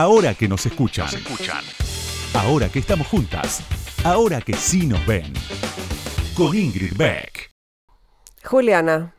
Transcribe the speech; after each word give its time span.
Ahora 0.00 0.32
que 0.32 0.46
nos 0.46 0.64
escuchan. 0.64 1.08
Ahora 2.32 2.68
que 2.68 2.78
estamos 2.78 3.08
juntas. 3.08 3.64
Ahora 4.04 4.40
que 4.40 4.52
sí 4.52 4.86
nos 4.86 5.04
ven. 5.04 5.32
Con 6.36 6.56
Ingrid 6.56 6.96
Beck. 6.96 7.50
Juliana. 8.44 9.16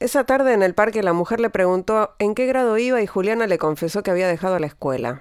Esa 0.00 0.24
tarde 0.24 0.54
en 0.54 0.62
el 0.62 0.74
parque 0.74 1.02
la 1.02 1.12
mujer 1.12 1.38
le 1.38 1.50
preguntó 1.50 2.14
en 2.18 2.34
qué 2.34 2.46
grado 2.46 2.78
iba 2.78 3.02
y 3.02 3.06
Juliana 3.06 3.46
le 3.46 3.58
confesó 3.58 4.02
que 4.02 4.10
había 4.10 4.26
dejado 4.26 4.58
la 4.58 4.68
escuela. 4.68 5.20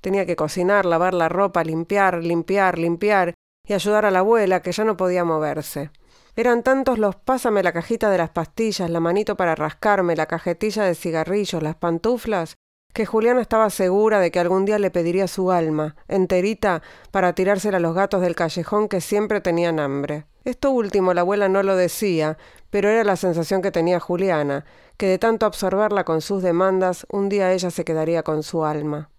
Tenía 0.00 0.24
que 0.24 0.36
cocinar, 0.36 0.84
lavar 0.84 1.14
la 1.14 1.28
ropa, 1.28 1.64
limpiar, 1.64 2.22
limpiar, 2.22 2.78
limpiar 2.78 3.34
y 3.66 3.72
ayudar 3.72 4.04
a 4.04 4.12
la 4.12 4.20
abuela 4.20 4.62
que 4.62 4.70
ya 4.70 4.84
no 4.84 4.96
podía 4.96 5.24
moverse. 5.24 5.90
Eran 6.36 6.62
tantos 6.62 7.00
los 7.00 7.16
pásame 7.16 7.64
la 7.64 7.72
cajita 7.72 8.08
de 8.08 8.18
las 8.18 8.30
pastillas, 8.30 8.88
la 8.88 9.00
manito 9.00 9.36
para 9.36 9.56
rascarme, 9.56 10.14
la 10.14 10.26
cajetilla 10.26 10.84
de 10.84 10.94
cigarrillos, 10.94 11.60
las 11.60 11.74
pantuflas, 11.74 12.54
que 12.92 13.06
Juliana 13.06 13.40
estaba 13.40 13.70
segura 13.70 14.18
de 14.18 14.30
que 14.30 14.40
algún 14.40 14.64
día 14.64 14.78
le 14.78 14.90
pediría 14.90 15.28
su 15.28 15.52
alma, 15.52 15.94
enterita, 16.08 16.82
para 17.12 17.32
tirársela 17.32 17.76
a 17.76 17.80
los 17.80 17.94
gatos 17.94 18.20
del 18.20 18.34
callejón 18.34 18.88
que 18.88 19.00
siempre 19.00 19.40
tenían 19.40 19.78
hambre. 19.78 20.26
Esto 20.44 20.70
último 20.70 21.14
la 21.14 21.20
abuela 21.20 21.48
no 21.48 21.62
lo 21.62 21.76
decía, 21.76 22.38
pero 22.70 22.88
era 22.88 23.04
la 23.04 23.16
sensación 23.16 23.62
que 23.62 23.70
tenía 23.70 24.00
Juliana, 24.00 24.64
que 24.96 25.06
de 25.06 25.18
tanto 25.18 25.46
absorberla 25.46 26.04
con 26.04 26.20
sus 26.20 26.42
demandas, 26.42 27.06
un 27.10 27.28
día 27.28 27.52
ella 27.52 27.70
se 27.70 27.84
quedaría 27.84 28.22
con 28.22 28.42
su 28.42 28.64
alma. 28.64 29.10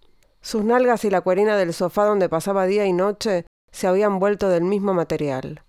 Sus 0.42 0.64
nalgas 0.64 1.04
y 1.04 1.10
la 1.10 1.22
cuerina 1.22 1.56
del 1.56 1.72
sofá 1.72 2.04
donde 2.04 2.28
pasaba 2.28 2.66
día 2.66 2.84
y 2.84 2.92
noche 2.92 3.46
se 3.72 3.86
habían 3.86 4.18
vuelto 4.18 4.48
del 4.48 4.64
mismo 4.64 4.92
material, 4.92 5.62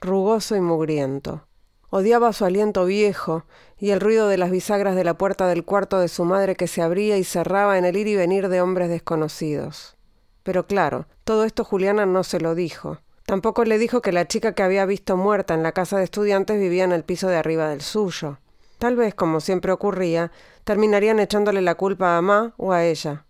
rugoso 0.00 0.56
y 0.56 0.60
mugriento. 0.60 1.46
Odiaba 1.90 2.32
su 2.32 2.44
aliento 2.44 2.84
viejo 2.84 3.44
y 3.76 3.90
el 3.90 4.00
ruido 4.00 4.28
de 4.28 4.38
las 4.38 4.52
bisagras 4.52 4.94
de 4.94 5.02
la 5.02 5.14
puerta 5.14 5.48
del 5.48 5.64
cuarto 5.64 5.98
de 5.98 6.06
su 6.06 6.24
madre 6.24 6.54
que 6.54 6.68
se 6.68 6.82
abría 6.82 7.18
y 7.18 7.24
cerraba 7.24 7.78
en 7.78 7.84
el 7.84 7.96
ir 7.96 8.06
y 8.06 8.14
venir 8.14 8.48
de 8.48 8.60
hombres 8.60 8.88
desconocidos. 8.88 9.96
Pero 10.44 10.68
claro, 10.68 11.06
todo 11.24 11.44
esto 11.44 11.64
Juliana 11.64 12.06
no 12.06 12.22
se 12.22 12.38
lo 12.38 12.54
dijo. 12.54 12.98
Tampoco 13.26 13.64
le 13.64 13.78
dijo 13.78 14.02
que 14.02 14.12
la 14.12 14.28
chica 14.28 14.54
que 14.54 14.62
había 14.62 14.86
visto 14.86 15.16
muerta 15.16 15.54
en 15.54 15.64
la 15.64 15.72
casa 15.72 15.98
de 15.98 16.04
estudiantes 16.04 16.60
vivía 16.60 16.84
en 16.84 16.92
el 16.92 17.02
piso 17.02 17.26
de 17.26 17.36
arriba 17.36 17.68
del 17.68 17.80
suyo. 17.80 18.38
Tal 18.78 18.96
vez, 18.96 19.14
como 19.14 19.40
siempre 19.40 19.72
ocurría, 19.72 20.30
terminarían 20.64 21.18
echándole 21.18 21.60
la 21.60 21.74
culpa 21.74 22.16
a 22.16 22.22
Ma 22.22 22.54
o 22.56 22.72
a 22.72 22.84
ella. 22.84 23.26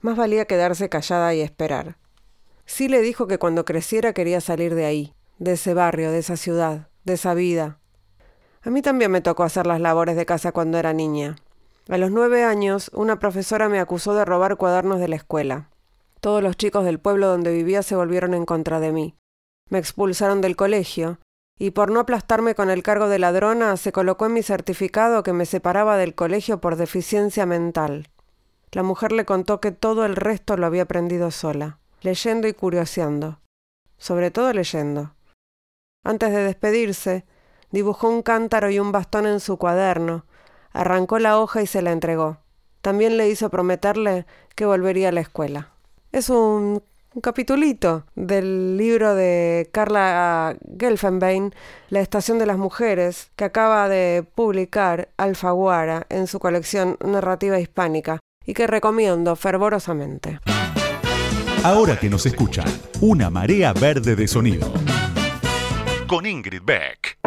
Más 0.00 0.16
valía 0.16 0.46
quedarse 0.46 0.88
callada 0.88 1.34
y 1.34 1.40
esperar. 1.40 1.96
Sí 2.66 2.88
le 2.88 3.00
dijo 3.00 3.26
que 3.26 3.38
cuando 3.38 3.64
creciera 3.64 4.12
quería 4.12 4.40
salir 4.40 4.74
de 4.74 4.84
ahí, 4.84 5.14
de 5.38 5.52
ese 5.52 5.74
barrio, 5.74 6.12
de 6.12 6.18
esa 6.18 6.36
ciudad, 6.36 6.88
de 7.04 7.14
esa 7.14 7.34
vida, 7.34 7.78
a 8.66 8.70
mí 8.70 8.82
también 8.82 9.12
me 9.12 9.20
tocó 9.20 9.44
hacer 9.44 9.64
las 9.64 9.80
labores 9.80 10.16
de 10.16 10.26
casa 10.26 10.50
cuando 10.50 10.76
era 10.76 10.92
niña. 10.92 11.36
A 11.88 11.98
los 11.98 12.10
nueve 12.10 12.42
años, 12.42 12.90
una 12.92 13.20
profesora 13.20 13.68
me 13.68 13.78
acusó 13.78 14.12
de 14.14 14.24
robar 14.24 14.56
cuadernos 14.56 14.98
de 14.98 15.06
la 15.06 15.14
escuela. 15.14 15.70
Todos 16.20 16.42
los 16.42 16.56
chicos 16.56 16.84
del 16.84 16.98
pueblo 16.98 17.28
donde 17.28 17.52
vivía 17.52 17.84
se 17.84 17.94
volvieron 17.94 18.34
en 18.34 18.44
contra 18.44 18.80
de 18.80 18.90
mí. 18.90 19.14
Me 19.70 19.78
expulsaron 19.78 20.40
del 20.40 20.56
colegio, 20.56 21.20
y 21.60 21.70
por 21.70 21.92
no 21.92 22.00
aplastarme 22.00 22.56
con 22.56 22.68
el 22.68 22.82
cargo 22.82 23.08
de 23.08 23.20
ladrona, 23.20 23.76
se 23.76 23.92
colocó 23.92 24.26
en 24.26 24.32
mi 24.32 24.42
certificado 24.42 25.22
que 25.22 25.32
me 25.32 25.46
separaba 25.46 25.96
del 25.96 26.16
colegio 26.16 26.60
por 26.60 26.74
deficiencia 26.74 27.46
mental. 27.46 28.08
La 28.72 28.82
mujer 28.82 29.12
le 29.12 29.24
contó 29.24 29.60
que 29.60 29.70
todo 29.70 30.04
el 30.04 30.16
resto 30.16 30.56
lo 30.56 30.66
había 30.66 30.82
aprendido 30.82 31.30
sola, 31.30 31.78
leyendo 32.02 32.48
y 32.48 32.52
curioseando, 32.52 33.38
sobre 33.96 34.32
todo 34.32 34.52
leyendo. 34.52 35.14
Antes 36.02 36.32
de 36.32 36.42
despedirse, 36.42 37.24
Dibujó 37.70 38.08
un 38.08 38.22
cántaro 38.22 38.70
y 38.70 38.78
un 38.78 38.92
bastón 38.92 39.26
en 39.26 39.40
su 39.40 39.56
cuaderno, 39.56 40.24
arrancó 40.72 41.18
la 41.18 41.38
hoja 41.38 41.62
y 41.62 41.66
se 41.66 41.82
la 41.82 41.92
entregó. 41.92 42.38
También 42.80 43.16
le 43.16 43.28
hizo 43.28 43.50
prometerle 43.50 44.26
que 44.54 44.66
volvería 44.66 45.08
a 45.08 45.12
la 45.12 45.20
escuela. 45.20 45.70
Es 46.12 46.30
un, 46.30 46.82
un 47.16 47.20
capitulito 47.22 48.04
del 48.14 48.76
libro 48.76 49.14
de 49.14 49.68
Carla 49.72 50.54
Gelfenbein, 50.78 51.54
La 51.88 52.00
Estación 52.00 52.38
de 52.38 52.46
las 52.46 52.58
Mujeres, 52.58 53.30
que 53.36 53.44
acaba 53.44 53.88
de 53.88 54.22
publicar 54.34 55.08
Alfaguara 55.16 56.06
en 56.10 56.26
su 56.26 56.38
colección 56.38 56.98
Narrativa 57.02 57.58
Hispánica 57.58 58.20
y 58.44 58.52
que 58.52 58.66
recomiendo 58.66 59.34
fervorosamente. 59.34 60.40
Ahora 61.64 61.98
que 61.98 62.08
nos 62.10 62.26
escuchan, 62.26 62.66
una 63.00 63.30
marea 63.30 63.72
verde 63.72 64.14
de 64.14 64.28
sonido. 64.28 64.72
Con 66.06 66.26
Ingrid 66.26 66.62
Beck. 66.62 67.18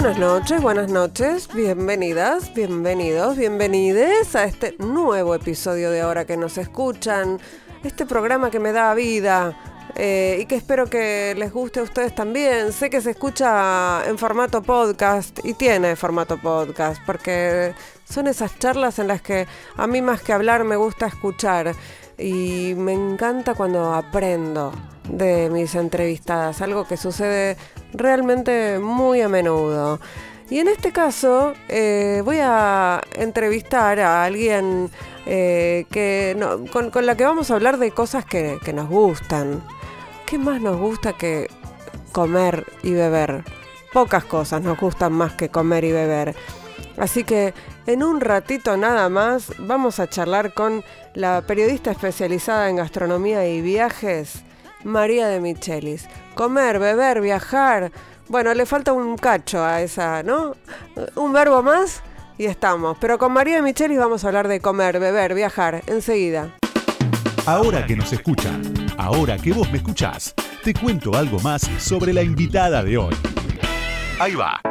Buenas 0.00 0.18
noches, 0.18 0.62
buenas 0.62 0.90
noches, 0.90 1.48
bienvenidas, 1.54 2.54
bienvenidos, 2.54 3.36
bienvenides 3.36 4.34
a 4.34 4.44
este 4.44 4.74
nuevo 4.78 5.34
episodio 5.34 5.90
de 5.90 6.00
Ahora 6.00 6.24
que 6.24 6.38
nos 6.38 6.56
escuchan, 6.56 7.38
este 7.84 8.06
programa 8.06 8.50
que 8.50 8.58
me 8.60 8.72
da 8.72 8.94
vida 8.94 9.60
eh, 9.96 10.38
y 10.40 10.46
que 10.46 10.54
espero 10.54 10.86
que 10.86 11.34
les 11.36 11.52
guste 11.52 11.80
a 11.80 11.82
ustedes 11.82 12.14
también. 12.14 12.72
Sé 12.72 12.88
que 12.88 13.02
se 13.02 13.10
escucha 13.10 14.02
en 14.06 14.16
formato 14.16 14.62
podcast 14.62 15.38
y 15.44 15.52
tiene 15.52 15.94
formato 15.96 16.38
podcast 16.38 17.02
porque 17.04 17.74
son 18.08 18.26
esas 18.26 18.58
charlas 18.58 18.98
en 19.00 19.06
las 19.06 19.20
que 19.20 19.46
a 19.76 19.86
mí 19.86 20.00
más 20.00 20.22
que 20.22 20.32
hablar 20.32 20.64
me 20.64 20.76
gusta 20.76 21.08
escuchar 21.08 21.74
y 22.16 22.72
me 22.74 22.94
encanta 22.94 23.54
cuando 23.54 23.92
aprendo 23.92 24.72
de 25.10 25.50
mis 25.50 25.74
entrevistadas, 25.74 26.62
algo 26.62 26.86
que 26.86 26.96
sucede 26.96 27.58
realmente 27.92 28.78
muy 28.78 29.20
a 29.20 29.28
menudo. 29.28 30.00
Y 30.48 30.58
en 30.58 30.68
este 30.68 30.92
caso 30.92 31.54
eh, 31.68 32.22
voy 32.24 32.38
a 32.40 33.00
entrevistar 33.14 34.00
a 34.00 34.24
alguien 34.24 34.90
eh, 35.26 35.86
que 35.90 36.36
con, 36.72 37.06
la 37.06 37.16
que 37.16 37.24
vamos 37.24 37.50
a 37.50 37.54
hablar 37.54 37.78
de 37.78 37.92
cosas 37.92 38.24
que, 38.24 38.58
que 38.64 38.72
nos 38.72 38.88
gustan. 38.88 39.62
¿Qué 40.26 40.38
más 40.38 40.60
nos 40.60 40.76
gusta 40.76 41.12
que 41.12 41.48
comer 42.12 42.66
y 42.82 42.92
beber? 42.94 43.44
Pocas 43.92 44.24
cosas 44.24 44.62
nos 44.62 44.78
gustan 44.78 45.12
más 45.12 45.34
que 45.34 45.48
comer 45.48 45.84
y 45.84 45.92
beber. 45.92 46.34
Así 46.96 47.24
que 47.24 47.54
en 47.86 48.02
un 48.02 48.20
ratito 48.20 48.76
nada 48.76 49.08
más 49.08 49.52
vamos 49.58 50.00
a 50.00 50.08
charlar 50.08 50.52
con 50.52 50.84
la 51.14 51.42
periodista 51.42 51.90
especializada 51.90 52.68
en 52.68 52.76
gastronomía 52.76 53.48
y 53.48 53.60
viajes, 53.60 54.42
María 54.84 55.28
de 55.28 55.40
Michelis. 55.40 56.08
Comer, 56.40 56.78
beber, 56.78 57.20
viajar. 57.20 57.92
Bueno, 58.28 58.54
le 58.54 58.64
falta 58.64 58.94
un 58.94 59.18
cacho 59.18 59.62
a 59.62 59.82
esa, 59.82 60.22
¿no? 60.22 60.56
Un 61.14 61.34
verbo 61.34 61.62
más 61.62 62.02
y 62.38 62.46
estamos. 62.46 62.96
Pero 62.98 63.18
con 63.18 63.30
María 63.30 63.60
Michelis 63.60 63.98
vamos 63.98 64.24
a 64.24 64.28
hablar 64.28 64.48
de 64.48 64.58
comer, 64.58 64.98
beber, 64.98 65.34
viajar, 65.34 65.82
enseguida. 65.86 66.56
Ahora 67.44 67.84
que 67.84 67.94
nos 67.94 68.10
escuchan, 68.14 68.62
ahora 68.96 69.36
que 69.36 69.52
vos 69.52 69.70
me 69.70 69.76
escuchás, 69.76 70.34
te 70.64 70.72
cuento 70.72 71.14
algo 71.14 71.38
más 71.40 71.60
sobre 71.78 72.14
la 72.14 72.22
invitada 72.22 72.82
de 72.82 72.96
hoy. 72.96 73.14
Ahí 74.18 74.34
va. 74.34 74.62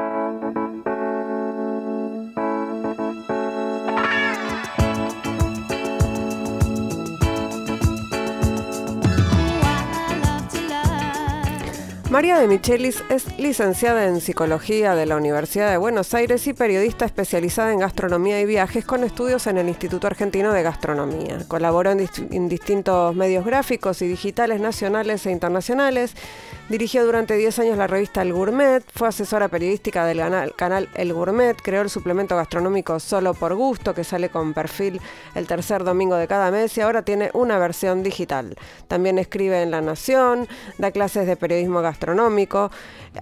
María 12.10 12.40
de 12.40 12.48
Michelis 12.48 13.04
es 13.10 13.38
licenciada 13.38 14.08
en 14.08 14.20
Psicología 14.20 14.96
de 14.96 15.06
la 15.06 15.16
Universidad 15.16 15.70
de 15.70 15.78
Buenos 15.78 16.16
Aires 16.16 16.48
y 16.48 16.54
periodista 16.54 17.06
especializada 17.06 17.72
en 17.72 17.78
gastronomía 17.78 18.42
y 18.42 18.48
viajes 18.48 18.84
con 18.84 19.04
estudios 19.04 19.46
en 19.46 19.60
el 19.60 19.70
Instituto 19.70 20.08
Argentino 20.08 20.52
de 20.52 20.64
Gastronomía. 20.64 21.46
Colaboró 21.48 21.92
en, 21.92 22.10
en 22.32 22.50
distintos 22.50 23.16
medios 23.16 23.46
gráficos 23.46 24.02
y 24.02 24.08
digitales 24.08 24.60
nacionales 24.60 25.24
e 25.28 25.32
internacionales 25.32 26.16
Dirigió 26.70 27.04
durante 27.04 27.36
10 27.36 27.58
años 27.60 27.78
la 27.80 27.88
revista 27.88 28.22
El 28.22 28.32
Gourmet, 28.32 28.84
fue 28.94 29.08
asesora 29.08 29.48
periodística 29.48 30.06
del 30.06 30.22
canal, 30.56 30.88
El 30.94 31.14
Gourmet, 31.14 31.58
creó 31.60 31.82
el 31.82 31.90
suplemento 31.90 32.36
gastronómico 32.36 33.00
Solo 33.00 33.34
por 33.34 33.56
Gusto, 33.56 33.96
que 33.96 34.04
sale 34.04 34.30
con 34.30 34.54
perfil 34.54 35.02
el 35.34 35.48
tercer 35.48 35.84
domingo 35.84 36.16
de 36.16 36.28
cada 36.28 36.52
mes 36.52 36.78
y 36.78 36.82
ahora 36.82 37.02
tiene 37.02 37.32
una 37.34 37.58
versión 37.58 38.04
digital. 38.04 38.56
También 38.88 39.18
escribe 39.18 39.64
en 39.64 39.72
La 39.72 39.82
Nación, 39.82 40.48
da 40.78 40.92
clases 40.92 41.26
de 41.26 41.36
periodismo 41.36 41.82
gastronómico, 41.82 41.99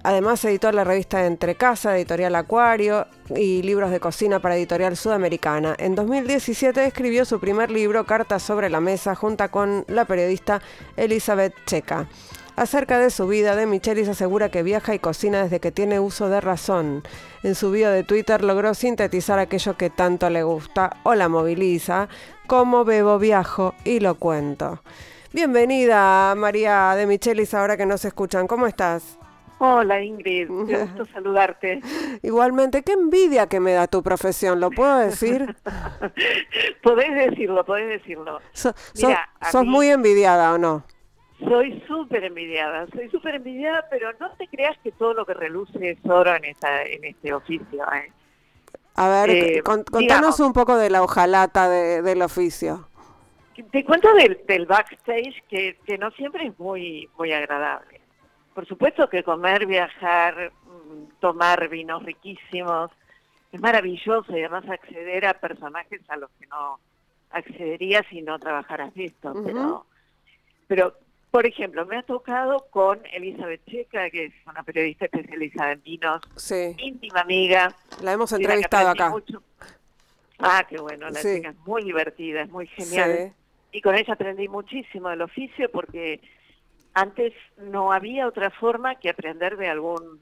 además 0.02 0.44
editó 0.44 0.72
la 0.72 0.84
revista 0.84 1.26
Entre 1.26 1.54
Casa, 1.54 1.96
Editorial 1.96 2.34
Acuario 2.34 3.06
y 3.34 3.62
libros 3.62 3.90
de 3.90 4.00
cocina 4.00 4.40
para 4.40 4.56
Editorial 4.56 4.96
Sudamericana. 4.96 5.74
En 5.78 5.94
2017 5.94 6.84
escribió 6.84 7.24
su 7.24 7.40
primer 7.40 7.70
libro, 7.70 8.06
Cartas 8.06 8.42
sobre 8.42 8.70
la 8.70 8.80
Mesa, 8.80 9.14
junto 9.14 9.48
con 9.50 9.84
la 9.88 10.04
periodista 10.04 10.60
Elizabeth 10.96 11.54
Checa. 11.66 12.08
Acerca 12.58 12.98
de 12.98 13.10
su 13.10 13.28
vida, 13.28 13.54
de 13.54 13.66
Michelis 13.66 14.08
asegura 14.08 14.48
que 14.48 14.64
viaja 14.64 14.92
y 14.92 14.98
cocina 14.98 15.44
desde 15.44 15.60
que 15.60 15.70
tiene 15.70 16.00
uso 16.00 16.28
de 16.28 16.40
razón. 16.40 17.04
En 17.44 17.54
su 17.54 17.70
bio 17.70 17.88
de 17.88 18.02
Twitter 18.02 18.42
logró 18.42 18.74
sintetizar 18.74 19.38
aquello 19.38 19.76
que 19.76 19.90
tanto 19.90 20.28
le 20.28 20.42
gusta 20.42 20.96
o 21.04 21.14
la 21.14 21.28
moviliza, 21.28 22.08
como 22.48 22.84
bebo, 22.84 23.20
viajo 23.20 23.74
y 23.84 24.00
lo 24.00 24.16
cuento. 24.16 24.82
Bienvenida, 25.30 26.34
María 26.36 26.94
de 26.96 27.06
Michelis, 27.06 27.52
ahora 27.52 27.76
que 27.76 27.84
nos 27.84 28.02
escuchan. 28.06 28.46
¿Cómo 28.46 28.66
estás? 28.66 29.18
Hola 29.58 30.00
Ingrid, 30.00 30.48
qué 30.66 30.78
gusto 30.84 31.04
saludarte. 31.12 31.80
Igualmente, 32.22 32.82
qué 32.82 32.92
envidia 32.92 33.46
que 33.46 33.60
me 33.60 33.72
da 33.72 33.88
tu 33.88 34.02
profesión, 34.02 34.58
¿lo 34.58 34.70
puedo 34.70 34.96
decir? 34.98 35.54
podés 36.82 37.14
decirlo, 37.14 37.62
podés 37.64 37.88
decirlo. 37.88 38.40
¿Sos 38.52 39.66
muy 39.66 39.88
envidiada 39.88 40.54
o 40.54 40.58
no? 40.58 40.84
Soy 41.40 41.82
súper 41.86 42.24
envidiada, 42.24 42.86
soy 42.94 43.10
súper 43.10 43.34
envidiada, 43.34 43.84
pero 43.90 44.10
no 44.18 44.30
te 44.32 44.48
creas 44.48 44.76
que 44.82 44.92
todo 44.92 45.12
lo 45.12 45.26
que 45.26 45.34
reluce 45.34 45.90
es 45.90 45.98
oro 46.04 46.34
en, 46.34 46.46
esta, 46.46 46.82
en 46.82 47.04
este 47.04 47.34
oficio. 47.34 47.84
¿eh? 47.92 48.10
A 48.94 49.08
ver, 49.08 49.30
eh, 49.30 49.62
contanos 49.62 50.40
un 50.40 50.52
poco 50.52 50.76
de 50.76 50.88
la 50.88 51.02
hojalata 51.02 51.68
del 51.68 52.22
oficio. 52.22 52.88
Te 53.70 53.84
cuento 53.84 54.12
del, 54.14 54.40
del 54.46 54.66
backstage 54.66 55.42
que, 55.48 55.76
que 55.84 55.98
no 55.98 56.10
siempre 56.12 56.46
es 56.46 56.58
muy, 56.58 57.08
muy 57.18 57.32
agradable. 57.32 58.00
Por 58.54 58.66
supuesto 58.66 59.08
que 59.08 59.22
comer, 59.22 59.66
viajar, 59.66 60.52
mm, 60.64 61.18
tomar 61.20 61.68
vinos 61.68 62.02
riquísimos, 62.04 62.90
es 63.52 63.60
maravilloso 63.60 64.36
y 64.36 64.40
además 64.40 64.68
acceder 64.68 65.26
a 65.26 65.34
personajes 65.34 66.00
a 66.08 66.16
los 66.16 66.30
que 66.38 66.46
no 66.46 66.78
accedería 67.30 68.04
si 68.10 68.22
no 68.22 68.38
trabajaras 68.38 68.92
esto. 68.96 69.34
pero, 69.44 69.86
pero, 70.66 70.94
por 71.30 71.46
ejemplo, 71.46 71.84
me 71.86 71.96
ha 71.98 72.02
tocado 72.02 72.66
con 72.70 73.00
Elizabeth 73.12 73.64
Checa, 73.66 74.10
que 74.10 74.26
es 74.26 74.34
una 74.46 74.62
periodista 74.62 75.06
especializada 75.06 75.72
en 75.72 75.82
vinos, 75.82 76.22
íntima 76.78 77.20
amiga. 77.20 77.74
La 78.02 78.12
hemos 78.12 78.32
entrevistado 78.32 78.88
acá. 78.88 79.12
Ah, 80.38 80.64
qué 80.68 80.78
bueno, 80.78 81.10
la 81.10 81.20
chica 81.20 81.50
es 81.50 81.58
muy 81.66 81.82
divertida, 81.82 82.42
es 82.42 82.50
muy 82.50 82.66
genial. 82.68 83.34
Y 83.72 83.80
con 83.80 83.94
ella 83.94 84.14
aprendí 84.14 84.48
muchísimo 84.48 85.08
del 85.08 85.22
oficio 85.22 85.70
porque 85.70 86.20
antes 86.94 87.32
no 87.58 87.92
había 87.92 88.26
otra 88.26 88.50
forma 88.50 88.96
que 88.96 89.10
aprender 89.10 89.56
de 89.56 89.68
algún 89.68 90.20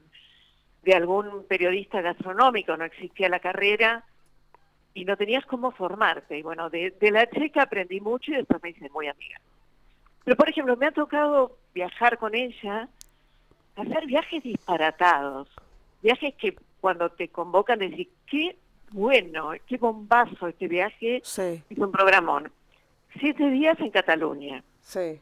de 0.83 0.93
algún 0.93 1.43
periodista 1.43 2.01
gastronómico, 2.01 2.77
no 2.77 2.85
existía 2.85 3.27
la 3.27 3.41
carrera 3.41 4.05
y 4.93 5.03
no 5.03 5.17
tenías 5.17 5.45
cómo 5.45 5.71
formarte. 5.71 6.39
Y 6.39 6.43
bueno, 6.43 6.69
de, 6.69 6.93
la 7.11 7.29
checa 7.29 7.63
aprendí 7.63 7.99
mucho 7.99 8.31
y 8.31 8.35
después 8.35 8.63
me 8.63 8.69
hice 8.69 8.89
muy 8.89 9.07
amiga. 9.07 9.39
Pero 10.23 10.37
por 10.37 10.49
ejemplo, 10.49 10.77
me 10.77 10.85
ha 10.85 10.91
tocado 10.91 11.57
viajar 11.73 12.17
con 12.17 12.35
ella, 12.35 12.87
hacer 13.75 14.05
viajes 14.05 14.43
disparatados, 14.43 15.49
viajes 16.01 16.33
que 16.35 16.57
cuando 16.79 17.09
te 17.09 17.27
convocan 17.27 17.79
decir, 17.79 18.09
qué 18.25 18.55
bueno, 18.91 19.51
qué 19.67 19.77
bombazo 19.77 20.47
este 20.47 20.69
viaje, 20.69 21.17
es 21.17 21.77
un 21.77 21.91
programón. 21.91 22.49
Siete 23.19 23.49
días 23.49 23.79
en 23.79 23.91
Cataluña. 23.91 24.63
Sí 24.81 25.21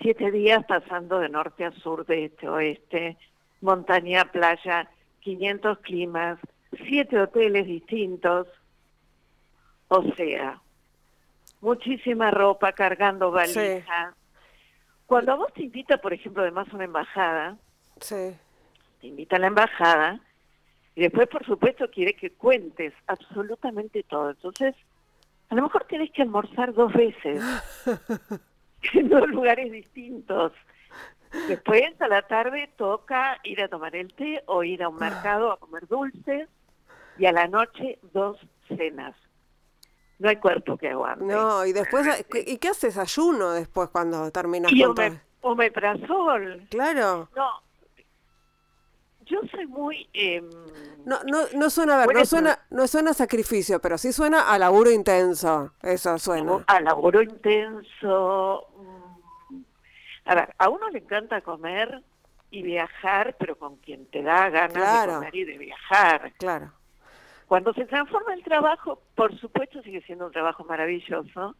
siete 0.00 0.30
días 0.30 0.64
pasando 0.66 1.18
de 1.18 1.28
norte 1.28 1.64
a 1.64 1.72
sur, 1.72 2.06
de 2.06 2.26
este 2.26 2.46
a 2.46 2.52
oeste, 2.52 3.16
montaña, 3.60 4.30
playa, 4.30 4.88
500 5.20 5.78
climas, 5.78 6.38
siete 6.86 7.18
hoteles 7.18 7.66
distintos, 7.66 8.46
o 9.88 10.02
sea, 10.14 10.60
muchísima 11.60 12.30
ropa 12.30 12.72
cargando 12.72 13.30
valija. 13.30 14.14
Cuando 15.06 15.32
a 15.32 15.36
vos 15.36 15.52
te 15.54 15.62
invita, 15.62 15.98
por 15.98 16.12
ejemplo, 16.12 16.42
además 16.42 16.68
una 16.72 16.84
embajada, 16.84 17.56
sí. 18.00 18.36
te 19.00 19.06
invita 19.06 19.36
a 19.36 19.38
la 19.38 19.46
embajada 19.46 20.20
y 20.94 21.02
después, 21.02 21.28
por 21.28 21.44
supuesto, 21.46 21.90
quiere 21.90 22.14
que 22.14 22.30
cuentes 22.30 22.92
absolutamente 23.06 24.02
todo. 24.02 24.30
Entonces, 24.30 24.74
a 25.48 25.54
lo 25.54 25.62
mejor 25.62 25.84
tienes 25.88 26.10
que 26.12 26.22
almorzar 26.22 26.74
dos 26.74 26.92
veces. 26.92 27.42
en 28.92 29.08
dos 29.08 29.28
lugares 29.28 29.70
distintos. 29.72 30.52
Después, 31.48 32.00
a 32.00 32.08
la 32.08 32.22
tarde, 32.22 32.70
toca 32.76 33.38
ir 33.44 33.60
a 33.60 33.68
tomar 33.68 33.94
el 33.94 34.12
té 34.14 34.42
o 34.46 34.62
ir 34.62 34.82
a 34.82 34.88
un 34.88 34.96
mercado 34.96 35.52
a 35.52 35.58
comer 35.58 35.86
dulces 35.86 36.48
y 37.18 37.26
a 37.26 37.32
la 37.32 37.46
noche 37.46 37.98
dos 38.12 38.38
cenas. 38.68 39.14
No 40.18 40.30
hay 40.30 40.36
cuerpo 40.36 40.78
que 40.78 40.88
aguante. 40.88 41.24
No, 41.24 41.66
y 41.66 41.72
después, 41.72 42.06
¿y 42.46 42.56
qué 42.56 42.68
haces? 42.68 42.96
Ayuno 42.96 43.52
después 43.52 43.90
cuando 43.90 44.30
terminas 44.30 44.72
y 44.72 44.82
con 44.82 45.20
omeprazol. 45.42 46.66
Claro. 46.70 47.28
No, 47.36 47.50
yo 49.26 49.40
soy 49.50 49.66
muy... 49.66 50.08
Em, 50.12 50.48
no, 51.04 51.22
no, 51.24 51.42
no 51.54 51.70
suena, 51.70 52.02
a 52.02 52.06
ver, 52.06 52.16
no 52.16 52.24
suena, 52.24 52.58
no 52.70 52.86
suena 52.86 53.10
a 53.10 53.14
sacrificio, 53.14 53.80
pero 53.80 53.98
sí 53.98 54.12
suena 54.12 54.50
a 54.50 54.58
laburo 54.58 54.90
intenso, 54.90 55.72
eso 55.82 56.18
suena. 56.18 56.64
A 56.66 56.80
laburo 56.80 57.22
intenso. 57.22 58.66
Mm, 58.76 59.60
a 60.24 60.34
ver, 60.34 60.54
a 60.58 60.68
uno 60.68 60.88
le 60.90 60.98
encanta 60.98 61.40
comer 61.42 62.02
y 62.50 62.62
viajar, 62.62 63.36
pero 63.38 63.56
con 63.56 63.76
quien 63.76 64.06
te 64.06 64.22
da 64.22 64.48
ganas 64.50 65.06
de 65.06 65.12
comer 65.14 65.34
y 65.34 65.44
de 65.44 65.58
viajar. 65.58 66.32
Claro. 66.38 66.72
Cuando 67.46 67.72
se 67.74 67.84
transforma 67.84 68.34
el 68.34 68.42
trabajo, 68.42 69.00
por 69.14 69.38
supuesto 69.38 69.82
sigue 69.82 70.02
siendo 70.02 70.26
un 70.26 70.32
trabajo 70.32 70.64
maravilloso, 70.64 71.54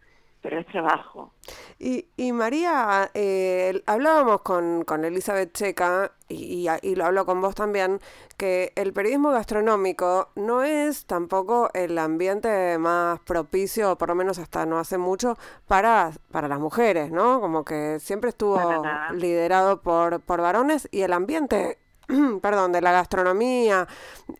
pero 0.47 0.61
es 0.61 0.67
trabajo. 0.69 1.33
Y, 1.77 2.07
y 2.17 2.31
María, 2.31 3.11
eh, 3.15 3.83
hablábamos 3.87 4.43
con, 4.43 4.85
con, 4.85 5.05
Elizabeth 5.05 5.53
Checa, 5.53 6.13
y, 6.29 6.69
y, 6.83 6.95
lo 6.95 7.05
hablo 7.05 7.27
con 7.27 7.41
vos 7.41 7.57
también, 7.57 7.99
que 8.37 8.73
el 8.77 8.93
periodismo 8.93 9.33
gastronómico 9.33 10.29
no 10.37 10.63
es 10.63 11.05
tampoco 11.07 11.69
el 11.75 11.99
ambiente 11.99 12.79
más 12.79 13.19
propicio, 13.21 13.99
por 13.99 14.11
lo 14.11 14.15
menos 14.15 14.39
hasta 14.39 14.67
no 14.67 14.79
hace 14.79 14.99
mucho, 14.99 15.37
para, 15.67 16.13
para 16.31 16.47
las 16.47 16.61
mujeres, 16.61 17.11
¿no? 17.11 17.41
Como 17.41 17.65
que 17.65 17.99
siempre 17.99 18.31
estuvo 18.31 18.85
liderado 19.15 19.83
por, 19.83 20.21
por 20.21 20.41
varones 20.41 20.89
y 20.93 21.01
el 21.01 21.13
ambiente 21.13 21.79
perdón, 22.41 22.71
de 22.71 22.83
la 22.83 22.93
gastronomía, 22.93 23.89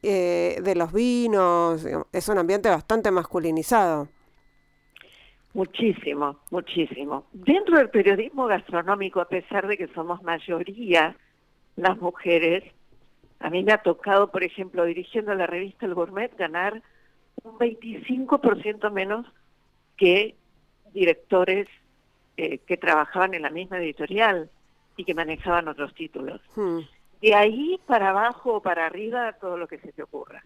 eh, 0.05 0.61
de 0.63 0.75
los 0.77 0.93
vinos, 0.93 1.85
es 2.13 2.29
un 2.29 2.39
ambiente 2.39 2.69
bastante 2.69 3.11
masculinizado. 3.11 4.07
Muchísimo, 5.57 6.37
muchísimo. 6.51 7.25
Dentro 7.33 7.79
del 7.79 7.89
periodismo 7.89 8.47
gastronómico, 8.47 9.23
a 9.23 9.29
pesar 9.29 9.67
de 9.67 9.79
que 9.79 9.89
somos 9.95 10.23
mayoría 10.23 11.17
las 11.77 11.97
mujeres, 11.97 12.63
a 13.41 13.49
mí 13.49 13.65
me 13.65 13.73
ha 13.73 13.79
tocado, 13.79 14.31
por 14.31 14.45
ejemplo, 14.45 14.85
dirigiendo 14.85 15.35
la 15.35 15.47
revista 15.47 15.87
El 15.87 15.95
Gourmet, 15.95 16.37
ganar 16.37 16.83
un 17.43 17.59
25% 17.59 18.93
menos 18.93 19.25
que 19.97 20.35
directores 20.93 21.69
eh, 22.37 22.59
que 22.59 22.77
trabajaban 22.77 23.33
en 23.33 23.41
la 23.41 23.51
misma 23.51 23.79
editorial 23.79 24.51
y 24.99 25.05
que 25.05 25.15
manejaban 25.15 25.69
otros 25.69 25.95
títulos. 25.95 26.43
Hmm. 26.55 26.81
De 27.23 27.35
ahí 27.35 27.81
para 27.87 28.11
abajo 28.11 28.57
o 28.57 28.61
para 28.61 28.85
arriba, 28.85 29.33
todo 29.41 29.57
lo 29.57 29.67
que 29.69 29.79
se 29.79 29.91
te 29.93 30.03
ocurra. 30.03 30.43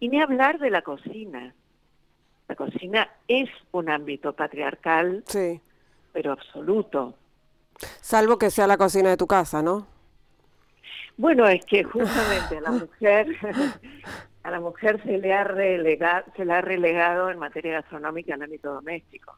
Y 0.00 0.08
ni 0.08 0.20
hablar 0.20 0.58
de 0.58 0.70
la 0.70 0.82
cocina. 0.82 1.54
La 2.52 2.56
cocina 2.56 3.08
es 3.28 3.48
un 3.70 3.88
ámbito 3.88 4.34
patriarcal, 4.34 5.24
sí. 5.26 5.58
pero 6.12 6.32
absoluto. 6.32 7.14
Salvo 8.02 8.36
que 8.36 8.50
sea 8.50 8.66
la 8.66 8.76
cocina 8.76 9.08
de 9.08 9.16
tu 9.16 9.26
casa, 9.26 9.62
¿no? 9.62 9.86
Bueno, 11.16 11.48
es 11.48 11.64
que 11.64 11.82
justamente 11.82 12.58
a 12.58 12.60
la 12.60 12.70
mujer, 12.72 13.26
a 14.42 14.50
la 14.50 14.60
mujer 14.60 15.02
se 15.02 15.16
le 15.16 15.32
ha 15.32 15.44
relegado, 15.44 16.26
se 16.36 16.44
le 16.44 16.52
ha 16.52 16.60
relegado 16.60 17.30
en 17.30 17.38
materia 17.38 17.72
gastronómica 17.72 18.34
el 18.34 18.42
ámbito 18.42 18.74
doméstico. 18.74 19.34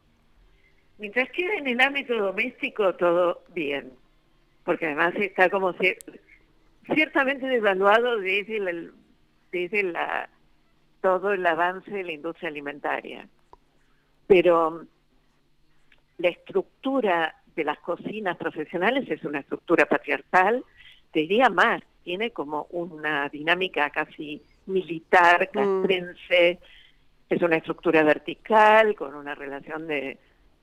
Mientras 0.97 1.29
quede 1.29 1.59
en 1.59 1.67
el 1.67 1.79
ámbito 1.79 2.17
doméstico 2.17 2.95
todo 2.95 3.45
bien, 3.53 3.93
porque 4.65 4.87
además 4.87 5.13
está 5.15 5.49
como 5.49 5.73
ciertamente 6.93 7.47
devaluado 7.47 8.17
desde 8.17 8.91
desde 9.53 9.83
la 9.83 10.27
todo 11.05 11.33
el 11.33 11.45
avance 11.45 11.91
de 11.91 12.03
la 12.03 12.13
industria 12.13 12.49
alimentaria. 12.49 13.27
Pero 14.25 14.85
la 16.17 16.29
estructura 16.29 17.35
de 17.55 17.63
las 17.63 17.77
cocinas 17.77 18.35
profesionales 18.37 19.07
es 19.11 19.23
una 19.23 19.41
estructura 19.41 19.85
patriarcal, 19.85 20.65
te 21.11 21.19
diría 21.19 21.49
más, 21.49 21.83
tiene 22.03 22.31
como 22.31 22.65
una 22.71 23.29
dinámica 23.29 23.91
casi 23.91 24.41
militar, 24.65 25.47
mm. 25.53 25.53
castrense, 25.53 26.59
es 27.29 27.41
una 27.43 27.57
estructura 27.57 28.01
vertical, 28.01 28.95
con 28.95 29.13
una 29.13 29.35
relación 29.35 29.85
de, 29.85 30.17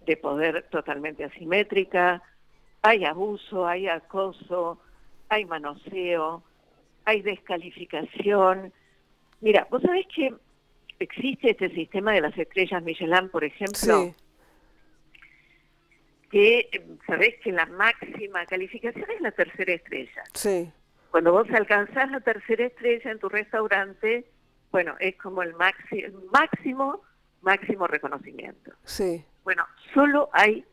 de 0.04 0.16
poder 0.16 0.66
totalmente 0.70 1.22
asimétrica, 1.22 2.20
hay 2.82 3.04
abuso, 3.04 3.64
hay 3.64 3.86
acoso, 3.86 4.80
hay 5.28 5.44
manoseo, 5.44 6.42
hay 7.04 7.22
descalificación, 7.22 8.72
Mira, 9.42 9.66
vos 9.70 9.82
sabés 9.82 10.06
que 10.14 10.32
existe 11.00 11.50
este 11.50 11.68
sistema 11.70 12.12
de 12.12 12.20
las 12.20 12.38
estrellas 12.38 12.82
Michelin, 12.82 13.28
por 13.28 13.42
ejemplo, 13.42 14.04
sí. 14.04 14.14
que 16.30 16.86
sabés 17.06 17.34
que 17.42 17.50
la 17.50 17.66
máxima 17.66 18.46
calificación 18.46 19.10
es 19.10 19.20
la 19.20 19.32
tercera 19.32 19.74
estrella. 19.74 20.22
Sí. 20.32 20.72
Cuando 21.10 21.32
vos 21.32 21.50
alcanzás 21.50 22.10
la 22.10 22.20
tercera 22.20 22.66
estrella 22.66 23.10
en 23.10 23.18
tu 23.18 23.28
restaurante, 23.28 24.24
bueno, 24.70 24.94
es 25.00 25.16
como 25.16 25.42
el 25.42 25.54
máximo, 25.54 26.20
máximo, 26.32 27.02
máximo 27.42 27.88
reconocimiento. 27.88 28.70
Sí. 28.84 29.24
Bueno, 29.42 29.66
solo 29.92 30.30
hay 30.32 30.64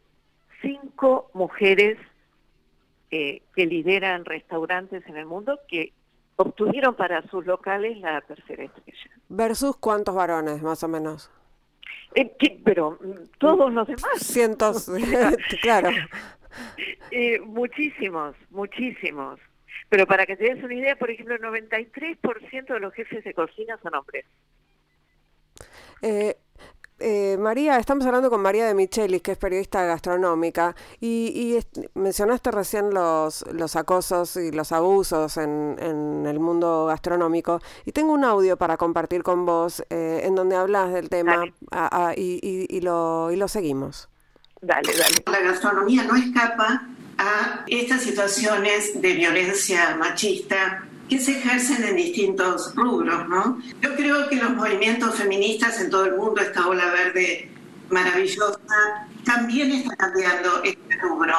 cinco 0.62 1.32
mujeres 1.34 1.98
eh, 3.10 3.42
que 3.56 3.66
lideran 3.66 4.26
restaurantes 4.26 5.04
en 5.08 5.18
el 5.18 5.26
mundo 5.26 5.60
que 5.68 5.92
obtuvieron 6.42 6.96
para 6.96 7.22
sus 7.28 7.46
locales 7.46 7.98
la 7.98 8.22
tercera 8.22 8.64
estrella. 8.64 9.12
¿Versus 9.28 9.76
cuántos 9.76 10.16
varones, 10.16 10.62
más 10.62 10.82
o 10.84 10.88
menos? 10.88 11.30
Eh, 12.16 12.34
pero 12.64 12.92
mm, 12.92 13.38
todos 13.38 13.74
los 13.74 13.86
demás. 13.88 14.20
Cientos, 14.20 14.90
claro. 15.62 15.90
Eh, 17.12 17.40
muchísimos, 17.42 18.36
muchísimos. 18.52 19.40
Pero 19.90 20.08
para 20.08 20.26
que 20.26 20.38
te 20.38 20.46
des 20.46 20.64
una 20.64 20.76
idea, 20.76 20.96
por 20.96 21.12
ejemplo, 21.12 21.36
el 21.36 21.42
93% 21.42 22.74
de 22.74 22.80
los 22.80 22.94
jefes 22.94 23.24
de 23.26 23.34
cocina 23.34 23.78
son 23.84 23.96
hombres. 23.96 24.26
Eh, 26.02 26.38
eh, 27.00 27.38
María, 27.40 27.78
estamos 27.78 28.06
hablando 28.06 28.30
con 28.30 28.42
María 28.42 28.66
de 28.68 28.74
Michelis, 28.74 29.22
que 29.22 29.32
es 29.32 29.38
periodista 29.38 29.84
gastronómica, 29.86 30.76
y, 31.00 31.58
mencionaste 31.94 32.52
recién 32.52 32.94
los, 32.94 33.46
los 33.52 33.76
acosos 33.76 34.36
y 34.36 34.52
los 34.52 34.72
abusos 34.72 35.38
en, 35.38 35.78
en, 35.80 36.26
el 36.26 36.40
mundo 36.40 36.86
gastronómico, 36.88 37.62
y 37.86 37.92
tengo 37.92 38.14
un 38.14 38.24
audio 38.24 38.58
para 38.58 38.78
compartir 38.78 39.24
con 39.24 39.46
vos 39.46 39.84
eh, 39.90 40.22
en 40.24 40.36
donde 40.36 40.56
hablas 40.56 40.94
del 40.94 41.10
tema 41.10 41.46
y, 42.16 42.68
y, 42.70 42.82
lo, 42.82 43.32
y 43.32 43.36
lo 43.36 43.48
seguimos. 43.48 44.10
Dale, 44.62 44.92
dale. 44.92 45.16
La 45.32 45.40
gastronomía 45.52 46.04
no 46.04 46.16
escapa 46.16 46.88
a 47.18 47.64
estas 47.68 48.02
situaciones 48.02 49.02
de 49.02 49.14
violencia 49.14 49.96
machista 49.96 50.89
que 51.10 51.20
se 51.20 51.32
ejercen 51.40 51.84
en 51.84 51.96
distintos 51.96 52.74
rubros, 52.76 53.28
¿no? 53.28 53.60
Yo 53.82 53.96
creo 53.96 54.30
que 54.30 54.36
los 54.36 54.52
movimientos 54.52 55.16
feministas 55.16 55.82
en 55.82 55.90
todo 55.90 56.06
el 56.06 56.16
mundo, 56.16 56.40
esta 56.40 56.68
ola 56.68 56.92
verde 56.92 57.50
maravillosa, 57.90 58.60
también 59.26 59.72
está 59.72 59.96
cambiando 59.98 60.64
este 60.64 60.98
rubro. 61.02 61.34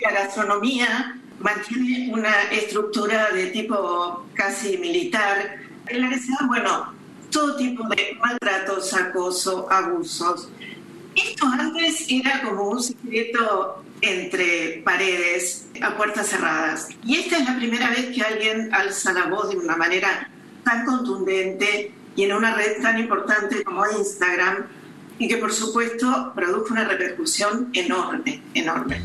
La 0.00 0.10
gastronomía 0.10 1.20
mantiene 1.38 2.12
una 2.12 2.42
estructura 2.50 3.30
de 3.30 3.46
tipo 3.46 4.26
casi 4.34 4.76
militar, 4.78 5.56
en 5.86 6.00
la 6.00 6.08
que 6.08 6.18
se 6.18 6.32
dan, 6.32 6.48
bueno, 6.48 6.92
todo 7.30 7.56
tipo 7.56 7.86
de 7.88 8.18
maltratos, 8.20 8.92
acoso, 8.92 9.70
abusos. 9.70 10.48
Esto 11.14 11.46
antes 11.46 12.06
era 12.08 12.42
como 12.42 12.70
un 12.70 12.82
secreto 12.82 13.84
entre 14.02 14.82
paredes 14.84 15.66
a 15.80 15.96
puertas 15.96 16.28
cerradas. 16.28 16.88
Y 17.04 17.16
esta 17.16 17.38
es 17.38 17.44
la 17.46 17.56
primera 17.56 17.90
vez 17.90 18.14
que 18.14 18.22
alguien 18.22 18.74
alza 18.74 19.12
la 19.12 19.26
voz 19.26 19.50
de 19.50 19.56
una 19.56 19.76
manera 19.76 20.28
tan 20.64 20.84
contundente 20.84 21.92
y 22.14 22.24
en 22.24 22.32
una 22.32 22.54
red 22.54 22.82
tan 22.82 22.98
importante 22.98 23.64
como 23.64 23.84
Instagram 23.86 24.66
y 25.18 25.28
que 25.28 25.36
por 25.36 25.52
supuesto 25.52 26.32
produjo 26.34 26.72
una 26.72 26.84
repercusión 26.84 27.70
enorme, 27.72 28.42
enorme. 28.54 29.00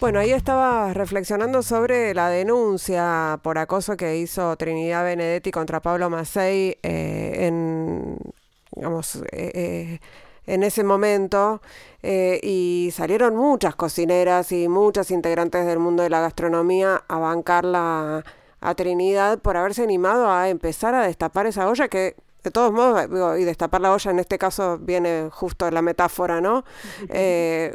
Bueno, 0.00 0.20
ahí 0.20 0.30
estaba 0.30 0.94
reflexionando 0.94 1.60
sobre 1.62 2.14
la 2.14 2.28
denuncia 2.28 3.40
por 3.42 3.58
acoso 3.58 3.96
que 3.96 4.18
hizo 4.18 4.56
Trinidad 4.56 5.02
Benedetti 5.02 5.50
contra 5.50 5.80
Pablo 5.80 6.08
Macei 6.08 6.78
eh, 6.84 7.46
en, 7.48 8.16
digamos, 8.76 9.16
eh, 9.32 9.50
eh, 9.54 10.00
en 10.48 10.62
ese 10.62 10.82
momento 10.82 11.60
eh, 12.02 12.40
y 12.42 12.90
salieron 12.92 13.36
muchas 13.36 13.76
cocineras 13.76 14.50
y 14.50 14.66
muchas 14.66 15.10
integrantes 15.10 15.66
del 15.66 15.78
mundo 15.78 16.02
de 16.02 16.10
la 16.10 16.20
gastronomía 16.20 17.04
a 17.06 17.18
bancarla 17.18 18.24
a 18.60 18.74
Trinidad 18.74 19.38
por 19.38 19.56
haberse 19.56 19.82
animado 19.82 20.30
a 20.30 20.48
empezar 20.48 20.94
a 20.94 21.02
destapar 21.02 21.46
esa 21.46 21.68
olla 21.68 21.88
que 21.88 22.16
de 22.48 22.52
todos 22.52 22.72
modos, 22.72 23.38
y 23.38 23.44
destapar 23.44 23.80
la 23.80 23.92
olla 23.92 24.10
en 24.10 24.18
este 24.18 24.38
caso 24.38 24.78
viene 24.78 25.28
justo 25.30 25.70
la 25.70 25.82
metáfora, 25.82 26.40
¿no? 26.40 26.64
Eh, 27.10 27.74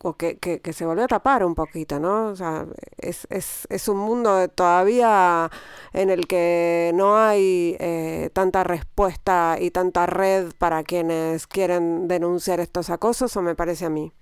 o 0.00 0.14
que, 0.16 0.38
que, 0.38 0.72
se 0.72 0.84
volvió 0.84 1.04
a 1.04 1.08
tapar 1.08 1.44
un 1.44 1.54
poquito, 1.54 1.98
¿no? 2.00 2.28
O 2.28 2.36
sea, 2.36 2.66
es, 2.98 3.26
es, 3.30 3.66
es 3.70 3.88
un 3.88 3.98
mundo 3.98 4.48
todavía 4.48 5.48
en 5.92 6.10
el 6.10 6.26
que 6.26 6.90
no 6.94 7.16
hay 7.16 7.76
eh, 7.78 8.30
tanta 8.32 8.64
respuesta 8.64 9.56
y 9.60 9.70
tanta 9.70 10.06
red 10.06 10.52
para 10.58 10.82
quienes 10.82 11.46
quieren 11.46 12.08
denunciar 12.08 12.60
estos 12.60 12.90
acosos, 12.90 13.36
o 13.36 13.42
me 13.42 13.54
parece 13.54 13.86
a 13.86 13.90
mí. 13.90 14.12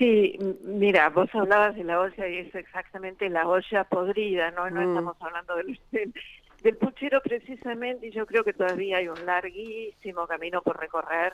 Sí, 0.00 0.38
mira, 0.64 1.10
vos 1.10 1.28
hablabas 1.34 1.76
de 1.76 1.84
la 1.84 2.00
olla 2.00 2.26
y 2.26 2.38
es 2.38 2.54
exactamente 2.54 3.28
la 3.28 3.46
olla 3.46 3.84
podrida, 3.84 4.50
¿no? 4.52 4.70
No 4.70 4.80
mm. 4.80 4.88
estamos 4.88 5.16
hablando 5.20 5.56
del, 5.56 6.14
del 6.62 6.76
puchero 6.76 7.20
precisamente, 7.22 8.08
y 8.08 8.10
yo 8.10 8.26
creo 8.26 8.44
que 8.44 8.52
todavía 8.52 8.98
hay 8.98 9.08
un 9.08 9.24
larguísimo 9.26 10.26
camino 10.26 10.62
por 10.62 10.78
recorrer, 10.78 11.32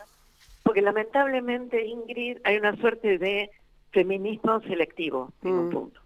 porque 0.63 0.83
lamentablemente, 0.83 1.85
Ingrid, 1.85 2.39
hay 2.45 2.57
una 2.57 2.77
suerte 2.77 3.19
de 3.19 3.51
feminismo 3.93 4.61
selectivo 4.63 5.33
en 5.43 5.53
un 5.53 5.69
mm. 5.69 5.71
punto. 5.71 6.01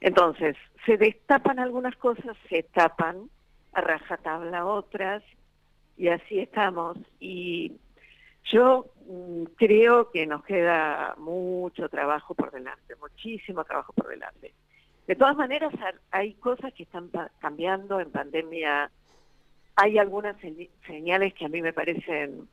Entonces, 0.00 0.56
se 0.84 0.96
destapan 0.96 1.58
algunas 1.58 1.96
cosas, 1.96 2.36
se 2.48 2.62
tapan 2.62 3.30
a 3.72 3.80
rajatabla 3.80 4.66
otras, 4.66 5.22
y 5.96 6.08
así 6.08 6.38
estamos. 6.38 6.98
Y 7.18 7.72
yo 8.44 8.86
mm, 9.06 9.44
creo 9.56 10.10
que 10.10 10.26
nos 10.26 10.44
queda 10.44 11.14
mucho 11.18 11.88
trabajo 11.88 12.34
por 12.34 12.50
delante, 12.52 12.94
muchísimo 12.96 13.64
trabajo 13.64 13.92
por 13.92 14.08
delante. 14.08 14.54
De 15.06 15.14
todas 15.14 15.36
maneras, 15.36 15.72
hay 16.10 16.34
cosas 16.34 16.72
que 16.72 16.82
están 16.82 17.10
cambiando 17.38 18.00
en 18.00 18.10
pandemia. 18.10 18.90
Hay 19.76 19.98
algunas 19.98 20.36
señales 20.86 21.34
que 21.34 21.44
a 21.44 21.48
mí 21.48 21.62
me 21.62 21.72
parecen 21.72 22.48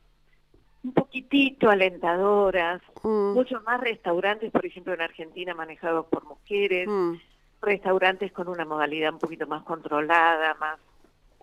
un 0.84 0.92
poquitito 0.92 1.70
alentadoras. 1.70 2.80
Mm. 3.02 3.32
Muchos 3.32 3.62
más 3.64 3.80
restaurantes, 3.80 4.52
por 4.52 4.64
ejemplo, 4.64 4.94
en 4.94 5.00
Argentina 5.00 5.54
manejados 5.54 6.06
por 6.06 6.24
mujeres. 6.24 6.86
Mm. 6.88 7.14
Restaurantes 7.60 8.30
con 8.32 8.48
una 8.48 8.64
modalidad 8.64 9.14
un 9.14 9.18
poquito 9.18 9.46
más 9.46 9.62
controlada, 9.64 10.54
más 10.54 10.78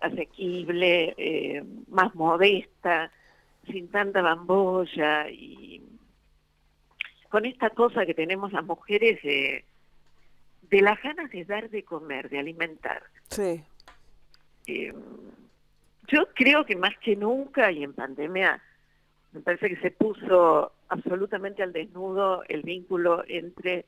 asequible, 0.00 1.14
eh, 1.16 1.64
más 1.88 2.14
modesta, 2.14 3.10
sin 3.66 3.88
tanta 3.88 4.22
bambolla 4.22 5.28
y 5.28 5.82
con 7.28 7.46
esta 7.46 7.70
cosa 7.70 8.04
que 8.04 8.14
tenemos 8.14 8.52
las 8.52 8.64
mujeres 8.64 9.18
eh, 9.22 9.64
de 10.72 10.80
las 10.80 11.00
ganas 11.02 11.30
de 11.30 11.44
dar 11.44 11.68
de 11.68 11.84
comer, 11.84 12.30
de 12.30 12.38
alimentar. 12.38 13.02
Sí. 13.28 13.62
Em, 14.66 14.96
yo 16.08 16.26
creo 16.34 16.64
que 16.64 16.76
más 16.76 16.96
que 16.98 17.14
nunca 17.14 17.70
y 17.70 17.84
en 17.84 17.92
pandemia 17.92 18.60
me 19.32 19.40
parece 19.40 19.68
que 19.68 19.76
se 19.82 19.90
puso 19.90 20.72
absolutamente 20.88 21.62
al 21.62 21.74
desnudo 21.74 22.42
el 22.48 22.62
vínculo 22.62 23.22
entre 23.28 23.84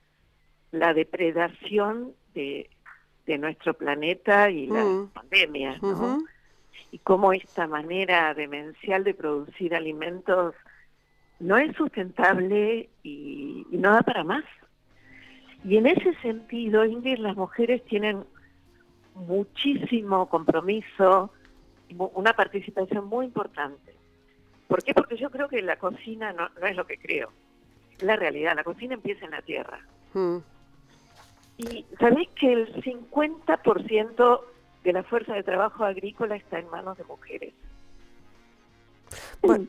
la 0.72 0.92
depredación 0.92 2.12
de, 2.34 2.68
nuestro 3.38 3.72
planeta 3.72 4.50
y 4.50 4.66
la 4.66 4.84
mm. 4.84 5.08
pandemia, 5.08 5.78
¿no? 5.80 6.22
Y 6.92 6.98
cómo 6.98 7.32
esta 7.32 7.66
manera 7.66 8.34
demencial 8.34 9.04
de 9.04 9.14
producir 9.14 9.74
alimentos 9.74 10.54
no 11.40 11.56
es 11.56 11.74
sustentable 11.76 12.90
y 13.02 13.66
no 13.70 13.92
da 13.92 14.02
para 14.02 14.22
más. 14.22 14.44
Y 15.64 15.78
en 15.78 15.86
ese 15.86 16.14
sentido, 16.20 16.84
Ingrid, 16.84 17.18
las 17.18 17.36
mujeres 17.36 17.82
tienen 17.86 18.24
muchísimo 19.14 20.28
compromiso, 20.28 21.32
una 21.96 22.34
participación 22.34 23.06
muy 23.06 23.26
importante. 23.26 23.94
¿Por 24.68 24.82
qué? 24.82 24.92
Porque 24.92 25.16
yo 25.16 25.30
creo 25.30 25.48
que 25.48 25.62
la 25.62 25.76
cocina 25.76 26.32
no, 26.32 26.48
es 26.66 26.76
lo 26.76 26.86
que 26.86 26.98
creo, 26.98 27.32
es 27.96 28.02
la 28.02 28.16
realidad. 28.16 28.54
La 28.56 28.64
cocina 28.64 28.94
empieza 28.94 29.24
en 29.24 29.30
la 29.30 29.42
tierra. 29.42 29.80
Mm. 30.12 30.38
Y 31.58 31.86
sabéis 31.98 32.28
que 32.30 32.52
el 32.52 32.82
50% 32.82 34.40
de 34.82 34.92
la 34.92 35.02
fuerza 35.04 35.34
de 35.34 35.42
trabajo 35.42 35.84
agrícola 35.84 36.36
está 36.36 36.58
en 36.58 36.68
manos 36.68 36.98
de 36.98 37.04
mujeres. 37.04 37.54
Bueno, 39.40 39.66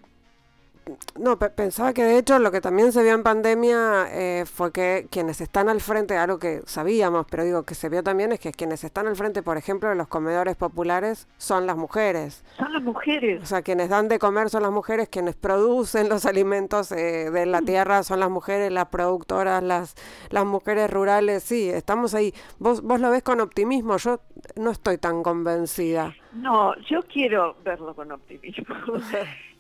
no, 1.20 1.40
pensaba 1.40 1.94
que 1.94 2.04
de 2.04 2.18
hecho 2.18 2.38
lo 2.40 2.52
que 2.52 2.62
también 2.62 2.92
se 2.92 3.02
vio 3.02 3.14
en 3.14 3.24
pandemia 3.24 4.08
eh, 4.12 4.46
fue 4.46 4.72
que 4.72 5.08
quienes 5.10 5.42
están 5.42 5.70
al 5.70 5.82
frente, 5.82 6.18
algo 6.18 6.38
que 6.38 6.62
sabíamos, 6.66 7.26
pero 7.30 7.44
digo 7.44 7.64
que 7.64 7.74
se 7.74 7.90
vio 7.90 8.04
también, 8.04 8.32
es 8.32 8.40
que 8.40 8.52
quienes 8.52 8.84
están 8.84 9.08
al 9.08 9.16
frente, 9.16 9.42
por 9.42 9.58
ejemplo, 9.58 9.90
de 9.90 9.96
los 9.96 10.08
comedores 10.08 10.56
populares 10.56 11.28
son 11.38 11.66
las 11.66 11.78
mujeres. 11.78 12.44
Son 12.58 12.72
las 12.72 12.84
mujeres. 12.84 13.42
O 13.42 13.46
sea, 13.46 13.62
quienes 13.62 13.90
dan 13.90 14.08
de 14.08 14.20
comer 14.20 14.50
son 14.50 14.64
las 14.64 14.72
mujeres, 14.72 15.10
quienes 15.10 15.36
producen 15.36 16.10
los 16.10 16.26
alimentos 16.26 16.92
eh, 16.92 17.32
de 17.32 17.46
la 17.46 17.62
tierra 17.62 18.04
son 18.04 18.20
las 18.20 18.30
mujeres, 18.30 18.72
las 18.72 18.88
productoras, 18.88 19.64
las, 19.64 19.96
las 20.30 20.46
mujeres 20.46 20.92
rurales. 20.92 21.44
Sí, 21.44 21.70
estamos 21.70 22.14
ahí. 22.14 22.34
Vos, 22.60 22.82
vos 22.82 23.00
lo 23.00 23.10
ves 23.10 23.24
con 23.24 23.42
optimismo, 23.42 23.98
yo 23.98 24.20
no 24.56 24.72
estoy 24.72 24.98
tan 24.98 25.24
convencida. 25.24 26.14
No, 26.34 26.76
yo 26.82 27.02
quiero 27.04 27.56
verlo 27.64 27.96
con 27.96 28.12
optimismo. 28.12 28.76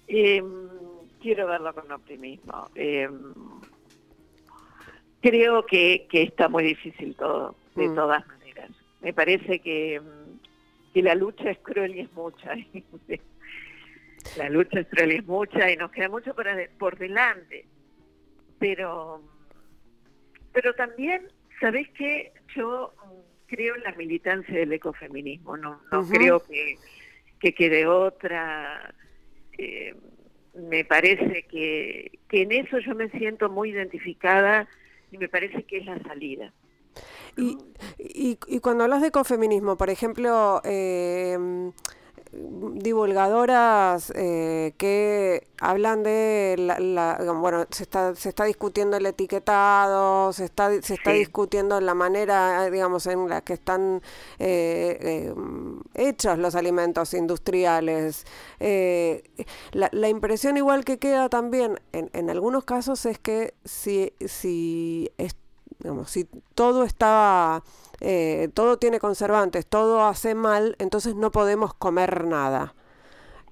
eh, 0.07 0.43
quiero 1.25 1.47
verlo 1.47 1.73
con 1.73 1.91
optimismo. 1.91 2.69
Eh, 2.75 3.09
creo 5.21 5.65
que, 5.65 6.05
está 6.11 6.49
muy 6.49 6.63
difícil 6.63 7.15
todo, 7.15 7.55
de 7.73 7.87
mm. 7.87 7.95
todas 7.95 8.27
maneras. 8.27 8.69
Me 9.01 9.11
parece 9.11 9.59
que, 9.59 9.99
que, 10.93 11.01
la 11.01 11.15
lucha 11.15 11.49
es 11.49 11.57
cruel 11.57 11.95
y 11.95 12.01
es 12.01 12.13
mucha. 12.13 12.53
la 14.37 14.49
lucha 14.51 14.81
es 14.81 14.87
cruel 14.87 15.13
y 15.13 15.15
es 15.15 15.25
mucha 15.25 15.71
y 15.71 15.77
nos 15.77 15.91
queda 15.91 16.09
mucho 16.09 16.35
por, 16.35 16.45
por 16.77 16.95
delante. 16.99 17.65
pero, 18.59 19.19
pero 20.53 20.75
también, 20.75 21.27
¿sabés 21.59 21.89
qué? 21.97 22.33
Yo 22.55 22.93
creo 23.47 23.75
en 23.75 23.81
la 23.81 23.93
militancia 23.93 24.53
del 24.53 24.73
ecofeminismo, 24.73 25.57
no, 25.57 25.81
no 25.91 26.07
creo 26.07 26.43
que, 26.43 26.77
que 27.39 27.55
quede 27.55 27.87
otra. 27.87 28.93
Eh, 29.57 29.95
me 30.55 30.85
parece 30.85 31.43
que, 31.43 32.19
que 32.29 32.41
en 32.43 32.51
eso 32.51 32.79
yo 32.79 32.95
me 32.95 33.09
siento 33.09 33.49
muy 33.49 33.71
identificada 33.71 34.67
y 35.11 35.17
me 35.17 35.29
parece 35.29 35.63
que 35.63 35.77
es 35.77 35.85
la 35.85 36.01
salida. 36.03 36.53
Y, 37.37 37.57
y, 37.97 38.37
y 38.47 38.59
cuando 38.59 38.85
hablas 38.85 39.01
de 39.01 39.09
ecofeminismo, 39.09 39.75
por 39.75 39.89
ejemplo, 39.89 40.61
eh, 40.63 41.37
divulgadoras 42.73 44.11
eh, 44.15 44.73
que 44.77 45.47
hablan 45.59 46.03
de 46.03 46.55
la, 46.57 47.17
bueno 47.39 47.65
se 47.69 47.83
está 47.83 48.15
se 48.15 48.29
está 48.29 48.43
discutiendo 48.45 48.97
el 48.97 49.05
etiquetado 49.05 50.33
se 50.33 50.45
está 50.45 50.69
se 50.81 50.95
está 50.95 51.11
discutiendo 51.11 51.79
la 51.79 51.93
manera 51.93 52.69
digamos 52.69 53.07
en 53.07 53.29
la 53.29 53.41
que 53.41 53.53
están 53.53 54.01
eh, 54.39 54.97
eh, 55.01 55.33
hechos 55.93 56.37
los 56.37 56.55
alimentos 56.55 57.13
industriales. 57.13 58.25
La, 59.71 59.89
la, 59.91 60.09
impresión 60.09 60.57
igual 60.57 60.85
que 60.85 60.97
queda 60.97 61.29
también 61.29 61.79
en, 61.91 62.09
en 62.13 62.29
algunos 62.29 62.63
casos 62.63 63.05
es 63.05 63.19
que 63.19 63.53
si 63.63 64.13
si 64.25 65.11
digamos 65.85 66.09
si 66.09 66.25
todo 66.55 66.83
está 66.83 67.61
eh, 68.01 68.49
todo 68.53 68.77
tiene 68.77 68.99
conservantes, 68.99 69.67
todo 69.67 70.03
hace 70.05 70.35
mal, 70.35 70.75
entonces 70.79 71.15
no 71.15 71.31
podemos 71.31 71.73
comer 71.73 72.25
nada. 72.25 72.73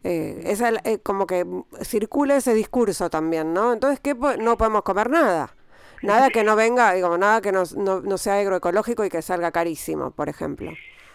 Eh, 0.03 0.41
esa, 0.45 0.69
eh, 0.83 0.99
como 1.01 1.27
que 1.27 1.45
circula 1.81 2.35
ese 2.35 2.53
discurso 2.53 3.09
también, 3.09 3.53
¿no? 3.53 3.71
Entonces, 3.71 3.99
¿qué 4.01 4.13
no 4.13 4.57
podemos 4.57 4.81
comer 4.81 5.09
nada? 5.09 5.55
Nada 6.01 6.29
que 6.29 6.43
no 6.43 6.57
venga, 6.57 6.93
digo, 6.93 7.17
nada 7.17 7.39
que 7.39 7.53
no, 7.53 7.63
no, 7.77 8.17
sea 8.17 8.39
agroecológico 8.39 9.05
y 9.05 9.09
que 9.09 9.21
salga 9.21 9.51
carísimo, 9.51 10.11
por 10.11 10.27
ejemplo. 10.27 10.73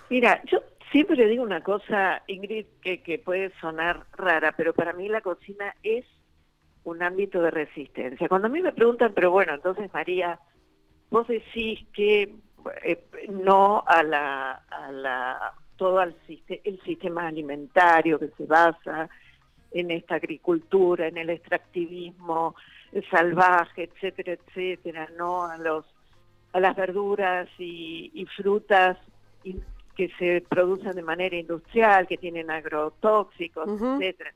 Mira, 0.09 0.41
yo 0.47 0.61
siempre 0.91 1.27
digo 1.27 1.43
una 1.43 1.63
cosa, 1.63 2.23
Ingrid, 2.27 2.65
que, 2.81 3.03
que 3.03 3.19
puede 3.19 3.53
sonar 3.61 4.07
rara, 4.17 4.55
pero 4.57 4.73
para 4.73 4.95
mí 4.95 5.09
la 5.09 5.21
cocina 5.21 5.75
es 5.83 6.07
un 6.85 7.03
ámbito 7.03 7.43
de 7.43 7.51
resistencia. 7.51 8.29
Cuando 8.29 8.47
a 8.47 8.51
mí 8.51 8.63
me 8.63 8.73
preguntan, 8.73 9.13
pero 9.15 9.31
bueno, 9.31 9.53
entonces 9.53 9.93
María, 9.93 10.41
vos 11.11 11.27
decís 11.27 11.81
que 11.93 12.35
eh, 12.85 13.05
no 13.29 13.83
a 13.87 14.03
la, 14.03 14.53
a 14.71 14.93
la 14.93 15.55
todo 15.77 16.03
el, 16.03 16.15
el 16.65 16.81
sistema 16.83 17.29
alimentario 17.29 18.19
que 18.19 18.31
se 18.37 18.45
basa 18.47 19.09
en 19.71 19.91
esta 19.91 20.17
agricultura, 20.17 21.07
en 21.07 21.19
el 21.19 21.31
extractivismo 21.31 22.55
salvaje, 23.11 23.85
etcétera, 23.85 24.33
etcétera, 24.33 25.09
no 25.17 25.45
a 25.45 25.57
los 25.59 25.85
a 26.53 26.61
las 26.61 26.75
verduras 26.75 27.49
y, 27.59 28.27
frutas 28.37 28.97
que 29.95 30.09
se 30.19 30.45
producen 30.49 30.93
de 30.93 31.03
manera 31.03 31.37
industrial, 31.37 32.07
que 32.07 32.17
tienen 32.17 32.51
agrotóxicos, 32.51 33.69
etcétera. 33.69 34.33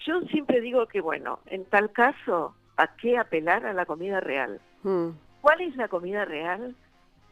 Yo 0.00 0.20
siempre 0.22 0.60
digo 0.60 0.86
que 0.86 1.00
bueno, 1.00 1.40
en 1.46 1.64
tal 1.64 1.90
caso, 1.92 2.54
¿a 2.76 2.94
qué 2.96 3.16
apelar 3.16 3.64
a 3.64 3.72
la 3.72 3.86
comida 3.86 4.20
real? 4.20 4.60
Mm. 4.82 5.08
¿Cuál 5.40 5.60
es 5.60 5.76
la 5.76 5.88
comida 5.88 6.24
real? 6.24 6.74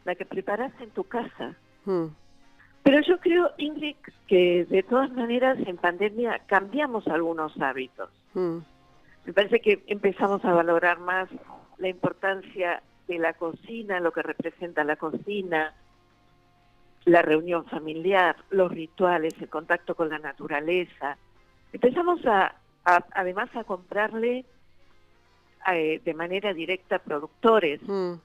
la 0.07 0.15
que 0.15 0.25
preparas 0.25 0.71
en 0.79 0.89
tu 0.91 1.03
casa. 1.03 1.53
Hmm. 1.85 2.07
Pero 2.81 3.01
yo 3.01 3.19
creo, 3.19 3.51
Ingrid, 3.57 3.97
que 4.25 4.65
de 4.65 4.81
todas 4.81 5.11
maneras 5.11 5.57
en 5.67 5.75
pandemia 5.75 6.39
cambiamos 6.47 7.05
algunos 7.07 7.59
hábitos. 7.59 8.09
Hmm. 8.33 8.59
Me 9.25 9.33
parece 9.33 9.59
que 9.59 9.83
empezamos 9.87 10.43
a 10.45 10.53
valorar 10.53 10.99
más 10.99 11.27
la 11.77 11.89
importancia 11.89 12.81
de 13.09 13.19
la 13.19 13.33
cocina, 13.33 13.99
lo 13.99 14.13
que 14.13 14.21
representa 14.23 14.85
la 14.85 14.95
cocina, 14.95 15.73
la 17.03 17.21
reunión 17.21 17.65
familiar, 17.65 18.37
los 18.49 18.71
rituales, 18.71 19.33
el 19.41 19.49
contacto 19.49 19.93
con 19.93 20.07
la 20.07 20.19
naturaleza. 20.19 21.17
Empezamos 21.73 22.25
a, 22.25 22.55
además 22.85 23.53
a 23.57 23.65
comprarle 23.65 24.45
eh, 25.73 26.01
de 26.03 26.13
manera 26.13 26.53
directa 26.53 26.97
a 26.97 26.99
productores. 26.99 27.81
Hmm 27.87 28.15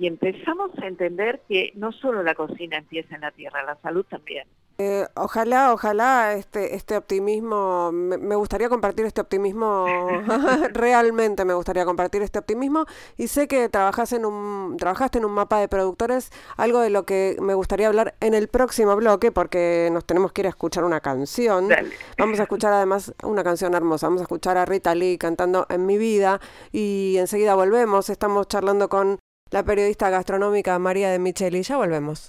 y 0.00 0.06
empezamos 0.06 0.70
a 0.78 0.86
entender 0.86 1.42
que 1.46 1.72
no 1.74 1.92
solo 1.92 2.22
la 2.22 2.34
cocina 2.34 2.78
empieza 2.78 3.14
en 3.14 3.20
la 3.20 3.32
tierra, 3.32 3.62
la 3.64 3.76
salud 3.82 4.06
también. 4.08 4.48
Eh, 4.82 5.06
ojalá, 5.14 5.74
ojalá 5.74 6.32
este, 6.32 6.74
este 6.74 6.96
optimismo, 6.96 7.92
me, 7.92 8.34
gustaría 8.34 8.70
compartir 8.70 9.04
este 9.04 9.20
optimismo, 9.20 9.84
realmente 10.72 11.44
me 11.44 11.52
gustaría 11.52 11.84
compartir 11.84 12.22
este 12.22 12.38
optimismo 12.38 12.86
y 13.18 13.28
sé 13.28 13.46
que 13.46 13.68
trabajas 13.68 14.14
en 14.14 14.24
un, 14.24 14.78
trabajaste 14.78 15.18
en 15.18 15.26
un 15.26 15.32
mapa 15.32 15.60
de 15.60 15.68
productores, 15.68 16.30
algo 16.56 16.80
de 16.80 16.88
lo 16.88 17.04
que 17.04 17.36
me 17.42 17.52
gustaría 17.52 17.88
hablar 17.88 18.14
en 18.20 18.32
el 18.32 18.48
próximo 18.48 18.96
bloque 18.96 19.30
porque 19.30 19.90
nos 19.92 20.06
tenemos 20.06 20.32
que 20.32 20.40
ir 20.40 20.46
a 20.46 20.48
escuchar 20.50 20.84
una 20.84 21.00
canción. 21.00 21.68
Vamos 22.16 22.40
a 22.40 22.44
escuchar 22.44 22.72
además 22.72 23.12
una 23.22 23.44
canción 23.44 23.74
hermosa, 23.74 24.06
vamos 24.06 24.22
a 24.22 24.24
escuchar 24.24 24.56
a 24.56 24.64
Rita 24.64 24.94
Lee 24.94 25.18
cantando 25.18 25.66
En 25.68 25.84
mi 25.84 25.98
vida 25.98 26.40
y 26.72 27.16
enseguida 27.18 27.54
volvemos, 27.54 28.08
estamos 28.08 28.48
charlando 28.48 28.88
con 28.88 29.18
la 29.50 29.62
periodista 29.62 30.08
gastronómica 30.08 30.78
María 30.78 31.10
de 31.10 31.18
Micheli. 31.18 31.62
Ya 31.64 31.76
volvemos. 31.76 32.28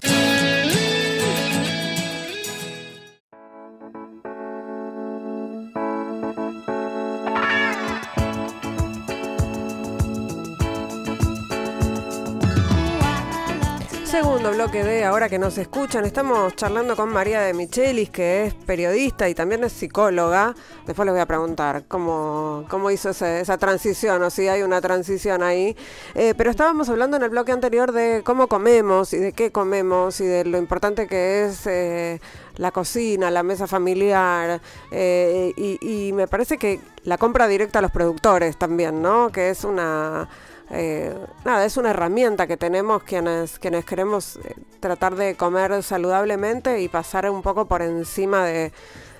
Segundo 14.12 14.50
bloque 14.50 14.84
de 14.84 15.06
Ahora 15.06 15.30
que 15.30 15.38
nos 15.38 15.56
escuchan, 15.56 16.04
estamos 16.04 16.54
charlando 16.54 16.96
con 16.96 17.08
María 17.08 17.40
de 17.40 17.54
Michelis, 17.54 18.10
que 18.10 18.44
es 18.44 18.52
periodista 18.52 19.26
y 19.26 19.34
también 19.34 19.64
es 19.64 19.72
psicóloga. 19.72 20.54
Después 20.86 21.06
les 21.06 21.14
voy 21.14 21.22
a 21.22 21.24
preguntar 21.24 21.84
cómo, 21.88 22.66
cómo 22.68 22.90
hizo 22.90 23.08
esa 23.08 23.56
transición 23.56 24.22
o 24.22 24.28
si 24.28 24.48
hay 24.48 24.64
una 24.64 24.82
transición 24.82 25.42
ahí. 25.42 25.74
Eh, 26.14 26.34
pero 26.36 26.50
estábamos 26.50 26.90
hablando 26.90 27.16
en 27.16 27.22
el 27.22 27.30
bloque 27.30 27.52
anterior 27.52 27.92
de 27.92 28.20
cómo 28.22 28.48
comemos 28.48 29.14
y 29.14 29.16
de 29.16 29.32
qué 29.32 29.50
comemos 29.50 30.20
y 30.20 30.26
de 30.26 30.44
lo 30.44 30.58
importante 30.58 31.06
que 31.06 31.46
es 31.46 31.66
eh, 31.66 32.20
la 32.58 32.70
cocina, 32.70 33.30
la 33.30 33.42
mesa 33.42 33.66
familiar. 33.66 34.60
Eh, 34.90 35.54
y, 35.56 35.78
y 35.80 36.12
me 36.12 36.28
parece 36.28 36.58
que 36.58 36.80
la 37.04 37.16
compra 37.16 37.48
directa 37.48 37.78
a 37.78 37.82
los 37.82 37.90
productores 37.90 38.58
también, 38.58 39.00
¿no? 39.00 39.32
Que 39.32 39.48
es 39.48 39.64
una 39.64 40.28
eh, 40.70 41.14
nada, 41.44 41.64
es 41.64 41.76
una 41.76 41.90
herramienta 41.90 42.46
que 42.46 42.56
tenemos 42.56 43.02
quienes, 43.02 43.58
quienes 43.58 43.84
queremos 43.84 44.36
eh, 44.36 44.54
tratar 44.80 45.16
de 45.16 45.34
comer 45.34 45.82
saludablemente 45.82 46.80
y 46.80 46.88
pasar 46.88 47.28
un 47.30 47.42
poco 47.42 47.66
por 47.66 47.82
encima 47.82 48.44
de, 48.44 48.72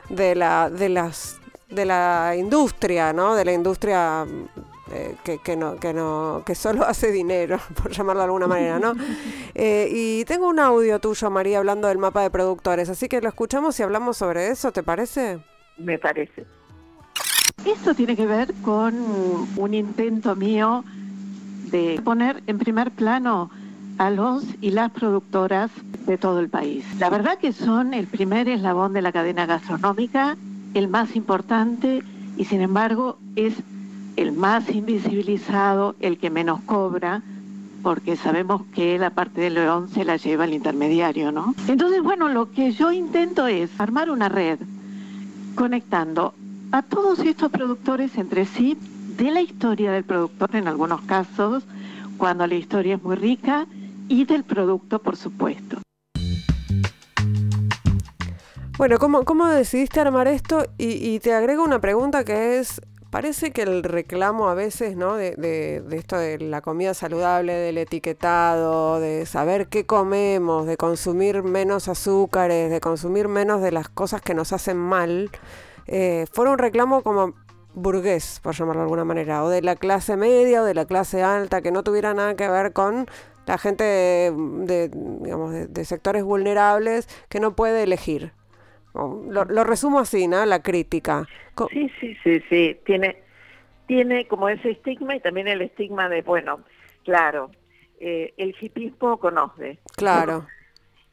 de 0.09 0.35
la, 0.35 0.71
de 0.71 0.89
las 0.89 1.39
de 1.69 1.87
la 1.87 2.35
industria, 2.37 3.15
¿no? 3.15 3.35
De 3.35 3.47
la 3.47 3.53
industria 3.55 4.27
eh, 4.93 5.17
que, 5.25 5.39
que, 5.39 5.57
no, 5.57 5.77
que, 5.77 5.95
no, 5.95 6.43
que 6.45 6.55
solo 6.55 6.85
hace 6.87 7.11
dinero, 7.11 7.59
por 7.83 7.91
llamarlo 7.91 8.21
de 8.21 8.25
alguna 8.27 8.47
manera, 8.47 8.79
¿no? 8.79 8.93
y 9.55 10.25
tengo 10.27 10.49
un 10.49 10.59
audio 10.59 10.99
tuyo, 11.01 11.31
María, 11.31 11.59
hablando 11.59 11.89
del 11.89 11.97
mapa 11.97 12.23
de 12.23 12.31
productores, 12.31 12.91
así 12.91 13.09
que 13.09 13.23
lo 13.23 13.29
escuchamos 13.29 13.81
y 13.81 13.83
hablamos 13.83 14.19
sobre 14.19 14.49
eso, 14.49 14.71
¿te 14.71 14.83
parece? 14.83 15.41
Me 15.79 15.99
parece. 15.99 16.45
Esto 17.65 17.95
tiene 17.95 18.17
que 18.17 18.27
ver 18.27 18.53
con 18.63 18.95
un 19.57 19.75
intento 19.75 20.35
mío 20.37 20.85
de 21.73 22.01
poner 22.05 22.43
en 22.47 22.59
primer 22.59 22.93
plano 22.93 23.51
a 23.99 24.11
los 24.11 24.45
y 24.61 24.71
las 24.71 24.93
productoras 24.93 25.71
de 26.07 26.19
todo 26.19 26.39
el 26.41 26.49
país. 26.49 26.85
La 26.99 27.11
verdad 27.11 27.39
que 27.39 27.53
son 27.53 27.95
el 27.95 28.07
primer 28.07 28.49
eslabón 28.49 28.93
de 28.93 29.03
la 29.03 29.13
cadena 29.13 29.47
gastronómica, 29.47 30.37
el 30.75 30.89
más 30.89 31.17
importante 31.17 32.03
y 32.37 32.45
sin 32.45 32.61
embargo 32.61 33.19
es 33.37 33.55
el 34.17 34.33
más 34.33 34.69
invisibilizado, 34.71 35.97
el 36.01 36.19
que 36.19 36.31
menos 36.31 36.61
cobra, 36.63 37.23
porque 37.83 38.17
sabemos 38.17 38.63
que 38.75 38.99
la 38.99 39.11
parte 39.11 39.41
del 39.41 39.55
león 39.55 39.89
se 39.89 40.05
la 40.05 40.17
lleva 40.17 40.45
el 40.45 40.55
intermediario, 40.55 41.33
¿no? 41.33 41.55
Entonces, 41.67 42.03
bueno, 42.03 42.29
lo 42.29 42.51
que 42.53 42.73
yo 42.73 42.93
intento 42.93 43.47
es 43.47 43.71
armar 43.81 44.11
una 44.11 44.29
red 44.29 44.59
conectando 45.55 46.35
a 46.71 46.83
todos 46.83 47.19
estos 47.21 47.51
productores 47.51 48.17
entre 48.17 48.47
sí 48.47 48.77
de 49.17 49.31
la 49.31 49.41
historia 49.41 49.93
del 49.93 50.05
productor 50.05 50.57
en 50.57 50.69
algunos 50.69 51.03
casos, 51.03 51.65
cuando 52.19 52.47
la 52.47 52.55
historia 52.55 52.97
es 52.97 53.03
muy 53.03 53.17
rica, 53.17 53.67
y 54.09 54.25
del 54.25 54.45
producto, 54.45 55.01
por 55.01 55.17
supuesto. 55.17 55.79
Bueno, 58.79 58.99
¿cómo, 58.99 59.25
cómo 59.25 59.47
decidiste 59.47 60.01
armar 60.01 60.29
esto? 60.29 60.65
Y, 60.79 61.19
te 61.21 61.35
agrego 61.35 61.63
una 61.63 61.81
pregunta 61.81 62.25
que 62.25 62.59
es, 62.59 62.81
parece 63.11 63.53
que 63.53 63.63
el 63.63 63.83
reclamo 63.83 64.49
a 64.49 64.55
veces, 64.55 64.97
¿no? 64.97 65.15
De, 65.15 65.37
de, 65.37 65.83
de, 65.83 65.97
esto 65.97 66.17
de 66.17 66.39
la 66.39 66.63
comida 66.63 66.95
saludable, 66.95 67.53
del 67.53 67.79
etiquetado, 67.79 68.99
de 68.99 69.27
saber 69.27 69.69
qué 69.69 69.87
comemos, 69.87 70.67
de 70.67 70.77
consumir 70.77 71.43
menos 71.43 71.89
azúcares, 71.89 72.71
de 72.71 72.81
consumir 72.81 73.29
menos 73.29 73.63
de 73.63 73.73
las 73.73 73.89
cosas 73.89 74.21
que 74.21 74.35
nos 74.35 74.53
hacen 74.53 74.79
mal, 74.79 75.31
eh, 75.87 76.27
fue 76.33 76.49
un 76.49 76.59
reclamo 76.59 77.03
como 77.03 77.35
burgués, 77.75 78.41
por 78.43 78.55
llamarlo 78.55 78.81
de 78.81 78.85
alguna 78.85 79.05
manera, 79.05 79.45
o 79.45 79.49
de 79.49 79.63
la 79.63 79.77
clase 79.77 80.17
media 80.17 80.63
o 80.63 80.65
de 80.65 80.75
la 80.75 80.85
clase 80.85 81.23
alta, 81.23 81.63
que 81.63 81.73
no 81.73 81.83
tuviera 81.83 82.15
nada 82.15 82.37
que 82.37 82.49
ver 82.49 82.73
con 82.73 83.07
la 83.47 83.59
gente 83.59 83.85
de, 83.85 84.91
digamos, 84.93 85.73
de, 85.73 85.85
sectores 85.85 86.23
vulnerables 86.23 87.07
que 87.29 87.41
no 87.41 87.57
puede 87.57 87.83
elegir. 87.83 88.33
Lo, 88.95 89.45
lo, 89.45 89.65
resumo 89.65 90.01
así, 90.01 90.29
¿no? 90.29 90.45
La 90.45 90.63
crítica. 90.63 91.27
Sí, 91.71 91.91
sí, 91.99 92.17
sí, 92.23 92.43
sí. 92.49 92.79
Tiene, 92.85 93.23
tiene 93.87 94.29
como 94.29 94.49
ese 94.49 94.71
estigma 94.71 95.17
y 95.17 95.21
también 95.21 95.49
el 95.49 95.63
estigma 95.63 96.09
de, 96.09 96.23
bueno, 96.23 96.61
claro, 97.05 97.51
eh, 98.01 98.35
el 98.37 98.55
hipismo 98.61 99.19
conoce. 99.19 99.79
Claro. 99.97 100.47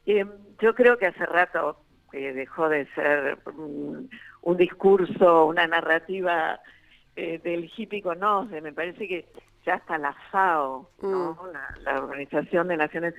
Eh, 0.06 0.24
yo 0.60 0.74
creo 0.74 0.96
que 0.96 1.06
hace 1.06 1.24
rato 1.26 1.78
eh, 2.14 2.32
dejó 2.32 2.68
de 2.68 2.86
ser 2.94 3.38
un 4.42 4.56
discurso, 4.56 5.46
una 5.46 5.66
narrativa 5.66 6.60
del 7.14 7.70
hippie 7.76 8.00
conoce. 8.00 8.60
Me 8.62 8.72
parece 8.72 9.06
que 9.06 9.26
ya 9.64 9.74
hasta 9.74 9.98
la 9.98 10.14
FAO, 10.30 10.88
mm. 11.02 11.84
la, 11.84 11.98
Organización 12.02 12.68
de 12.68 12.76
Naciones 12.76 13.14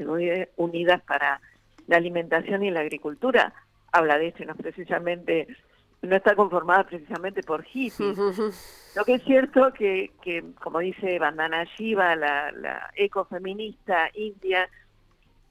Unidas 0.55 1.01
para 1.03 1.39
la 1.88 1.97
Alimentación 1.97 2.63
y 2.63 2.71
la 2.71 2.79
Agricultura, 2.81 3.53
habla 3.91 4.17
de 4.17 4.29
esto 4.29 4.43
y 4.43 4.45
no 4.45 4.55
precisamente 4.55 5.47
no 6.01 6.15
está 6.15 6.36
conformada 6.36 6.84
precisamente 6.86 7.43
por 7.43 7.63
hippies. 7.63 8.17
Lo 8.95 9.05
que 9.05 9.15
es 9.15 9.23
cierto 9.23 9.71
que, 9.73 10.12
que 10.21 10.43
como 10.62 10.79
dice 10.79 11.19
Bandana 11.19 11.63
Shiva, 11.63 12.15
la, 12.15 12.51
la 12.51 12.89
ecofeminista 12.95 14.10
india, 14.15 14.67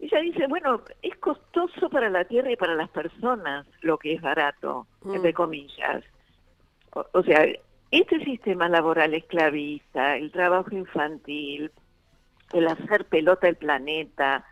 ella 0.01 0.21
dice, 0.21 0.47
bueno, 0.49 0.81
es 1.03 1.15
costoso 1.17 1.91
para 1.91 2.09
la 2.09 2.25
tierra 2.25 2.51
y 2.51 2.57
para 2.57 2.75
las 2.75 2.89
personas 2.89 3.67
lo 3.83 3.99
que 3.99 4.15
es 4.15 4.23
barato, 4.23 4.87
mm. 5.03 5.15
entre 5.15 5.35
comillas. 5.35 6.03
O, 7.13 7.23
sea, 7.23 7.47
este 7.91 8.25
sistema 8.25 8.69
laboral 8.69 9.15
esclavista, 9.15 10.17
el 10.17 10.33
trabajo 10.33 10.75
infantil, 10.75 11.71
el 12.53 12.67
hacer 12.67 13.05
pelota 13.05 13.47
el 13.47 13.57
planeta, 13.57 14.45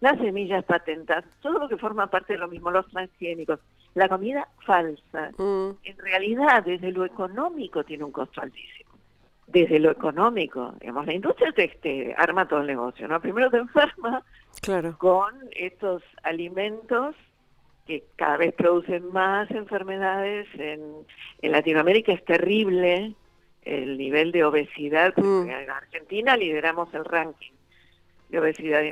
las 0.00 0.18
semillas 0.18 0.64
patentadas, 0.64 1.24
todo 1.40 1.58
lo 1.58 1.68
que 1.68 1.78
forma 1.78 2.08
parte 2.08 2.34
de 2.34 2.38
lo 2.38 2.48
mismo, 2.48 2.70
los 2.70 2.86
transgénicos, 2.88 3.58
la 3.94 4.08
comida 4.08 4.48
falsa, 4.66 5.30
mm. 5.38 5.70
en 5.82 5.98
realidad 5.98 6.62
desde 6.64 6.92
lo 6.92 7.04
económico 7.04 7.82
tiene 7.84 8.04
un 8.04 8.12
costo 8.12 8.42
altísimo. 8.42 8.79
Desde 9.52 9.78
lo 9.80 9.90
económico, 9.90 10.74
digamos, 10.80 11.06
la 11.06 11.14
industria 11.14 11.52
textil 11.52 12.14
arma 12.16 12.46
todo 12.46 12.60
el 12.60 12.66
negocio, 12.68 13.08
¿no? 13.08 13.20
Primero 13.20 13.50
te 13.50 13.56
enferma 13.58 14.22
claro. 14.60 14.96
con 14.98 15.34
estos 15.52 16.02
alimentos 16.22 17.16
que 17.86 18.04
cada 18.16 18.36
vez 18.36 18.54
producen 18.54 19.12
más 19.12 19.50
enfermedades. 19.50 20.46
En, 20.54 20.80
en 21.42 21.52
Latinoamérica 21.52 22.12
es 22.12 22.24
terrible 22.24 23.14
el 23.62 23.98
nivel 23.98 24.32
de 24.32 24.44
obesidad. 24.44 25.14
Mm. 25.16 25.50
En 25.50 25.70
Argentina 25.70 26.36
lideramos 26.36 26.92
el 26.94 27.04
ranking 27.04 27.52
de 28.28 28.38
obesidad 28.38 28.82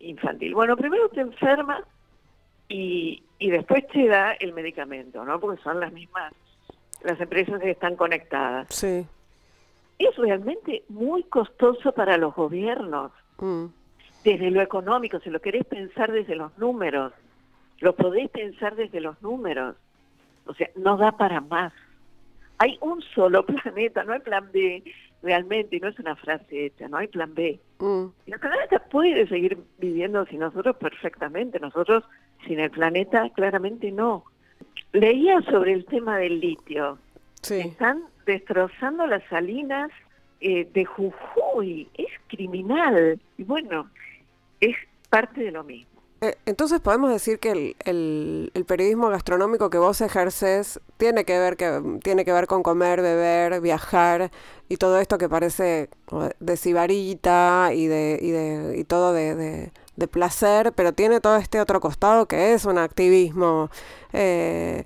infantil. 0.00 0.54
Bueno, 0.54 0.76
primero 0.76 1.08
te 1.08 1.22
enferma 1.22 1.82
y, 2.68 3.22
y 3.38 3.50
después 3.50 3.86
te 3.88 4.06
da 4.06 4.32
el 4.32 4.52
medicamento, 4.52 5.24
¿no? 5.24 5.40
Porque 5.40 5.62
son 5.62 5.80
las 5.80 5.92
mismas, 5.92 6.32
las 7.02 7.18
empresas 7.20 7.60
que 7.60 7.70
están 7.70 7.96
conectadas. 7.96 8.66
Sí. 8.70 9.06
Es 10.02 10.16
realmente 10.16 10.84
muy 10.88 11.22
costoso 11.24 11.92
para 11.92 12.16
los 12.16 12.34
gobiernos. 12.34 13.12
Mm. 13.38 13.66
Desde 14.24 14.50
lo 14.50 14.60
económico, 14.60 15.20
si 15.20 15.30
lo 15.30 15.40
querés 15.40 15.64
pensar 15.64 16.10
desde 16.10 16.34
los 16.34 16.56
números, 16.58 17.12
lo 17.80 17.94
podéis 17.94 18.30
pensar 18.30 18.74
desde 18.74 19.00
los 19.00 19.20
números. 19.22 19.76
O 20.46 20.54
sea, 20.54 20.70
no 20.76 20.96
da 20.96 21.12
para 21.12 21.40
más. 21.40 21.72
Hay 22.58 22.78
un 22.80 23.00
solo 23.14 23.46
planeta, 23.46 24.02
no 24.04 24.12
hay 24.12 24.20
plan 24.20 24.48
B 24.52 24.82
realmente, 25.22 25.76
y 25.76 25.80
no 25.80 25.88
es 25.88 25.98
una 26.00 26.16
frase 26.16 26.66
hecha, 26.66 26.88
no 26.88 26.96
hay 26.96 27.06
plan 27.06 27.32
B. 27.34 27.60
Mm. 27.78 28.06
El 28.26 28.40
planeta 28.40 28.80
puede 28.90 29.28
seguir 29.28 29.56
viviendo 29.78 30.26
sin 30.26 30.40
nosotros 30.40 30.76
perfectamente. 30.76 31.60
Nosotros 31.60 32.02
sin 32.46 32.58
el 32.58 32.70
planeta, 32.70 33.30
claramente 33.30 33.92
no. 33.92 34.24
Leía 34.92 35.40
sobre 35.42 35.74
el 35.74 35.84
tema 35.84 36.18
del 36.18 36.40
litio. 36.40 36.98
Están 37.42 38.04
destrozando 38.26 39.06
las 39.06 39.22
salinas 39.28 39.90
eh, 40.40 40.68
de 40.72 40.84
Jujuy. 40.84 41.88
Es 41.94 42.10
criminal. 42.28 43.20
Y 43.38 43.44
bueno, 43.44 43.90
es 44.60 44.76
parte 45.10 45.42
de 45.42 45.50
lo 45.50 45.64
mismo. 45.64 45.90
Eh, 46.20 46.36
entonces 46.46 46.80
podemos 46.80 47.10
decir 47.10 47.40
que 47.40 47.74
el, 47.84 48.50
el, 48.54 48.64
periodismo 48.64 49.08
gastronómico 49.08 49.70
que 49.70 49.78
vos 49.78 50.00
ejerces 50.00 50.80
tiene 50.96 51.24
que 51.24 51.36
ver 51.36 51.56
que 51.56 51.98
tiene 52.04 52.24
que 52.24 52.32
ver 52.32 52.46
con 52.46 52.62
comer, 52.62 53.02
beber, 53.02 53.60
viajar 53.60 54.30
y 54.68 54.76
todo 54.76 55.00
esto 55.00 55.18
que 55.18 55.28
parece 55.28 55.88
de 56.38 56.56
sibarita 56.56 57.70
y 57.74 57.88
de 57.88 58.20
y 58.22 58.30
de 58.30 58.78
y 58.78 58.84
todo 58.84 59.12
de 59.12 59.72
de 59.96 60.08
placer, 60.08 60.72
pero 60.74 60.92
tiene 60.92 61.20
todo 61.20 61.36
este 61.36 61.60
otro 61.60 61.80
costado 61.80 62.26
que 62.26 62.54
es 62.54 62.64
un 62.64 62.78
activismo 62.78 63.70
eh, 64.12 64.84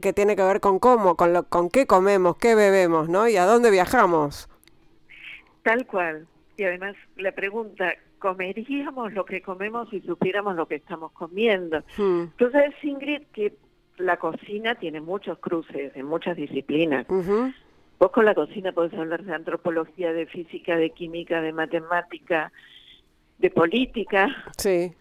que 0.00 0.12
tiene 0.12 0.36
que 0.36 0.42
ver 0.42 0.60
con 0.60 0.78
cómo, 0.78 1.16
con, 1.16 1.32
lo, 1.32 1.44
con 1.44 1.70
qué 1.70 1.86
comemos, 1.86 2.36
qué 2.36 2.54
bebemos, 2.54 3.08
¿no? 3.08 3.28
Y 3.28 3.36
a 3.36 3.46
dónde 3.46 3.70
viajamos. 3.70 4.48
Tal 5.62 5.86
cual. 5.86 6.26
Y 6.56 6.64
además 6.64 6.94
la 7.16 7.32
pregunta, 7.32 7.94
¿comeríamos 8.18 9.12
lo 9.12 9.24
que 9.24 9.40
comemos 9.42 9.88
si 9.90 10.00
supiéramos 10.00 10.56
lo 10.56 10.66
que 10.66 10.76
estamos 10.76 11.12
comiendo? 11.12 11.82
Hmm. 11.96 12.24
Entonces, 12.38 12.74
Ingrid, 12.82 13.22
que 13.32 13.54
la 13.96 14.18
cocina 14.18 14.74
tiene 14.74 15.00
muchos 15.00 15.38
cruces 15.38 15.94
en 15.94 16.06
muchas 16.06 16.36
disciplinas. 16.36 17.06
Vos 17.08 18.10
con 18.12 18.24
la 18.24 18.34
cocina 18.34 18.72
podés 18.72 18.94
hablar 18.94 19.24
de 19.24 19.34
antropología, 19.34 20.12
de 20.12 20.26
física, 20.26 20.76
de 20.76 20.90
química, 20.90 21.42
de 21.42 21.52
matemática, 21.52 22.50
de 23.38 23.50
política. 23.50 24.28
Sí. 24.56 24.92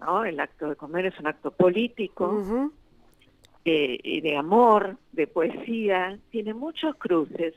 ¿no? 0.00 0.24
El 0.24 0.38
acto 0.38 0.68
de 0.68 0.76
comer 0.76 1.06
es 1.06 1.18
un 1.18 1.26
acto 1.26 1.50
político, 1.50 2.70
eh, 3.68 3.98
y 4.00 4.20
de 4.20 4.36
amor, 4.36 4.96
de 5.10 5.26
poesía, 5.26 6.16
tiene 6.30 6.54
muchos 6.54 6.94
cruces. 6.94 7.52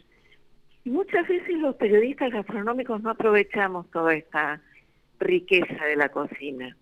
Y 0.83 0.89
muchas 0.89 1.27
veces 1.27 1.55
los 1.59 1.75
periodistas 1.75 2.31
gastronómicos 2.31 3.03
no 3.03 3.11
aprovechamos 3.11 3.89
toda 3.91 4.15
esta 4.15 4.59
riqueza 5.19 5.85
de 5.85 5.95
la 5.95 6.09
cocina. 6.09 6.75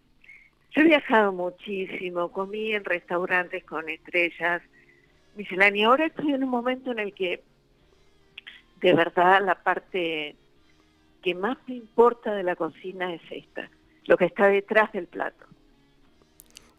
Yo 0.71 0.81
he 0.81 0.85
viajado 0.85 1.33
muchísimo, 1.33 2.31
comí 2.31 2.71
en 2.71 2.85
restaurantes 2.85 3.65
con 3.65 3.89
estrellas, 3.89 4.61
y 5.37 5.83
Ahora 5.83 6.05
estoy 6.05 6.31
en 6.31 6.45
un 6.45 6.49
momento 6.49 6.93
en 6.93 6.99
el 6.99 7.13
que 7.13 7.43
de 8.79 8.93
verdad 8.93 9.43
la 9.45 9.55
parte 9.55 10.37
que 11.21 11.35
más 11.35 11.57
me 11.67 11.75
importa 11.75 12.33
de 12.33 12.43
la 12.43 12.55
cocina 12.55 13.13
es 13.13 13.21
esta, 13.29 13.69
lo 14.05 14.15
que 14.15 14.25
está 14.25 14.47
detrás 14.47 14.89
del 14.93 15.07
plato. 15.07 15.45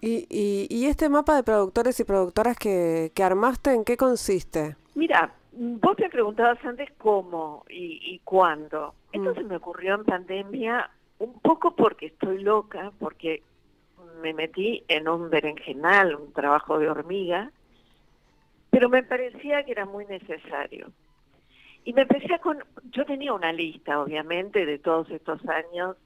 ¿Y, 0.00 0.26
y, 0.70 0.87
este 0.87 1.08
mapa 1.08 1.34
de 1.34 1.42
productores 1.42 1.98
y 1.98 2.04
productoras 2.04 2.56
que, 2.56 3.11
que, 3.14 3.22
armaste, 3.24 3.74
en 3.74 3.84
qué 3.84 3.96
consiste? 3.96 4.76
Mira, 4.94 5.34
vos 5.52 5.96
me 5.98 6.08
preguntabas 6.08 6.64
antes 6.64 6.88
cómo 6.98 7.64
y, 7.68 7.98
y 8.14 8.20
cuándo. 8.20 8.94
Esto 9.12 9.32
mm. 9.32 9.34
se 9.34 9.42
me 9.42 9.56
ocurrió 9.56 9.96
en 9.96 10.04
pandemia 10.04 10.88
un 11.18 11.40
poco 11.40 11.74
porque 11.74 12.06
estoy 12.06 12.42
loca, 12.42 12.92
porque 13.00 13.42
me 14.22 14.32
metí 14.34 14.84
en 14.88 15.08
un 15.08 15.30
berenjenal, 15.30 16.14
un 16.14 16.32
trabajo 16.32 16.78
de 16.78 16.88
hormiga, 16.88 17.50
pero 18.70 18.88
me 18.88 19.02
parecía 19.02 19.64
que 19.64 19.72
era 19.72 19.84
muy 19.84 20.06
necesario. 20.06 20.92
Y 21.84 21.92
me 21.92 22.02
empecé 22.02 22.38
con, 22.40 22.58
yo 22.90 23.04
tenía 23.04 23.32
una 23.32 23.52
lista, 23.52 24.00
obviamente, 24.00 24.66
de 24.66 24.78
todos 24.78 25.11
estos 25.11 25.40
años 25.48 25.96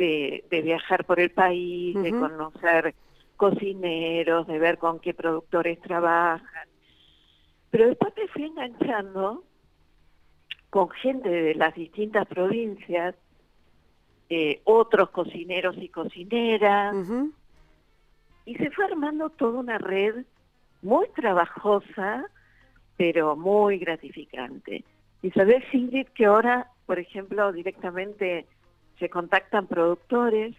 de, 0.00 0.62
viajar 0.62 1.04
por 1.04 1.20
el 1.20 1.30
país, 1.30 1.94
de 2.02 2.10
conocer 2.10 2.94
cocineros, 3.36 4.46
de 4.46 4.58
ver 4.58 4.78
con 4.78 4.98
qué 4.98 5.14
productores 5.14 5.80
trabajan. 5.80 6.68
Pero 7.70 7.86
después 7.88 8.12
me 8.16 8.28
fui 8.28 8.44
enganchando 8.44 9.44
con 10.70 10.88
gente 10.90 11.28
de 11.28 11.54
las 11.54 11.74
distintas 11.74 12.26
provincias, 12.26 13.14
eh, 14.28 14.60
otros 14.64 15.10
cocineros 15.10 15.76
y 15.78 15.88
cocineras, 15.88 16.94
y 18.46 18.54
se 18.54 18.70
fue 18.70 18.84
armando 18.86 19.30
toda 19.30 19.60
una 19.60 19.78
red 19.78 20.24
muy 20.82 21.08
trabajosa 21.08 22.26
pero 22.96 23.34
muy 23.34 23.78
gratificante. 23.78 24.84
Y 25.22 25.32
Ingrid, 25.72 26.06
que 26.08 26.26
ahora, 26.26 26.70
por 26.84 26.98
ejemplo, 26.98 27.50
directamente 27.50 28.46
se 29.00 29.10
contactan 29.10 29.66
productores 29.66 30.54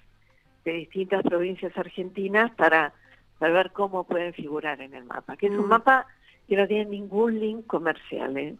de 0.65 0.73
distintas 0.73 1.23
provincias 1.23 1.75
argentinas 1.77 2.51
para 2.55 2.93
saber 3.39 3.71
cómo 3.71 4.03
pueden 4.03 4.33
figurar 4.33 4.81
en 4.81 4.93
el 4.93 5.05
mapa, 5.05 5.37
que 5.37 5.47
es 5.47 5.53
un 5.53 5.65
mm. 5.65 5.69
mapa 5.69 6.07
que 6.47 6.57
no 6.57 6.67
tiene 6.67 6.85
ningún 6.85 7.39
link 7.39 7.65
comercial. 7.65 8.37
¿eh? 8.37 8.55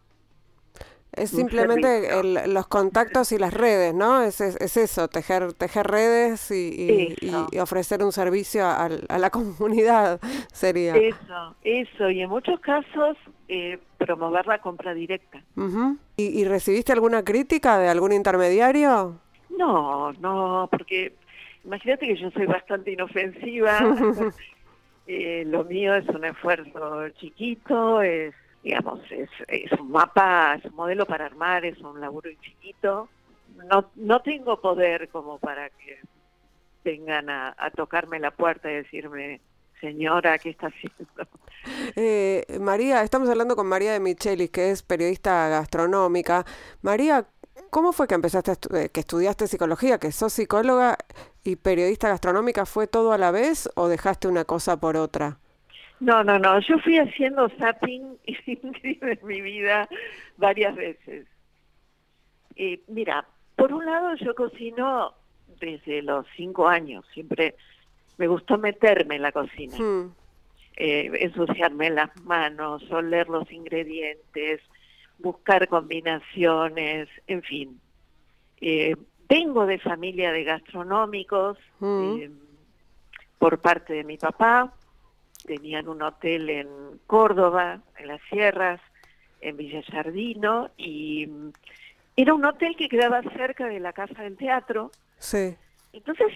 Es 1.14 1.32
simplemente 1.32 2.10
los 2.48 2.68
contactos 2.68 3.34
y 3.34 3.38
las 3.38 3.54
redes, 3.54 3.94
¿no? 3.94 4.22
Es, 4.22 4.40
es, 4.40 4.78
eso, 4.78 5.10
tejer, 5.10 5.52
tejer 5.54 5.88
redes 5.88 6.50
y, 6.52 7.16
ofrecer 7.60 8.02
un 8.04 8.14
servicio 8.14 8.66
a, 8.66 8.88
la 8.90 9.30
comunidad 9.32 10.22
sería. 10.54 10.96
Eso, 10.96 11.56
eso. 11.64 12.10
Y 12.10 12.22
en 12.22 12.30
muchos 12.30 12.60
casos 12.62 13.18
eh, 13.50 13.78
promover 13.98 14.48
la 14.48 14.60
compra 14.60 14.94
directa. 14.94 15.44
¿Y, 16.16 16.46
recibiste 16.46 16.94
alguna 16.94 17.24
crítica 17.24 17.78
de 17.78 17.90
algún 17.90 18.14
intermediario? 18.14 19.20
No, 19.62 20.12
no, 20.14 20.68
porque 20.72 21.14
imagínate 21.64 22.08
que 22.08 22.16
yo 22.16 22.32
soy 22.32 22.48
bastante 22.48 22.92
inofensiva. 22.92 23.80
Eh, 25.08 25.44
lo 25.48 25.66
mío 25.66 25.96
es 25.96 26.08
un 26.08 26.24
esfuerzo 26.24 27.10
chiquito, 27.20 28.02
es, 28.02 28.34
digamos, 28.64 29.02
es, 29.12 29.30
es 29.48 29.72
un 29.74 29.92
mapa, 29.92 30.56
es 30.56 30.64
un 30.64 30.76
modelo 30.76 31.06
para 31.08 31.26
armar, 31.26 31.66
es 31.66 31.78
un 31.80 32.00
laburo 32.00 32.30
infinito. 32.30 33.10
No, 33.70 33.90
no 33.96 34.22
tengo 34.22 34.62
poder 34.62 35.10
como 35.10 35.38
para 35.40 35.70
que 35.72 36.00
vengan 36.86 37.30
a, 37.30 37.56
tocarme 37.76 38.20
la 38.20 38.32
puerta 38.32 38.72
y 38.72 38.76
decirme, 38.76 39.42
señora, 39.82 40.38
¿qué 40.38 40.52
está 40.52 40.68
haciendo? 40.68 41.04
Eh, 41.96 42.46
María, 42.60 43.04
estamos 43.04 43.28
hablando 43.28 43.56
con 43.56 43.68
María 43.68 43.92
de 43.92 44.00
Michelis, 44.00 44.50
que 44.50 44.72
es 44.72 44.82
periodista 44.82 45.50
gastronómica. 45.50 46.46
María, 46.82 47.28
¿cómo 47.70 47.94
fue 47.94 48.08
que 48.08 48.16
empezaste, 48.16 48.52
a 48.52 48.78
eh, 48.78 48.90
que 48.90 49.00
estudiaste 49.00 49.48
psicología, 49.48 50.00
que 50.00 50.12
sos 50.12 50.34
psicóloga 50.34 50.98
y 51.44 51.56
periodista 51.56 52.10
gastronómica? 52.10 52.66
¿Fue 52.66 52.88
todo 52.88 53.14
a 53.14 53.18
la 53.18 53.32
vez 53.32 53.70
o 53.76 53.88
dejaste 53.88 54.28
una 54.28 54.46
cosa 54.46 54.80
por 54.80 54.98
otra? 54.98 55.38
No, 56.00 56.24
no, 56.24 56.40
no. 56.40 56.60
Yo 56.62 56.80
fui 56.80 56.98
haciendo 56.98 57.50
zapping 57.60 58.18
en 58.26 59.20
mi 59.24 59.42
vida 59.42 59.88
varias 60.38 60.76
veces. 60.76 61.28
Eh, 62.56 62.82
mira, 62.88 63.26
por 63.56 63.72
un 63.72 63.86
lado 63.86 64.16
yo 64.16 64.34
cocino 64.36 65.14
desde 65.60 66.02
los 66.02 66.26
cinco 66.36 66.68
años. 66.68 67.06
Siempre 67.14 67.56
me 68.18 68.28
gustó 68.28 68.58
meterme 68.58 69.16
en 69.16 69.22
la 69.22 69.32
cocina, 69.32 69.78
hmm. 69.78 70.14
eh, 70.78 71.12
ensuciarme 71.22 71.90
las 71.90 72.16
manos, 72.24 72.84
oler 72.92 73.30
los 73.30 73.52
ingredientes, 73.52 74.62
buscar 75.22 75.68
combinaciones, 75.68 77.08
en 77.28 77.42
fin. 77.44 77.82
Eh, 78.60 78.96
vengo 79.30 79.66
de 79.66 79.80
familia 79.80 80.32
de 80.32 80.44
gastronómicos 80.44 81.58
hmm. 81.80 82.18
eh, 82.20 82.32
por 83.38 83.60
parte 83.60 83.94
de 83.94 84.04
mi 84.04 84.18
papá. 84.18 84.74
Tenían 85.46 85.88
un 85.88 86.02
hotel 86.02 86.50
en 86.50 86.68
Córdoba, 87.08 87.82
en 87.98 88.08
las 88.08 88.22
sierras, 88.30 88.80
en 89.42 89.58
Villa 89.58 89.82
Jardino, 89.92 90.70
y 90.78 91.26
mm, 91.28 91.52
era 92.16 92.34
un 92.34 92.46
hotel 92.46 92.76
que 92.76 92.90
quedaba 92.90 93.24
cerca 93.24 93.66
de 93.66 93.80
la 93.80 93.94
Casa 93.94 94.22
del 94.22 94.38
Teatro, 94.38 94.92
Sí. 95.22 95.56
Entonces, 95.94 96.34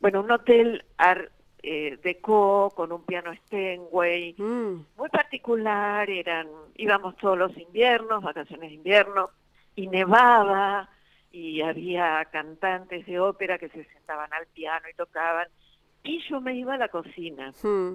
bueno, 0.00 0.20
un 0.20 0.30
hotel 0.30 0.84
art 0.98 1.32
eh, 1.62 1.98
deco 2.02 2.70
con 2.74 2.92
un 2.92 3.04
piano 3.04 3.34
Steinway, 3.46 4.34
mm. 4.38 4.86
muy 4.96 5.08
particular, 5.10 6.08
eran, 6.08 6.48
íbamos 6.76 7.16
todos 7.16 7.38
los 7.38 7.56
inviernos, 7.56 8.22
vacaciones 8.22 8.70
de 8.70 8.76
invierno, 8.76 9.30
y 9.74 9.86
nevaba, 9.86 10.88
y 11.32 11.60
había 11.60 12.24
cantantes 12.26 13.06
de 13.06 13.20
ópera 13.20 13.58
que 13.58 13.68
se 13.68 13.84
sentaban 13.84 14.32
al 14.32 14.46
piano 14.46 14.86
y 14.90 14.94
tocaban, 14.94 15.48
y 16.02 16.20
yo 16.28 16.40
me 16.40 16.54
iba 16.54 16.74
a 16.74 16.78
la 16.78 16.88
cocina. 16.88 17.52
Mm. 17.62 17.94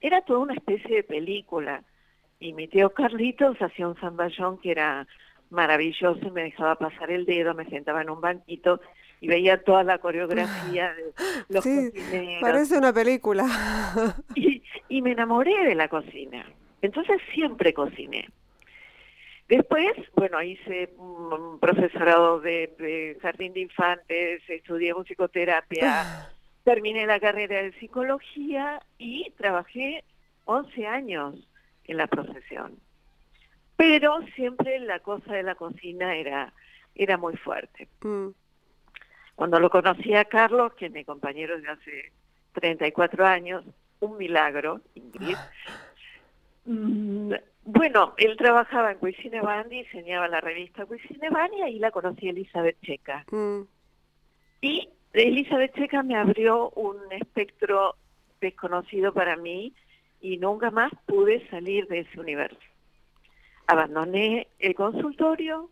Era 0.00 0.22
toda 0.22 0.38
una 0.38 0.54
especie 0.54 0.96
de 0.96 1.02
película, 1.02 1.82
y 2.38 2.52
mi 2.52 2.68
tío 2.68 2.90
Carlitos 2.90 3.60
hacía 3.60 3.88
un 3.88 3.96
zamballón 3.96 4.58
que 4.58 4.70
era 4.70 5.06
maravilloso 5.50 6.26
y 6.26 6.30
me 6.30 6.44
dejaba 6.44 6.76
pasar 6.76 7.10
el 7.10 7.26
dedo, 7.26 7.54
me 7.54 7.66
sentaba 7.66 8.02
en 8.02 8.10
un 8.10 8.20
banquito 8.20 8.80
y 9.20 9.28
veía 9.28 9.62
toda 9.62 9.84
la 9.84 9.98
coreografía 9.98 10.94
de 10.94 11.12
los 11.48 11.64
sí, 11.64 11.92
Parece 12.40 12.78
una 12.78 12.92
película. 12.92 13.46
Y, 14.34 14.62
y 14.88 15.02
me 15.02 15.12
enamoré 15.12 15.64
de 15.64 15.74
la 15.74 15.88
cocina. 15.88 16.46
Entonces 16.82 17.20
siempre 17.34 17.74
cociné. 17.74 18.28
Después, 19.50 19.92
bueno, 20.14 20.40
hice 20.42 20.90
un 20.96 21.58
profesorado 21.58 22.40
de, 22.40 23.18
jardín 23.20 23.52
de 23.52 23.60
infantes, 23.60 24.42
estudié 24.48 24.94
musicoterapia, 24.94 26.28
terminé 26.64 27.04
la 27.04 27.18
carrera 27.18 27.60
de 27.60 27.72
psicología 27.80 28.80
y 28.96 29.28
trabajé 29.36 30.04
11 30.44 30.86
años 30.86 31.34
en 31.84 31.96
la 31.96 32.06
profesión. 32.06 32.78
Pero 33.76 34.20
siempre 34.36 34.78
la 34.78 35.00
cosa 35.00 35.32
de 35.32 35.42
la 35.42 35.56
cocina 35.56 36.14
era, 36.14 36.52
era 36.94 37.16
muy 37.16 37.36
fuerte. 37.36 37.88
Mm. 38.02 38.28
Cuando 39.40 39.58
lo 39.58 39.70
conocí 39.70 40.12
a 40.12 40.26
Carlos, 40.26 40.74
que 40.74 40.84
es 40.84 40.92
mi 40.92 41.02
compañero 41.02 41.58
de 41.58 41.66
hace 41.66 42.12
34 42.52 43.24
años, 43.24 43.64
un 44.00 44.18
milagro, 44.18 44.82
Ingrid. 44.94 45.34
Mm, 46.66 47.32
bueno, 47.64 48.12
él 48.18 48.36
trabajaba 48.36 48.92
en 48.92 48.98
Cuisine 48.98 49.40
Bandi, 49.40 49.84
diseñaba 49.84 50.28
la 50.28 50.42
revista 50.42 50.84
Cuisine 50.84 51.30
Bandi 51.30 51.56
y 51.56 51.62
ahí 51.62 51.78
la 51.78 51.90
conocí 51.90 52.28
Elizabeth 52.28 52.76
Checa. 52.82 53.24
Mm. 53.30 53.62
Y 54.60 54.90
Elizabeth 55.14 55.74
Checa 55.74 56.02
me 56.02 56.16
abrió 56.16 56.68
un 56.72 56.98
espectro 57.10 57.94
desconocido 58.42 59.14
para 59.14 59.36
mí 59.36 59.72
y 60.20 60.36
nunca 60.36 60.70
más 60.70 60.92
pude 61.06 61.48
salir 61.48 61.88
de 61.88 62.00
ese 62.00 62.20
universo. 62.20 62.60
Abandoné 63.66 64.48
el 64.58 64.74
consultorio 64.74 65.70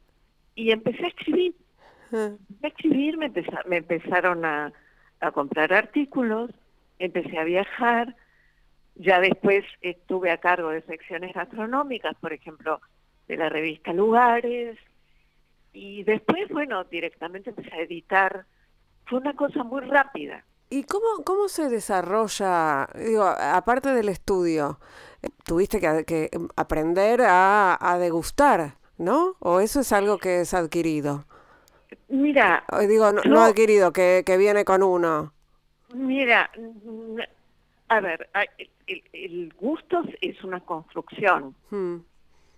y 0.55 0.71
empecé 0.71 1.05
a 1.05 1.09
escribir 1.09 1.55
a 2.13 2.67
escribir, 2.67 3.17
me, 3.17 3.31
empezaron 3.77 4.45
a, 4.45 4.73
comprar 5.33 5.73
artículos, 5.73 6.51
empecé 6.99 7.39
a 7.39 7.45
viajar, 7.45 8.15
ya 8.95 9.21
después 9.21 9.65
estuve 9.81 10.31
a 10.31 10.39
cargo 10.39 10.71
de 10.71 10.83
secciones 10.83 11.35
gastronómicas, 11.35 12.15
por 12.21 12.33
ejemplo, 12.33 12.81
de 13.27 13.37
la 13.37 13.49
revista 13.49 13.93
Lugares, 13.93 14.79
y 15.73 16.03
después, 16.05 16.49
bueno, 16.51 16.85
directamente 16.85 17.51
empecé 17.51 17.75
a 17.75 17.83
editar. 17.83 18.47
Fue 19.07 19.19
una 19.21 19.35
cosa 19.35 19.63
muy 19.63 19.83
rápida. 19.83 20.45
¿Y 20.71 20.85
cómo, 20.85 21.25
cómo 21.25 21.49
se 21.49 21.69
desarrolla, 21.69 22.89
digo, 22.95 23.25
aparte 23.25 23.91
del 23.91 24.09
estudio, 24.09 24.79
tuviste 25.45 25.81
que, 25.81 26.31
aprender 26.57 27.23
a, 27.25 27.97
degustar, 27.99 28.77
¿no? 28.99 29.37
¿O 29.39 29.61
eso 29.61 29.81
es 29.81 29.93
algo 29.93 30.19
que 30.19 30.41
es 30.41 30.53
adquirido? 30.53 31.25
Mira. 32.09 32.65
Digo, 32.89 33.13
no, 33.13 33.41
adquirido, 33.41 33.93
que, 33.93 34.23
que, 34.25 34.37
viene 34.37 34.65
con 34.65 34.83
uno. 34.83 35.33
Mira, 35.95 36.51
a 37.89 38.01
ver, 38.01 38.29
el, 39.13 39.53
gusto 39.55 40.03
es 40.21 40.43
una 40.45 40.61
construcción. 40.61 41.55
Hmm. 41.71 41.99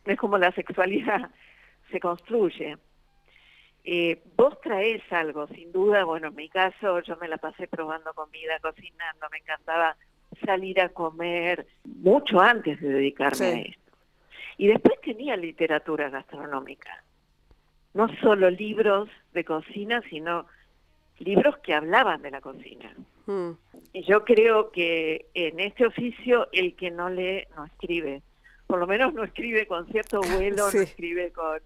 Es 0.04 0.18
como 0.18 0.38
la 0.38 0.52
sexualidad 0.52 1.30
se 1.90 2.00
construye. 2.00 2.76
Eh, 3.84 4.22
vos 4.36 4.60
traes 4.60 5.02
algo, 5.10 5.46
sin 5.48 5.72
duda, 5.72 6.04
bueno, 6.04 6.28
en 6.28 6.34
mi 6.34 6.48
caso 6.48 7.00
yo 7.00 7.16
me 7.16 7.28
la 7.28 7.38
pasé 7.38 7.66
probando 7.66 8.12
comida, 8.12 8.58
cocinando, 8.60 9.26
me 9.30 9.38
encantaba 9.38 9.96
salir 10.44 10.80
a 10.80 10.90
comer 10.90 11.66
mucho 11.84 12.40
antes 12.40 12.80
de 12.80 12.88
dedicarme 12.88 13.46
a 13.46 13.60
esto. 13.60 13.92
Y 14.58 14.66
después 14.66 15.00
tenía 15.00 15.36
literatura 15.36 16.10
gastronómica 16.10 17.02
no 17.94 18.08
solo 18.20 18.50
libros 18.50 19.08
de 19.32 19.44
cocina, 19.44 20.02
sino 20.08 20.46
libros 21.18 21.58
que 21.58 21.74
hablaban 21.74 22.22
de 22.22 22.30
la 22.30 22.40
cocina. 22.40 22.94
Hmm. 23.26 23.52
Y 23.92 24.04
yo 24.04 24.24
creo 24.24 24.70
que 24.70 25.26
en 25.34 25.60
este 25.60 25.86
oficio 25.86 26.48
el 26.52 26.74
que 26.76 26.90
no 26.90 27.10
lee 27.10 27.46
no 27.56 27.64
escribe. 27.66 28.22
Por 28.66 28.78
lo 28.78 28.86
menos 28.86 29.12
no 29.14 29.24
escribe 29.24 29.66
con 29.66 29.86
cierto 29.88 30.20
vuelo, 30.34 30.70
no 30.72 30.80
escribe 30.80 31.32
con, 31.32 31.60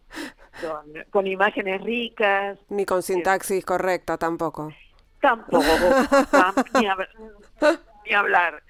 con, 1.11 1.27
imágenes 1.27 1.83
ricas. 1.83 2.59
Ni 2.69 2.85
con 2.85 3.03
sintaxis 3.03 3.65
correcta 3.65 4.17
tampoco. 4.17 4.73
Tampoco, 5.21 5.65
ni, 6.75 6.81
ni 6.81 8.15
hablar, 8.15 8.63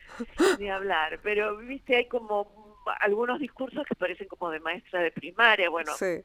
ni 0.60 0.70
hablar. 0.70 1.18
Pero, 1.22 1.56
viste, 1.56 1.96
hay 1.96 2.06
como 2.06 2.82
algunos 3.00 3.40
discursos 3.40 3.84
que 3.86 3.96
parecen 3.96 4.28
como 4.28 4.50
de 4.50 4.60
maestra 4.60 5.00
de 5.00 5.10
primaria. 5.10 5.68
Bueno, 5.68 5.92
sí 5.96 6.22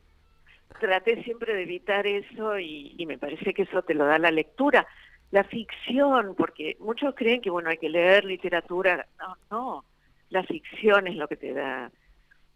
traté 0.80 1.24
siempre 1.24 1.54
de 1.54 1.64
evitar 1.64 2.06
eso 2.08 2.60
y, 2.60 3.04
me 3.08 3.18
parece 3.18 3.54
que 3.54 3.64
eso 3.64 3.82
te 3.82 3.94
lo 3.94 4.06
da 4.06 4.20
la 4.20 4.32
lectura. 4.32 4.88
La 5.32 5.44
ficción, 5.44 6.36
porque 6.36 6.76
muchos 6.80 7.14
creen 7.16 7.42
que 7.42 7.50
bueno 7.52 7.70
hay 7.70 7.78
que 7.78 7.90
leer 7.90 8.26
literatura, 8.26 9.06
no, 9.20 9.38
no, 9.52 9.86
la 10.30 10.44
ficción 10.44 11.08
es 11.08 11.16
lo 11.16 11.28
que 11.28 11.38
te 11.38 11.54
da, 11.54 11.92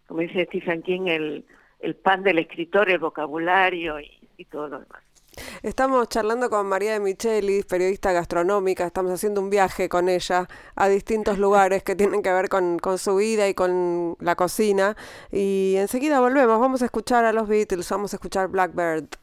como 0.08 0.22
dice 0.22 0.46
Stephen 0.46 0.82
King, 0.82 1.08
el, 1.08 1.46
el 1.80 1.96
pan 1.96 2.24
del 2.24 2.40
escritor, 2.40 2.90
el 2.90 2.98
vocabulario 2.98 4.00
y 4.00 4.46
todo 4.46 4.68
lo 4.68 4.80
demás. 4.80 5.04
Estamos 5.62 6.10
charlando 6.10 6.50
con 6.50 6.68
María 6.68 6.94
de 6.94 7.00
Michelis, 7.00 7.66
periodista 7.66 8.12
gastronómica, 8.12 8.86
estamos 8.86 9.12
haciendo 9.12 9.42
un 9.42 9.50
viaje 9.50 9.90
con 9.90 10.10
ella 10.10 10.48
a 10.76 10.88
distintos 10.90 11.40
lugares 11.40 11.84
que 11.84 11.96
tienen 11.96 12.22
que 12.22 12.32
ver 12.32 12.50
con, 12.50 12.80
con, 12.80 12.98
su 12.98 13.16
vida 13.16 13.48
y 13.48 13.54
con 13.54 14.16
la 14.20 14.36
cocina. 14.36 14.96
Y 15.32 15.76
enseguida 15.78 16.20
volvemos, 16.20 16.60
vamos 16.60 16.82
a 16.82 16.86
escuchar 16.86 17.26
a 17.26 17.34
los 17.34 17.48
Beatles, 17.48 17.90
vamos 17.90 18.14
a 18.14 18.18
escuchar 18.18 18.48
Blackbird. 18.50 19.23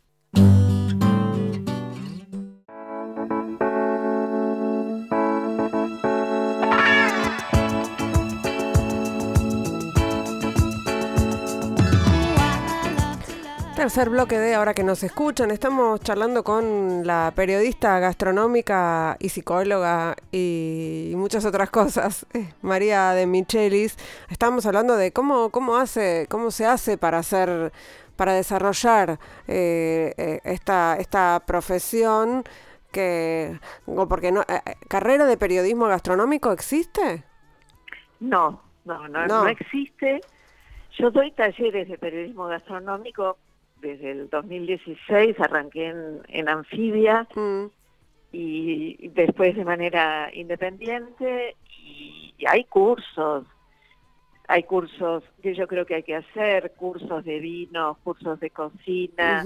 Tercer 13.81 14.11
bloque 14.11 14.39
de 14.39 14.55
Ahora 14.55 14.75
que 14.75 14.85
nos 14.85 15.03
escuchan, 15.03 15.51
estamos 15.51 16.01
charlando 16.01 16.45
con 16.45 17.07
la 17.07 17.33
periodista 17.35 17.99
gastronómica 17.99 19.17
y 19.19 19.31
psicóloga 19.31 20.17
y 20.31 21.15
muchas 21.17 21.47
otras 21.47 21.71
cosas, 21.71 22.27
eh, 22.35 22.53
María 22.61 23.13
de 23.13 23.25
Michelis. 23.25 23.97
Estamos 24.29 24.67
hablando 24.67 24.99
de 24.99 25.13
cómo, 25.13 25.49
cómo 25.49 25.77
hace, 25.77 26.27
cómo 26.29 26.51
se 26.51 26.67
hace 26.67 26.99
para 26.99 27.21
hacer, 27.21 27.73
para 28.17 28.35
desarrollar 28.35 29.19
eh, 29.49 30.13
eh, 30.19 30.41
esta, 30.45 30.97
esta 30.99 31.43
profesión 31.47 32.45
que, 32.93 33.59
porque 34.11 34.31
no, 34.31 34.43
carrera 34.89 35.25
de 35.25 35.39
periodismo 35.39 35.87
gastronómico 35.87 36.53
existe. 36.53 37.25
No, 38.21 38.61
no, 38.85 39.09
no, 39.09 39.27
no, 39.27 39.49
existe. 39.49 40.21
Yo 40.99 41.11
doy 41.11 41.33
talleres 41.33 41.89
de 41.89 41.97
periodismo 41.97 42.45
gastronómico 42.45 43.39
desde 43.81 44.13
el 44.13 44.31
2016, 44.31 45.39
arranqué 45.41 45.89
en, 45.89 46.21
en 46.29 46.49
Anfibia 46.49 47.27
mm. 47.35 47.65
y 48.33 49.09
después 49.09 49.57
de 49.57 49.65
manera 49.65 50.31
independiente 50.33 51.57
y, 51.69 52.35
hay 52.47 52.65
cursos, 52.65 53.47
hay 54.49 54.63
cursos 54.63 55.23
que 55.43 55.55
yo 55.55 55.67
creo 55.67 55.85
que 55.85 55.97
hay 55.97 56.03
que 56.03 56.17
hacer, 56.17 56.73
cursos 56.73 57.23
de 57.25 57.39
vino, 57.39 57.99
cursos 58.03 58.41
de 58.41 58.51
cocina. 58.51 59.45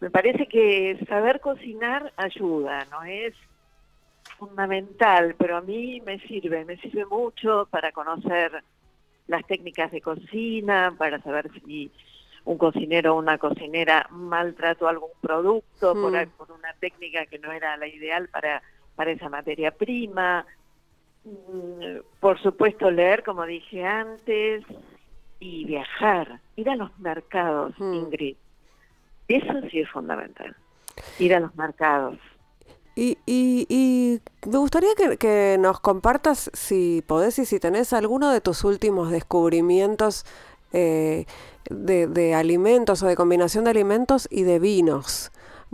Me 0.00 0.10
parece 0.10 0.46
que 0.46 1.04
saber 1.06 1.40
cocinar 1.40 2.12
ayuda, 2.16 2.86
no 2.90 3.02
es 3.04 3.34
fundamental, 4.38 5.34
pero 5.38 5.56
a 5.56 5.60
mí 5.60 6.00
me 6.06 6.18
sirve, 6.20 6.64
me 6.64 6.76
sirve 6.78 7.04
mucho 7.04 7.68
para 7.70 7.92
conocer 7.92 8.62
las 9.26 9.44
técnicas 9.46 9.90
de 9.90 10.00
cocina, 10.00 10.94
para 10.96 11.20
saber 11.20 11.50
si 11.52 11.90
un 12.48 12.56
cocinero 12.56 13.14
o 13.14 13.18
una 13.18 13.36
cocinera 13.36 14.06
maltrató 14.10 14.88
algún 14.88 15.10
producto 15.20 15.92
por, 15.92 16.12
hmm. 16.12 16.30
por, 16.38 16.50
una 16.50 16.72
técnica 16.80 17.26
que 17.26 17.38
no 17.38 17.52
era 17.52 17.76
la 17.76 17.86
ideal 17.86 18.28
para, 18.28 18.62
para 18.96 19.10
esa 19.10 19.28
materia 19.28 19.70
prima. 19.70 20.46
Mm, 21.24 21.98
por 22.20 22.40
supuesto, 22.40 22.90
leer, 22.90 23.22
como 23.22 23.44
dije 23.44 23.84
antes, 23.84 24.64
y 25.40 25.66
viajar, 25.66 26.40
ir 26.56 26.70
a 26.70 26.76
los 26.76 26.98
mercados, 26.98 27.74
hmm. 27.78 27.92
Ingrid. 27.92 28.36
Eso 29.28 29.52
sí 29.70 29.80
es 29.80 29.90
fundamental, 29.90 30.56
ir 31.18 31.34
a 31.34 31.40
los 31.40 31.54
mercados. 31.54 32.18
Y, 32.96 33.18
y, 33.26 34.20
me 34.50 34.58
gustaría 34.58 34.88
que, 35.20 35.56
nos 35.60 35.80
compartas, 35.80 36.50
si 36.54 37.04
podés 37.06 37.38
y 37.38 37.44
si 37.44 37.60
tenés 37.60 37.92
alguno 37.92 38.32
de 38.32 38.40
tus 38.40 38.64
últimos 38.64 39.10
descubrimientos 39.10 40.24
eh, 40.72 41.26
de, 41.70 42.06
de, 42.06 42.34
alimentos 42.34 43.02
o 43.02 43.06
de 43.06 43.16
combinación 43.16 43.64
de 43.64 43.70
alimentos 43.70 44.26
y 44.30 44.42
de 44.42 44.58
vinos. 44.58 45.30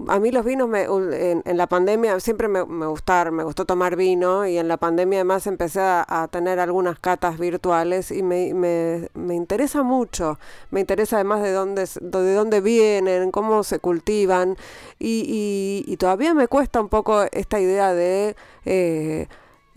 A 0.09 0.19
mí 0.19 0.33
los 0.33 0.45
vinos 0.45 0.69
me, 0.69 0.83
en, 0.83 1.57
la 1.57 1.69
pandemia 1.69 2.19
siempre 2.19 2.49
me, 2.49 2.63
gustaron, 2.63 3.37
me 3.37 3.45
gustó 3.45 3.65
tomar 3.65 3.95
vino 3.95 4.45
y 4.45 4.59
en 4.59 4.67
la 4.67 4.77
pandemia 4.77 5.21
además 5.21 5.47
empecé 5.47 5.81
a, 5.83 6.29
tener 6.33 6.59
algunas 6.59 6.99
catas 6.99 7.39
virtuales 7.39 8.11
y 8.11 8.25
me, 8.25 8.55
me, 8.55 9.09
me, 9.15 9.37
interesa 9.37 9.85
mucho, 9.85 10.41
me 10.73 10.81
interesa 10.81 11.17
además 11.17 11.43
de 11.43 11.53
dónde, 11.53 11.89
de 12.01 12.35
dónde 12.35 12.61
vienen, 12.61 13.31
cómo 13.31 13.63
se 13.63 13.79
cultivan 13.79 14.57
y, 14.99 15.85
y, 15.87 15.97
todavía 15.97 16.35
me 16.35 16.49
cuesta 16.49 16.81
un 16.81 16.89
poco 16.89 17.23
esta 17.31 17.61
idea 17.61 17.95
de 17.95 18.35
eh, 18.65 19.29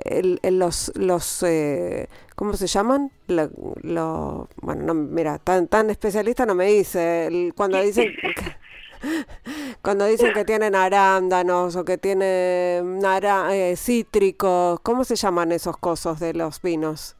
el, 0.09 0.39
los, 0.59 0.91
los 0.95 1.43
eh, 1.43 2.07
¿cómo 2.35 2.53
se 2.53 2.67
llaman? 2.67 3.11
Lo, 3.27 4.47
bueno, 4.61 4.83
no, 4.83 4.93
mira, 4.93 5.39
tan, 5.39 5.67
tan 5.67 5.89
especialista 5.89 6.45
no 6.45 6.55
me 6.55 6.67
dice, 6.67 7.51
cuando 7.55 7.81
dicen... 7.81 8.13
Cuando 9.83 10.05
dicen 10.05 10.33
que 10.33 10.43
tienen 10.43 10.73
arándanos 10.73 11.75
o 11.75 11.85
que 11.85 11.99
tienen 11.99 12.99
eh, 13.51 13.73
cítricos, 13.77 14.79
¿cómo 14.81 15.03
se 15.03 15.15
llaman 15.15 15.51
esos 15.51 15.77
cosos 15.77 16.19
de 16.19 16.33
los 16.33 16.61
vinos? 16.61 17.15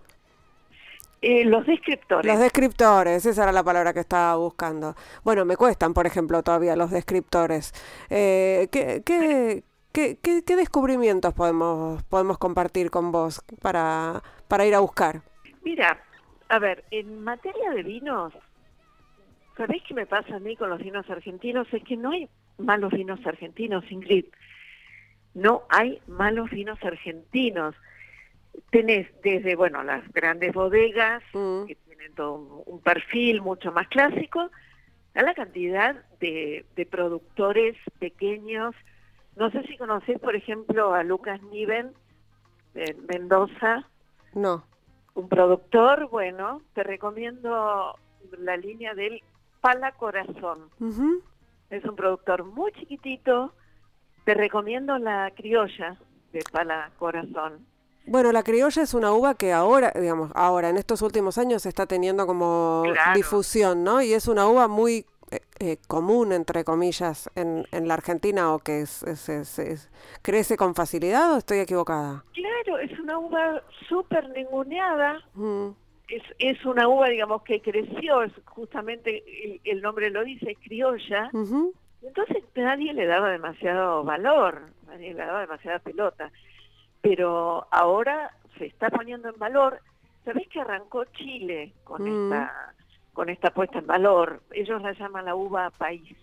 Eh, 1.22 1.46
los 1.46 1.66
descriptores. 1.66 2.32
Los 2.32 2.40
descriptores, 2.40 3.26
esa 3.26 3.44
era 3.44 3.52
la 3.52 3.64
palabra 3.64 3.94
que 3.94 4.02
estaba 4.02 4.36
buscando. 4.36 4.96
Bueno, 5.24 5.46
me 5.46 5.56
cuestan, 5.58 5.94
por 5.94 6.06
ejemplo, 6.06 6.44
todavía 6.44 6.76
los 6.76 6.92
descriptores. 6.92 7.74
Eh, 8.10 8.68
¿qué, 8.72 9.02
qué, 9.04 9.64
qué, 10.22 10.44
qué, 10.46 10.56
descubrimientos 10.56 11.34
podemos, 11.34 12.04
podemos 12.04 12.38
compartir 12.38 12.90
con 12.90 13.12
vos 13.12 13.44
para, 13.62 14.22
para 14.48 14.66
ir 14.66 14.76
a 14.76 14.80
buscar? 14.80 15.22
Mira, 15.64 16.02
a 16.50 16.60
ver, 16.60 16.86
en 16.92 17.24
materia 17.24 17.72
de 17.72 17.84
vinos, 17.84 18.34
¿Sabés 19.58 19.82
qué 19.88 19.96
me 19.96 20.06
pasa 20.06 20.36
a 20.36 20.40
mí 20.40 20.56
con 20.56 20.70
los 20.70 20.80
vinos 20.80 21.10
argentinos? 21.10 21.68
Es 21.74 21.84
que 21.84 21.98
no 21.98 22.12
hay 22.12 22.30
malos 22.60 22.92
vinos 22.94 23.20
argentinos, 23.26 23.84
Ingrid. 23.92 24.26
No 25.34 25.64
hay 25.70 26.00
malos 26.06 26.52
vinos 26.52 26.78
argentinos. 26.84 27.74
Tenés 28.70 29.08
desde, 29.24 29.56
bueno, 29.56 29.84
las 29.84 30.08
grandes 30.14 30.54
bodegas, 30.54 31.24
mm. 31.34 31.66
que 31.66 31.74
tienen 31.74 32.14
todo 32.14 32.64
un 32.68 32.82
perfil 32.82 33.42
mucho 33.42 33.72
más 33.72 33.88
clásico, 33.88 34.52
a 35.16 35.24
la 35.24 35.34
cantidad 35.34 35.96
de, 36.20 36.64
productores 36.92 37.76
pequeños. 37.98 38.76
No 39.38 39.52
sé 39.52 39.62
si 39.68 39.78
conocés, 39.78 40.20
por 40.20 40.36
ejemplo, 40.36 40.94
a 40.96 41.04
Lucas 41.04 41.42
Niven, 41.44 41.94
en 42.74 43.06
Mendoza. 43.06 43.88
No. 44.34 44.64
Un 45.14 45.30
productor, 45.30 46.10
bueno, 46.10 46.64
te 46.74 46.84
recomiendo 46.84 47.96
la 48.40 48.58
línea 48.58 48.96
del 48.96 49.22
Pala 49.62 49.92
Corazón. 49.92 50.70
Es 51.70 51.86
un 51.86 51.96
productor 51.96 52.46
muy 52.46 52.72
chiquitito. 52.74 53.54
Te 54.26 54.34
recomiendo 54.34 54.98
la 54.98 55.32
criolla 55.36 55.98
de 56.34 56.44
Pala 56.52 56.90
Corazón. 56.98 57.66
Bueno, 58.08 58.32
la 58.32 58.42
criolla 58.42 58.82
es 58.82 58.94
una 58.94 59.12
uva 59.12 59.36
que 59.36 59.54
ahora, 59.54 59.92
digamos, 59.94 60.32
ahora 60.34 60.70
en 60.70 60.78
estos 60.78 61.02
últimos 61.02 61.38
años 61.38 61.66
está 61.66 61.86
teniendo 61.86 62.26
como 62.26 62.84
difusión, 63.14 63.84
¿no? 63.84 64.02
Y 64.02 64.14
es 64.14 64.28
una 64.28 64.48
uva 64.48 64.68
muy 64.68 65.06
eh, 65.32 65.40
eh, 65.60 65.78
común, 65.88 66.32
entre 66.32 66.64
comillas, 66.64 67.30
en, 67.36 67.66
en 67.72 67.88
la 67.88 67.96
Argentina 67.96 68.54
o 68.54 68.60
que 68.60 68.82
es, 68.82 69.90
crece 70.22 70.58
con 70.58 70.76
facilidad 70.76 71.34
o 71.34 71.38
estoy 71.38 71.60
equivocada? 71.60 72.24
Claro, 72.34 72.80
es 72.80 72.98
una 73.00 73.18
uva 73.20 73.64
súper 73.88 74.30
ninguneada 74.30 75.24
es, 76.08 76.24
es 76.40 76.66
una 76.66 76.88
uva, 76.88 77.10
digamos, 77.10 77.44
que 77.44 77.62
creció, 77.62 78.24
es 78.24 78.32
justamente 78.46 79.24
el, 79.66 79.82
nombre 79.82 80.10
lo 80.10 80.24
dice, 80.24 80.56
criolla. 80.56 81.30
Entonces 82.02 82.44
nadie 82.56 82.94
le 82.94 83.06
daba 83.06 83.32
demasiado 83.32 84.04
valor, 84.04 84.62
nadie 84.88 85.14
le 85.14 85.26
daba 85.26 85.42
demasiada 85.42 85.80
pelota. 85.80 86.32
Pero 87.02 87.68
ahora 87.72 88.32
se 88.58 88.66
está 88.66 88.90
poniendo 88.90 89.30
en 89.30 89.38
valor. 89.38 89.80
¿Sabés 90.24 90.48
que 90.50 90.60
arrancó 90.60 91.06
Chile 91.06 91.74
con 91.84 92.04
mm. 92.04 92.34
esta 92.34 92.74
con 93.18 93.30
esta 93.30 93.50
puesta 93.50 93.80
en 93.80 93.88
valor? 93.88 94.44
Ellos 94.52 94.82
la 94.82 94.94
llaman 94.94 95.26
la 95.26 95.36
uva 95.36 95.72
país. 95.72 96.16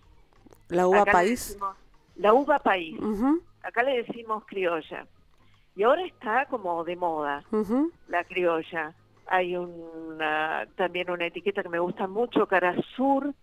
¿La 0.69 0.87
uva 0.87 1.05
país? 1.05 1.59
la 2.17 2.33
uva 2.33 2.61
país. 2.61 2.99
Acá 3.63 3.83
le 3.83 4.05
decimos 4.05 4.45
criolla. 4.47 5.05
Y 5.75 5.83
ahora 5.83 6.07
está 6.07 6.47
como 6.47 6.85
de 6.85 6.95
moda 6.95 7.43
la 8.07 8.23
criolla 8.25 8.95
hay 9.27 9.57
una, 9.57 10.67
también 10.77 11.11
una 11.11 11.27
etiqueta 11.27 11.63
que 11.63 11.69
me 11.69 11.79
gusta 11.79 12.07
mucho, 12.07 12.47
Carasur, 12.47 13.35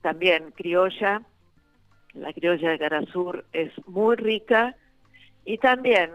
también 0.00 0.52
criolla. 0.52 1.22
La 2.14 2.32
criolla 2.32 2.70
de 2.70 2.78
Carasur 2.78 3.44
es 3.52 3.72
muy 3.86 4.16
rica 4.16 4.76
y 5.44 5.58
también 5.58 6.10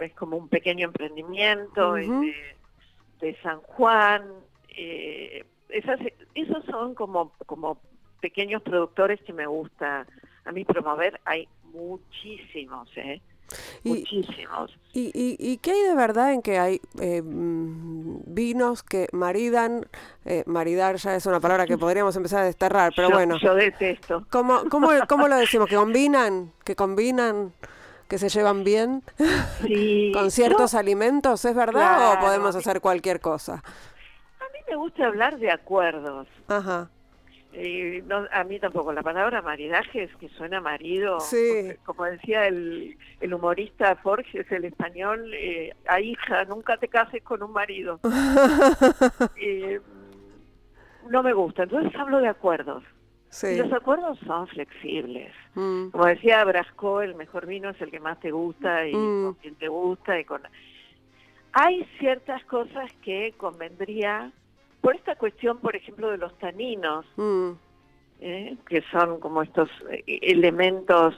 es 0.00 0.12
como 0.14 0.36
un 0.36 0.48
pequeño 0.48 0.86
emprendimiento 0.86 1.94
de, 1.94 3.36
San 3.42 3.60
Juan. 3.62 4.24
Eh, 4.80 5.44
esas, 5.70 5.98
esos 6.34 6.64
son 6.66 6.94
como, 6.94 7.32
como 7.46 7.80
pequeños 8.20 8.62
productores 8.62 9.20
que 9.22 9.32
me 9.32 9.46
gusta 9.46 10.06
a 10.44 10.52
mí 10.52 10.64
promover. 10.64 11.20
Hay 11.24 11.48
muchísimos, 11.72 12.88
¿eh? 12.96 13.20
Muchísimos. 13.82 14.78
Y, 14.92 15.10
y, 15.14 15.56
qué 15.58 15.72
hay 15.72 15.82
de 15.82 15.94
verdad 15.94 16.32
en 16.32 16.42
que 16.42 16.58
hay 16.58 16.80
eh, 17.00 17.22
vinos 17.24 18.82
que 18.82 19.08
maridan? 19.12 19.86
Eh, 20.24 20.44
maridar 20.46 20.96
ya 20.96 21.16
es 21.16 21.26
una 21.26 21.40
palabra 21.40 21.66
que 21.66 21.78
podríamos 21.78 22.14
empezar 22.16 22.42
a 22.42 22.44
desterrar, 22.44 22.92
pero 22.94 23.10
bueno. 23.10 23.38
Yo 23.40 23.54
detesto. 23.54 24.26
¿Cómo, 24.30 24.68
cómo, 24.70 24.90
cómo 25.08 25.28
lo 25.28 25.36
decimos? 25.36 25.68
¿Que 25.68 25.76
combinan? 25.76 26.52
¿Que 26.64 26.76
combinan? 26.76 27.52
¿Que 28.06 28.18
se 28.18 28.28
llevan 28.28 28.64
bien? 28.64 29.02
¿Con 30.12 30.30
ciertos 30.30 30.74
alimentos? 30.74 31.44
¿Es 31.44 31.54
verdad 31.54 32.14
o 32.14 32.20
podemos 32.20 32.54
hacer 32.54 32.80
cualquier 32.80 33.20
cosa? 33.20 33.62
Me 34.68 34.76
gusta 34.76 35.06
hablar 35.06 35.38
de 35.38 35.50
acuerdos. 35.50 36.26
Ajá. 36.48 36.90
Y 37.52 38.02
no, 38.02 38.26
a 38.30 38.44
mí 38.44 38.60
tampoco, 38.60 38.92
la 38.92 39.02
palabra 39.02 39.40
maridaje 39.40 40.02
es 40.04 40.14
que 40.16 40.28
suena 40.28 40.60
marido, 40.60 41.18
sí. 41.20 41.72
como 41.86 42.04
decía 42.04 42.46
el, 42.46 42.96
el 43.20 43.34
humorista 43.34 43.96
Forges, 43.96 44.50
el 44.52 44.66
español, 44.66 45.32
eh, 45.34 45.74
a 45.88 45.98
hija, 46.00 46.44
nunca 46.44 46.76
te 46.76 46.88
cases 46.88 47.22
con 47.22 47.42
un 47.42 47.52
marido. 47.52 48.00
Eh, 49.40 49.80
no 51.08 51.22
me 51.22 51.32
gusta, 51.32 51.62
entonces 51.62 51.94
hablo 51.98 52.18
de 52.20 52.28
acuerdos. 52.28 52.84
Sí. 53.30 53.56
Los 53.56 53.72
acuerdos 53.72 54.18
son 54.26 54.46
flexibles. 54.48 55.32
Mm, 55.54 55.88
Como 55.88 56.04
decía 56.06 56.44
Brasco, 56.44 57.00
el 57.02 57.14
mejor 57.14 57.46
vino 57.46 57.70
es 57.70 57.80
el 57.80 57.90
que 57.90 58.00
más 58.00 58.20
te 58.20 58.30
gusta 58.30 58.86
y 58.86 58.94
Mm. 58.94 59.24
con 59.24 59.34
quien 59.34 59.54
te 59.56 59.68
gusta 59.68 60.18
y 60.20 60.24
con... 60.24 60.42
Hay 61.52 61.86
ciertas 61.98 62.44
cosas 62.44 62.92
que 63.02 63.32
convendría, 63.38 64.32
por 64.80 64.94
esta 64.94 65.16
cuestión, 65.16 65.58
por 65.58 65.76
ejemplo, 65.76 66.10
de 66.10 66.18
los 66.18 66.36
taninos, 66.38 67.04
mm, 67.16 67.50
¿eh? 68.20 68.56
que 68.68 68.82
son 68.90 69.20
como 69.20 69.42
estos 69.42 69.68
eh, 69.90 70.02
elementos 70.22 71.14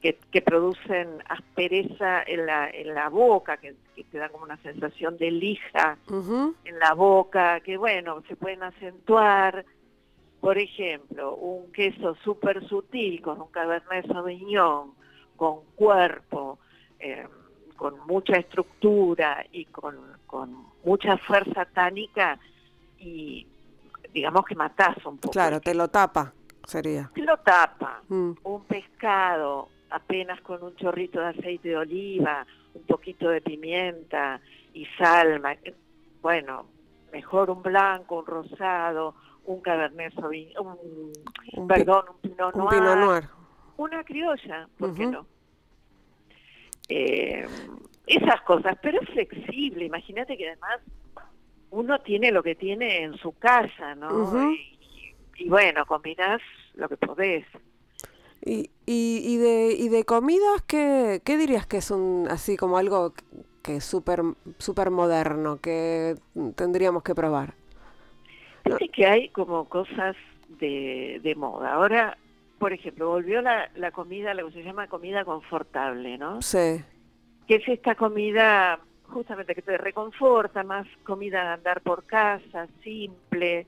que, 0.00 0.18
que 0.30 0.42
producen 0.42 1.22
aspereza 1.28 2.22
en 2.26 2.46
la, 2.46 2.68
en 2.68 2.94
la 2.94 3.08
boca, 3.08 3.56
que, 3.56 3.74
que 3.96 4.04
te 4.04 4.18
dan 4.18 4.30
como 4.30 4.44
una 4.44 4.58
sensación 4.58 5.16
de 5.16 5.30
lija 5.30 5.96
en 6.10 6.78
la 6.78 6.92
boca, 6.94 7.60
que 7.60 7.76
bueno, 7.76 8.22
se 8.28 8.36
pueden 8.36 8.62
acentuar. 8.62 9.64
Por 10.40 10.58
ejemplo, 10.58 11.36
un 11.36 11.72
queso 11.72 12.14
súper 12.16 12.68
sutil 12.68 13.22
con 13.22 13.40
un 13.40 13.48
Cabernet 13.48 14.06
Sauvignon, 14.06 14.92
con 15.36 15.60
cuerpo, 15.74 16.58
eh, 16.98 17.26
con 17.76 17.94
mucha 18.06 18.36
estructura 18.36 19.44
y 19.52 19.64
con, 19.64 19.96
con 20.26 20.66
mucha 20.84 21.16
fuerza 21.16 21.64
tánica 21.64 22.38
y 23.04 23.46
digamos 24.12 24.44
que 24.44 24.54
matás 24.54 24.96
un 25.04 25.18
poco. 25.18 25.32
Claro, 25.32 25.60
te 25.60 25.74
lo 25.74 25.88
tapa, 25.88 26.32
sería. 26.66 27.10
Te 27.14 27.22
lo 27.22 27.36
tapa. 27.38 28.02
Mm, 28.08 28.32
Un 28.42 28.64
pescado 28.64 29.68
apenas 29.90 30.40
con 30.40 30.62
un 30.62 30.74
chorrito 30.76 31.20
de 31.20 31.26
aceite 31.28 31.68
de 31.68 31.76
oliva, 31.76 32.46
un 32.74 32.82
poquito 32.82 33.28
de 33.28 33.40
pimienta 33.40 34.40
y 34.72 34.86
sal. 34.98 35.40
Bueno, 36.22 36.66
mejor 37.12 37.50
un 37.50 37.62
blanco, 37.62 38.18
un 38.20 38.26
rosado, 38.26 39.14
un 39.44 39.60
cabernet 39.60 40.12
sauvignon, 40.14 40.66
un, 40.66 41.12
un 41.52 41.66
perdón, 41.68 42.06
un 42.10 42.18
pinot 42.30 42.54
un 42.56 42.68
Pinot 42.68 42.96
Noir. 42.98 43.24
una 43.76 44.02
criolla, 44.02 44.68
¿por 44.78 44.94
qué 44.94 45.06
no? 45.06 45.26
Eh, 46.88 47.46
esas 48.06 48.40
cosas, 48.42 48.76
pero 48.82 49.00
es 49.00 49.08
flexible. 49.10 49.84
Imagínate 49.84 50.36
que 50.36 50.48
además 50.48 50.80
uno 51.74 51.98
tiene 52.00 52.30
lo 52.30 52.42
que 52.42 52.54
tiene 52.54 53.02
en 53.02 53.16
su 53.18 53.32
casa, 53.32 53.94
¿no? 53.94 54.50
Y, 54.52 55.14
y 55.36 55.48
bueno, 55.48 55.84
combinás 55.86 56.40
lo 56.74 56.88
que 56.88 56.96
podés. 56.96 57.44
Y, 58.44 58.70
y, 58.86 59.22
y 59.24 59.36
de, 59.38 59.74
y 59.78 59.88
de 59.88 60.04
comidas, 60.04 60.62
¿qué, 60.66 61.20
qué 61.24 61.36
dirías 61.36 61.66
que 61.66 61.78
es 61.78 61.90
un 61.90 62.26
así 62.30 62.56
como 62.56 62.76
algo 62.76 63.14
que 63.62 63.76
es 63.76 63.84
súper 63.84 64.22
super 64.58 64.90
moderno, 64.90 65.58
que 65.60 66.16
tendríamos 66.54 67.02
que 67.02 67.14
probar? 67.14 67.54
Viste 68.64 68.88
que 68.90 69.06
hay 69.06 69.28
como 69.30 69.68
cosas 69.68 70.14
de, 70.60 71.20
de 71.22 71.34
moda. 71.34 71.74
Ahora, 71.74 72.18
por 72.58 72.72
ejemplo, 72.72 73.08
volvió 73.08 73.42
la, 73.42 73.70
la 73.74 73.90
comida, 73.90 74.34
lo 74.34 74.46
que 74.48 74.54
se 74.54 74.62
llama 74.62 74.88
comida 74.88 75.24
confortable, 75.24 76.18
¿no? 76.18 76.40
Sí. 76.42 76.82
Que 77.48 77.56
es 77.56 77.68
esta 77.68 77.94
comida 77.94 78.78
justamente 79.14 79.54
que 79.54 79.62
te 79.62 79.78
reconforta, 79.78 80.62
más 80.62 80.86
comida 81.04 81.42
de 81.42 81.48
andar 81.50 81.80
por 81.80 82.04
casa, 82.04 82.66
simple. 82.82 83.66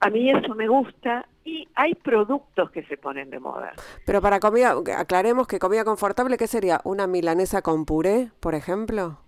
A 0.00 0.10
mí 0.10 0.30
eso 0.30 0.54
me 0.54 0.68
gusta 0.68 1.26
y 1.44 1.66
hay 1.74 1.94
productos 1.94 2.70
que 2.70 2.82
se 2.84 2.96
ponen 2.96 3.30
de 3.30 3.40
moda. 3.40 3.72
Pero 4.04 4.20
para 4.20 4.38
comida, 4.40 4.74
aclaremos 4.96 5.46
que 5.46 5.58
comida 5.58 5.84
confortable, 5.84 6.36
¿qué 6.36 6.46
sería? 6.46 6.80
¿Una 6.84 7.06
milanesa 7.06 7.62
con 7.62 7.84
puré, 7.84 8.30
por 8.40 8.54
ejemplo? 8.54 9.18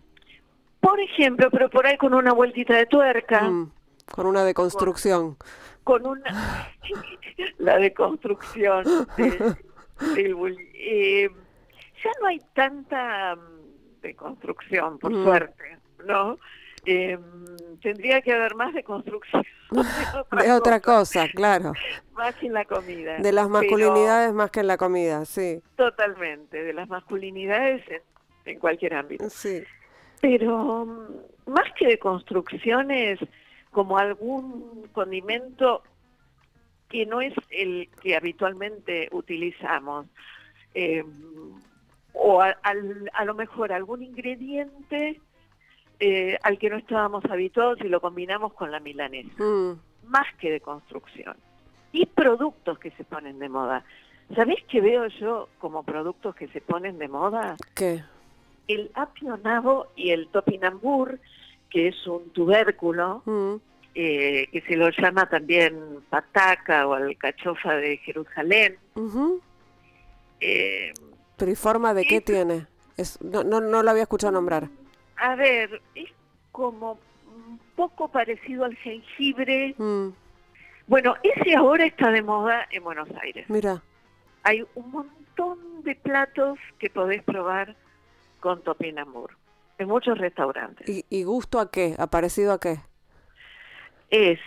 Por 0.81 1.01
ejemplo, 1.01 1.49
pero 1.51 1.71
por 1.71 1.87
ahí 1.87 1.97
con 1.97 2.12
una 2.15 2.33
vueltita 2.33 2.75
de 2.77 2.87
tuerca, 2.87 3.43
Mm, 3.43 3.71
con 4.12 4.27
una 4.27 4.45
deconstrucción. 4.45 5.37
con 5.83 6.07
una 6.07 6.69
la 7.59 7.79
deconstrucción 7.79 8.85
del, 9.17 9.57
del 10.15 10.57
eh, 10.75 11.31
ya 12.03 12.11
no 12.21 12.27
hay 12.27 12.39
tanta 12.55 13.37
mm, 14.05 14.09
deconstrucción 14.09 14.99
por 14.99 15.13
Mm. 15.13 15.25
suerte 15.25 15.79
no 16.07 16.39
Eh, 16.87 17.19
tendría 17.81 18.21
que 18.21 18.31
haber 18.35 18.55
más 18.57 18.75
deconstrucción 18.75 19.43
De 20.45 20.53
otra 20.53 20.81
cosa, 20.81 21.27
claro. 21.35 21.73
más 22.13 22.35
en 22.43 22.53
la 22.53 22.65
comida 22.67 23.17
De 23.19 23.33
las 23.33 23.49
masculinidades 23.49 24.35
más 24.35 24.51
que 24.51 24.61
en 24.61 24.67
la 24.67 24.77
comida, 24.77 25.25
sí. 25.25 25.63
totalmente 25.77 26.63
de 26.63 26.73
las 26.75 26.89
masculinidades 26.91 27.83
en, 27.89 28.03
en 28.45 28.59
cualquier 28.59 28.95
ámbito 28.95 29.31
Sí. 29.31 29.63
pero 30.21 30.85
mm, 30.85 31.51
más 31.51 31.73
que 31.79 31.87
de 31.87 31.99
construcciones, 31.99 33.19
como 33.71 33.97
algún 33.99 34.87
condimento 34.93 35.83
que 36.91 37.07
no 37.07 37.21
es 37.23 37.33
el 37.51 37.89
que 38.03 38.15
habitualmente 38.17 39.09
utilizamos, 39.11 40.07
eh, 40.75 41.03
o 42.15 42.41
a, 42.41 42.51
al- 42.62 43.11
a 43.12 43.25
lo 43.25 43.35
mejor 43.35 43.73
algún 43.73 44.03
ingrediente 44.03 45.21
eh, 46.01 46.39
al 46.43 46.59
que 46.59 46.71
no 46.71 46.77
estábamos 46.77 47.25
habituados 47.27 47.79
y 47.81 47.89
lo 47.89 48.01
combinamos 48.01 48.53
con 48.55 48.71
la 48.71 48.81
milanesa, 48.81 49.31
Mm, 49.43 49.73
más 50.07 50.27
que 50.41 50.51
de 50.51 50.61
construcción. 50.61 51.37
Y 51.93 52.07
productos 52.07 52.79
que 52.79 52.91
se 52.93 53.05
ponen 53.05 53.39
de 53.39 53.49
moda. 53.49 53.85
¿Sabés 54.35 54.57
qué 54.69 54.81
veo 54.81 55.07
yo 55.07 55.49
como 55.61 55.83
productos 55.85 56.35
que 56.35 56.49
se 56.49 56.61
ponen 56.61 56.99
de 56.99 57.09
moda? 57.09 57.57
¿Qué? 57.75 58.03
el 58.67 58.91
apio 58.95 59.37
nabo 59.37 59.89
y 59.95 60.11
el 60.11 60.27
topinambur, 60.29 61.19
que 61.69 61.89
es 61.89 62.07
un 62.07 62.31
tubérculo, 62.31 63.21
Mm, 63.27 63.57
eh, 63.95 64.49
que 64.51 64.61
se 64.62 64.75
lo 64.77 64.89
llama 64.91 65.29
también 65.29 65.79
pataca 66.11 66.87
o 66.89 66.95
alcachofa 66.95 67.75
de 67.77 67.99
Jerusalén. 67.99 68.77
Eh, 70.41 70.93
¿Pero 71.37 71.51
y 71.51 71.55
forma 71.57 71.95
de 71.95 72.05
qué 72.05 72.20
tiene? 72.20 72.66
Es, 72.97 73.20
no, 73.20 73.43
no, 73.45 73.61
no 73.61 73.82
lo 73.82 73.91
había 73.91 74.03
escuchado 74.03 74.32
nombrar. 74.32 74.68
a 75.16 75.35
ver, 75.35 75.80
es 75.95 76.11
como 76.53 76.99
un 77.26 77.59
poco 77.76 78.09
parecido 78.09 78.64
al 78.64 78.76
jengibre. 78.76 79.74
Mm, 79.78 80.09
Bueno, 80.87 81.14
ese 81.22 81.57
ahora 81.57 81.85
está 81.87 82.11
de 82.11 82.22
moda 82.22 82.66
en 82.70 82.85
Buenos 82.85 83.09
Aires. 83.22 83.49
mira. 83.49 83.82
Hay 84.45 84.62
un 84.74 84.91
montón 84.91 85.82
de 85.85 85.95
platos 85.97 86.59
que 86.78 86.91
podés 86.91 87.22
probar 87.24 87.74
con 88.41 88.62
topinambur 88.62 89.37
en 89.78 89.89
muchos 89.89 90.18
restaurantes. 90.18 90.89
¿Y, 90.89 91.05
y 91.09 91.24
gusto 91.24 91.59
a 91.59 91.70
qué? 91.70 91.97
¿Ha 91.99 92.07
parecido 92.09 92.53
a 92.53 92.61
qué? 92.61 92.78
Es, 94.11 94.39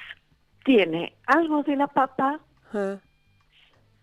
tiene 0.64 1.16
algo 1.26 1.64
de 1.64 1.76
la 1.76 1.88
papa, 1.88 2.40
Ah, 2.74 2.98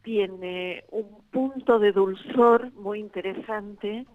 tiene 0.05 0.85
un 0.91 1.23
punto 1.31 1.79
de 1.79 1.91
dulzor 1.91 2.71
muy 2.75 3.01
interesante, 3.01 4.07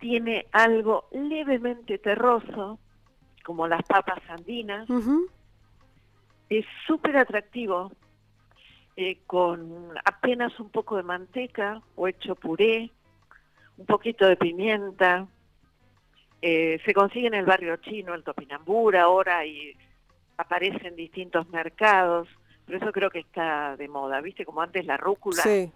tiene 0.00 0.46
algo 0.50 1.08
levemente 1.12 1.98
terroso, 1.98 2.80
como 3.44 3.68
las 3.68 3.82
papas 3.84 4.20
andinas, 4.28 4.88
es 6.50 6.66
súper 6.86 7.16
atractivo, 7.16 7.92
eh, 8.96 9.20
con 9.26 9.94
apenas 10.04 10.58
un 10.58 10.70
poco 10.70 10.96
de 10.96 11.04
manteca 11.04 11.80
o 11.94 12.08
hecho 12.08 12.34
puré, 12.34 12.90
un 13.76 13.86
poquito 13.86 14.26
de 14.26 14.36
pimienta, 14.36 15.28
eh, 16.42 16.80
se 16.84 16.92
consigue 16.92 17.28
en 17.28 17.34
el 17.34 17.46
barrio 17.46 17.76
chino 17.76 18.12
el 18.12 18.24
topinambur 18.24 18.96
ahora 18.96 19.46
y 19.46 19.76
aparece 20.36 20.88
en 20.88 20.96
distintos 20.96 21.48
mercados, 21.48 22.28
pero 22.68 22.78
eso 22.78 22.92
creo 22.92 23.10
que 23.10 23.18
está 23.20 23.76
de 23.76 23.88
moda, 23.88 24.20
¿viste? 24.20 24.44
Como 24.44 24.60
antes 24.62 24.84
la 24.86 24.96
rúcula. 24.96 25.42
Sí. 25.42 25.72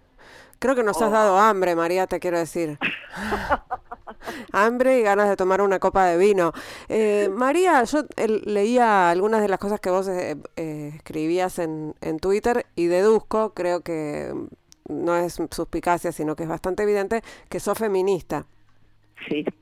Creo 0.59 0.75
que 0.75 0.83
nos 0.83 1.01
has 1.01 1.09
Oh. 1.09 1.11
dado 1.11 1.37
hambre, 1.37 1.75
María, 1.75 2.07
te 2.07 2.21
quiero 2.21 2.37
decir. 2.39 2.77
hambre 4.53 4.99
y 4.99 5.01
ganas 5.01 5.27
de 5.27 5.35
tomar 5.35 5.61
una 5.61 5.79
copa 5.79 6.05
de 6.05 6.17
vino. 6.17 6.53
Eh, 6.87 7.29
María, 7.33 7.83
yo 7.83 8.05
eh, 8.15 8.27
leía 8.45 9.09
algunas 9.09 9.41
de 9.41 9.49
las 9.49 9.59
cosas 9.59 9.79
que 9.81 9.89
vos 9.89 10.07
eh, 10.07 10.37
eh, 10.55 10.91
escribías 10.95 11.59
en, 11.59 11.95
en 12.01 12.19
Twitter 12.19 12.65
y 12.75 12.85
deduzco, 12.87 13.53
creo 13.53 13.81
que 13.81 14.33
no 14.87 15.15
es 15.17 15.39
suspicacia, 15.51 16.11
sino 16.11 16.35
que 16.35 16.43
es 16.43 16.49
bastante 16.49 16.83
evidente, 16.83 17.21
que 17.49 17.59
sos 17.59 17.77
feminista. 17.77 18.45
Sí. 19.27 19.43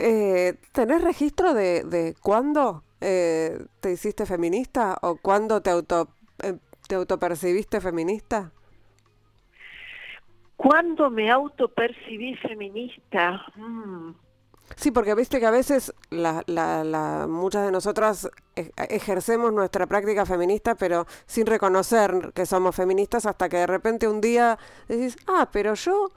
Eh, 0.00 0.54
¿Tenés 0.70 1.02
registro 1.02 1.54
de, 1.54 1.82
de 1.82 2.14
cuándo 2.22 2.84
eh, 3.00 3.66
te 3.80 3.92
hiciste 3.92 4.26
feminista 4.26 4.98
o 5.02 5.16
cuándo 5.16 5.60
te 5.62 5.70
auto 5.70 6.08
eh, 6.42 6.56
te 6.88 6.94
autopercibiste 6.96 7.80
feminista? 7.80 8.52
¿Cuándo 10.56 11.08
me 11.10 11.30
autopercibí 11.30 12.34
feminista? 12.36 13.42
Mm, 13.54 14.10
Sí, 14.76 14.90
porque 14.90 15.14
viste 15.14 15.40
que 15.40 15.46
a 15.46 15.50
veces 15.50 15.94
la, 16.10 16.42
la, 16.46 16.84
la- 16.84 17.26
muchas 17.28 17.64
de 17.64 17.72
nosotras 17.72 18.30
e- 18.54 18.70
ejercemos 18.90 19.52
nuestra 19.52 19.86
práctica 19.86 20.26
feminista, 20.26 20.74
pero 20.74 21.06
sin 21.26 21.46
reconocer 21.46 22.32
que 22.34 22.44
somos 22.46 22.76
feministas 22.76 23.24
hasta 23.26 23.48
que 23.48 23.56
de 23.56 23.66
repente 23.66 24.06
un 24.08 24.20
día 24.20 24.58
decís, 24.86 25.16
ah, 25.26 25.48
pero 25.52 25.74
yo 25.74 26.10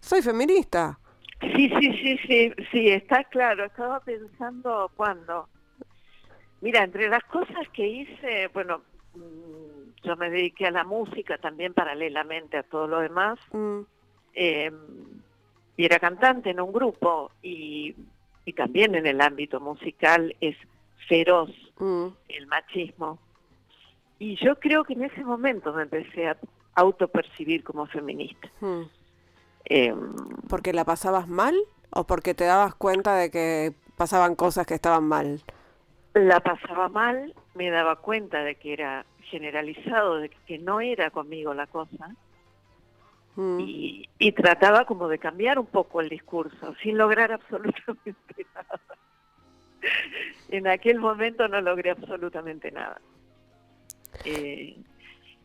soy 0.00 0.22
feminista. 0.22 0.98
Sí, 1.40 1.70
sí, 1.80 1.92
sí, 2.02 2.18
sí, 2.26 2.52
sí, 2.72 2.88
está 2.90 3.24
claro. 3.24 3.64
Estaba 3.66 4.00
pensando 4.00 4.90
cuándo. 4.96 5.48
Mira, 6.60 6.82
entre 6.82 7.08
las 7.08 7.24
cosas 7.24 7.68
que 7.72 7.86
hice, 7.86 8.48
bueno, 8.52 8.82
mm, 9.14 10.04
yo 10.04 10.16
me 10.16 10.30
dediqué 10.30 10.66
a 10.66 10.70
la 10.70 10.84
música 10.84 11.38
también 11.38 11.74
paralelamente 11.74 12.56
a 12.56 12.62
todo 12.62 12.86
lo 12.86 13.00
demás. 13.00 13.38
Mm, 13.52 13.80
eh, 14.34 14.72
y 15.76 15.84
era 15.84 15.98
cantante 15.98 16.50
en 16.50 16.60
un 16.60 16.72
grupo 16.72 17.30
y, 17.42 17.94
y 18.44 18.52
también 18.52 18.94
en 18.94 19.06
el 19.06 19.20
ámbito 19.20 19.60
musical 19.60 20.34
es 20.40 20.56
feroz 21.08 21.50
mm, 21.78 22.06
el 22.28 22.46
machismo. 22.46 23.18
Y 24.18 24.36
yo 24.44 24.58
creo 24.58 24.82
que 24.84 24.94
en 24.94 25.04
ese 25.04 25.22
momento 25.22 25.72
me 25.72 25.82
empecé 25.82 26.28
a 26.28 26.36
autopercibir 26.74 27.62
como 27.62 27.86
feminista. 27.86 28.50
mm. 28.60 28.82
Eh, 29.70 29.94
¿Porque 30.48 30.72
la 30.72 30.84
pasabas 30.84 31.28
mal 31.28 31.54
o 31.90 32.04
porque 32.06 32.32
te 32.32 32.44
dabas 32.44 32.74
cuenta 32.74 33.14
de 33.16 33.30
que 33.30 33.74
pasaban 33.96 34.34
cosas 34.34 34.66
que 34.66 34.74
estaban 34.74 35.04
mal? 35.04 35.42
La 36.18 36.40
pasaba 36.40 36.88
mal, 36.88 37.34
me 37.54 37.70
daba 37.70 37.96
cuenta 37.96 38.42
de 38.42 38.56
que 38.56 38.72
era 38.72 39.06
generalizado, 39.22 40.16
de 40.16 40.28
que 40.28 40.58
no 40.58 40.80
era 40.80 41.10
conmigo 41.10 41.54
la 41.54 41.66
cosa, 41.66 42.14
Mm, 43.38 43.60
y, 43.60 44.08
y 44.18 44.32
trataba 44.32 44.84
como 44.84 45.06
de 45.06 45.20
cambiar 45.20 45.60
un 45.60 45.66
poco 45.66 46.00
el 46.00 46.08
discurso, 46.08 46.74
sin 46.82 46.98
lograr 46.98 47.30
absolutamente 47.32 48.46
nada. 48.52 48.80
En 50.48 50.66
aquel 50.66 50.98
momento 50.98 51.46
no 51.46 51.60
logré 51.60 51.90
absolutamente 51.90 52.72
nada. 52.72 53.00
Eh, 54.24 54.76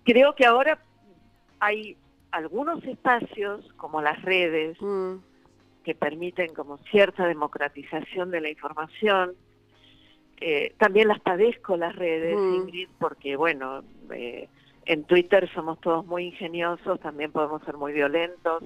creo 0.03 0.33
que 0.33 0.43
ahora 0.43 0.79
hay 1.59 1.95
algunos 2.31 2.83
espacios, 2.83 3.71
como 3.73 4.01
las 4.01 4.19
redes, 4.23 4.75
mm, 4.81 5.17
que 5.83 5.93
permiten 5.93 6.55
como 6.55 6.79
cierta 6.89 7.27
democratización 7.27 8.31
de 8.31 8.41
la 8.41 8.49
información. 8.49 9.33
Eh, 10.45 10.73
también 10.77 11.07
las 11.07 11.21
padezco 11.21 11.77
las 11.77 11.95
redes, 11.95 12.35
Mm. 12.37 12.55
Ingrid, 12.55 12.89
porque 12.99 13.37
bueno, 13.37 13.81
eh, 14.11 14.49
en 14.85 15.05
Twitter 15.05 15.49
somos 15.53 15.79
todos 15.79 16.05
muy 16.05 16.25
ingeniosos, 16.25 16.99
también 16.99 17.31
podemos 17.31 17.63
ser 17.63 17.77
muy 17.77 17.93
violentos. 17.93 18.61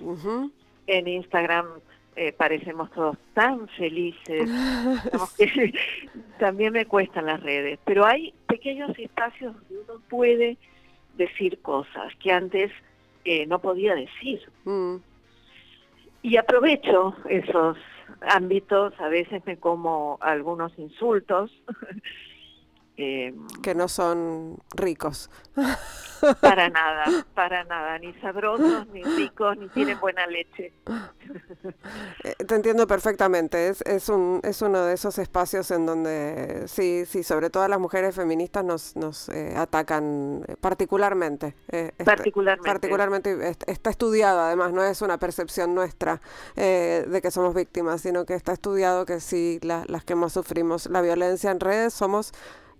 En 0.87 1.07
Instagram 1.07 1.67
eh, 2.15 2.31
parecemos 2.33 2.89
todos 2.93 3.15
tan 3.35 3.67
felices. 3.67 4.49
Que 5.37 5.71
también 6.39 6.73
me 6.73 6.87
cuestan 6.87 7.27
las 7.27 7.43
redes, 7.43 7.77
pero 7.85 8.05
hay 8.07 8.33
pequeños 8.47 8.97
espacios 8.97 9.53
donde 9.53 9.83
uno 9.83 10.01
puede 10.09 10.57
decir 11.15 11.59
cosas 11.61 12.11
que 12.19 12.31
antes 12.31 12.71
no 13.47 13.59
podía 13.59 13.93
decir. 13.93 14.41
Mm, 14.65 14.95
Y 16.23 16.37
aprovecho 16.37 17.13
esos 17.29 17.77
ámbitos, 18.21 18.93
a 18.99 19.07
veces 19.09 19.43
me 19.45 19.57
como 19.57 20.17
algunos 20.21 20.77
insultos, 20.77 21.51
eh, 22.97 23.33
que 23.61 23.75
no 23.75 23.87
son 23.87 24.57
ricos. 24.75 25.29
para 26.41 26.67
nada, 26.69 27.05
para 27.35 27.63
nada, 27.65 27.99
ni 27.99 28.11
sabrosos, 28.15 28.87
ni 28.87 29.03
ricos, 29.03 29.55
ni 29.57 29.69
tienen 29.69 29.99
buena 29.99 30.25
leche. 30.25 30.73
Eh, 32.23 32.35
Te 32.45 32.55
entiendo 32.55 32.87
perfectamente. 32.87 33.67
Es, 33.69 33.81
es, 33.83 34.09
un, 34.09 34.39
es 34.43 34.61
uno 34.63 34.83
de 34.83 34.95
esos 34.95 35.19
espacios 35.19 35.69
en 35.71 35.85
donde 35.85 36.63
sí, 36.67 37.05
sí, 37.05 37.21
sobre 37.23 37.49
todo 37.51 37.67
las 37.67 37.79
mujeres 37.79 38.15
feministas 38.15 38.63
nos, 38.63 38.95
nos 38.95 39.29
eh, 39.29 39.53
atacan 39.55 40.43
eh, 40.47 40.55
particularmente. 40.59 41.53
Eh, 41.69 41.91
este- 41.91 42.03
Particularmente. 42.03 42.67
particularmente 42.71 43.49
est- 43.49 43.69
está 43.69 43.89
estudiado, 43.91 44.39
además, 44.41 44.73
no 44.73 44.83
es 44.83 45.01
una 45.03 45.19
percepción 45.19 45.75
nuestra 45.75 46.19
eh, 46.55 47.05
de 47.07 47.21
que 47.21 47.29
somos 47.29 47.53
víctimas, 47.53 48.01
sino 48.01 48.25
que 48.25 48.33
está 48.33 48.53
estudiado 48.53 49.05
que 49.05 49.19
sí, 49.19 49.59
la- 49.61 49.83
las 49.87 50.03
que 50.03 50.15
más 50.15 50.33
sufrimos 50.33 50.87
la 50.87 51.01
violencia 51.01 51.51
en 51.51 51.59
redes 51.59 51.93
somos 51.93 52.31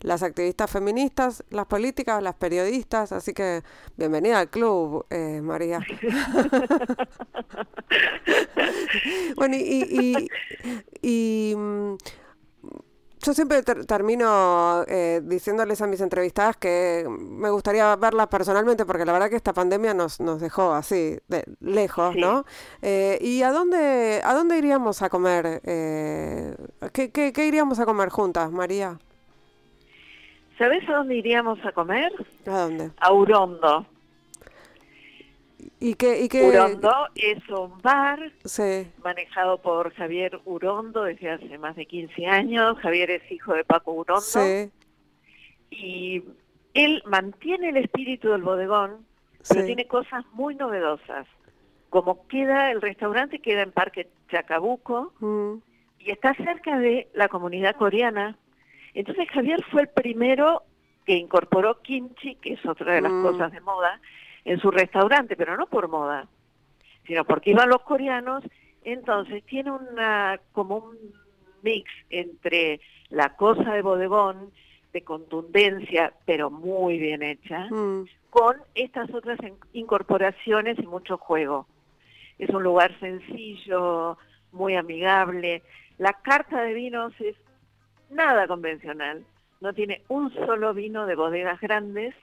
las 0.02 0.24
activistas 0.24 0.70
feministas, 0.70 1.44
las 1.50 1.66
políticas, 1.66 2.22
las 2.22 2.36
periodistas, 2.36 3.12
así 3.12 3.34
que 3.34 3.64
bienvenida 3.98 4.40
al 4.40 4.50
club, 4.50 5.06
eh, 5.10 5.42
María. 5.42 5.80
Bueno, 9.36 9.56
y, 9.56 9.60
y, 9.60 10.30
y- 11.02 11.52
y, 11.52 11.56
mm, 11.56 11.96
yo 13.20 13.34
siempre 13.34 13.62
ter- 13.64 13.86
termino 13.86 14.84
eh, 14.88 15.22
diciéndoles 15.24 15.82
a 15.82 15.88
mis 15.88 16.02
entrevistadas 16.02 16.56
que 16.58 17.06
me 17.10 17.50
gustaría 17.50 17.96
verlas 17.96 18.28
personalmente 18.28 18.86
porque 18.86 19.06
la 19.06 19.12
verdad 19.14 19.30
que 19.30 19.36
esta 19.36 19.54
pandemia 19.54 19.94
nos, 19.94 20.20
nos 20.20 20.40
dejó 20.40 20.72
así, 20.74 21.18
de 21.28 21.44
lejos, 21.60 22.14
Sí. 22.14 22.22
¿no? 22.22 22.46
Eh, 22.82 23.18
¿Y 23.22 23.42
a 23.44 23.52
dónde, 23.52 24.22
a 24.24 24.34
dónde 24.34 24.58
iríamos 24.58 25.02
a 25.02 25.10
comer? 25.10 25.62
Eh, 25.64 26.56
¿qué, 26.94 27.12
qué, 27.12 27.34
qué 27.34 27.48
iríamos 27.48 27.80
a 27.80 27.86
comer 27.86 28.10
juntas, 28.10 28.52
María? 28.52 29.00
¿Sabes 30.58 30.88
a 30.90 30.94
dónde 30.94 31.16
iríamos 31.16 31.64
a 31.66 31.72
comer? 31.72 32.12
¿A 32.46 32.60
dónde? 32.62 32.92
A 32.98 33.14
Urondo. 33.14 33.86
¿Y 35.80 35.94
qué? 35.96 36.22
Y 36.24 36.30
qué 36.30 36.48
Urondo 36.48 36.92
es 37.16 37.48
un 37.50 37.80
bar 37.82 38.32
Sí. 38.46 38.88
manejado 39.04 39.60
por 39.60 39.94
Javier 39.94 40.40
Urondo 40.46 41.04
desde 41.04 41.32
hace 41.32 41.58
más 41.58 41.76
de 41.76 41.86
15 41.86 42.26
años. 42.26 42.78
Javier 42.80 43.12
es 43.12 43.32
hijo 43.32 43.54
de 43.54 43.64
Paco 43.64 43.92
Urondo. 43.94 44.22
Sí, 44.22 44.72
y 45.70 46.24
él 46.74 47.04
mantiene 47.06 47.70
el 47.70 47.78
espíritu 47.78 48.30
del 48.30 48.42
bodegón, 48.42 49.06
pero 49.48 49.66
tiene 49.66 49.86
cosas 49.88 50.26
muy 50.34 50.56
novedosas. 50.56 51.28
Como 51.90 52.28
queda, 52.28 52.72
el 52.72 52.82
restaurante 52.82 53.40
queda 53.40 53.62
en 53.62 53.72
Parque 53.72 54.10
Chacabuco 54.30 55.14
mm, 55.20 55.54
y 56.00 56.12
está 56.12 56.34
cerca 56.36 56.78
de 56.80 57.08
la 57.14 57.28
comunidad 57.28 57.76
coreana. 57.76 58.38
Entonces 58.98 59.28
Javier 59.30 59.64
fue 59.70 59.84
el 59.84 59.90
primero 59.90 60.64
que 61.06 61.14
incorporó 61.16 61.84
kimchi, 61.84 62.34
que 62.38 62.54
es 62.54 62.66
otra 62.66 62.94
de 62.96 63.02
las 63.02 63.12
Mm. 63.12 63.22
cosas 63.22 63.52
de 63.52 63.62
moda, 63.62 64.02
en 64.44 64.60
su 64.60 64.72
restaurante, 64.72 65.36
pero 65.36 65.56
no 65.56 65.68
por 65.68 65.88
moda, 65.88 66.28
sino 67.06 67.24
porque 67.24 67.52
iban 67.52 67.70
los 67.70 67.84
coreanos. 67.84 68.44
Entonces 68.84 69.44
tiene 69.46 69.70
una 69.72 70.40
como 70.52 70.78
un 70.78 70.98
mix 71.62 71.88
entre 72.10 72.82
la 73.10 73.36
cosa 73.36 73.72
de 73.74 73.84
bodegón, 73.84 74.52
de 74.94 75.04
contundencia, 75.04 76.12
pero 76.26 76.50
muy 76.50 76.98
bien 76.98 77.22
hecha, 77.22 77.68
mm, 77.70 78.06
con 78.32 78.56
estas 78.74 79.14
otras 79.14 79.38
in- 79.44 79.60
incorporaciones 79.74 80.80
y 80.80 80.88
mucho 80.88 81.20
juego. 81.20 81.68
Es 82.40 82.50
un 82.50 82.64
lugar 82.64 83.00
sencillo, 83.00 84.18
muy 84.52 84.76
amigable. 84.76 85.62
La 86.00 86.14
carta 86.14 86.64
de 86.64 86.74
vinos 86.74 87.14
es 87.20 87.36
nada 88.10 88.48
convencional. 88.48 89.26
No 89.62 89.74
tiene 89.74 90.04
un 90.08 90.34
solo 90.34 90.74
vino 90.74 91.06
de 91.06 91.16
bodegas 91.16 91.60
grandes. 91.60 92.14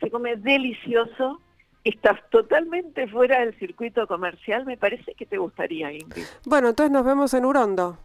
Se 0.00 0.10
come 0.10 0.36
delicioso. 0.36 1.40
Estás 1.84 2.18
totalmente 2.30 3.08
fuera 3.08 3.40
del 3.40 3.58
circuito 3.58 4.06
comercial. 4.06 4.66
Me 4.66 4.76
parece 4.76 5.14
que 5.14 5.26
te 5.26 5.38
gustaría, 5.38 5.92
Ingrid. 5.92 6.24
Bueno, 6.44 6.68
entonces 6.68 6.92
nos 6.92 7.04
vemos 7.04 7.32
en 7.34 7.44
Urondo. 7.44 7.98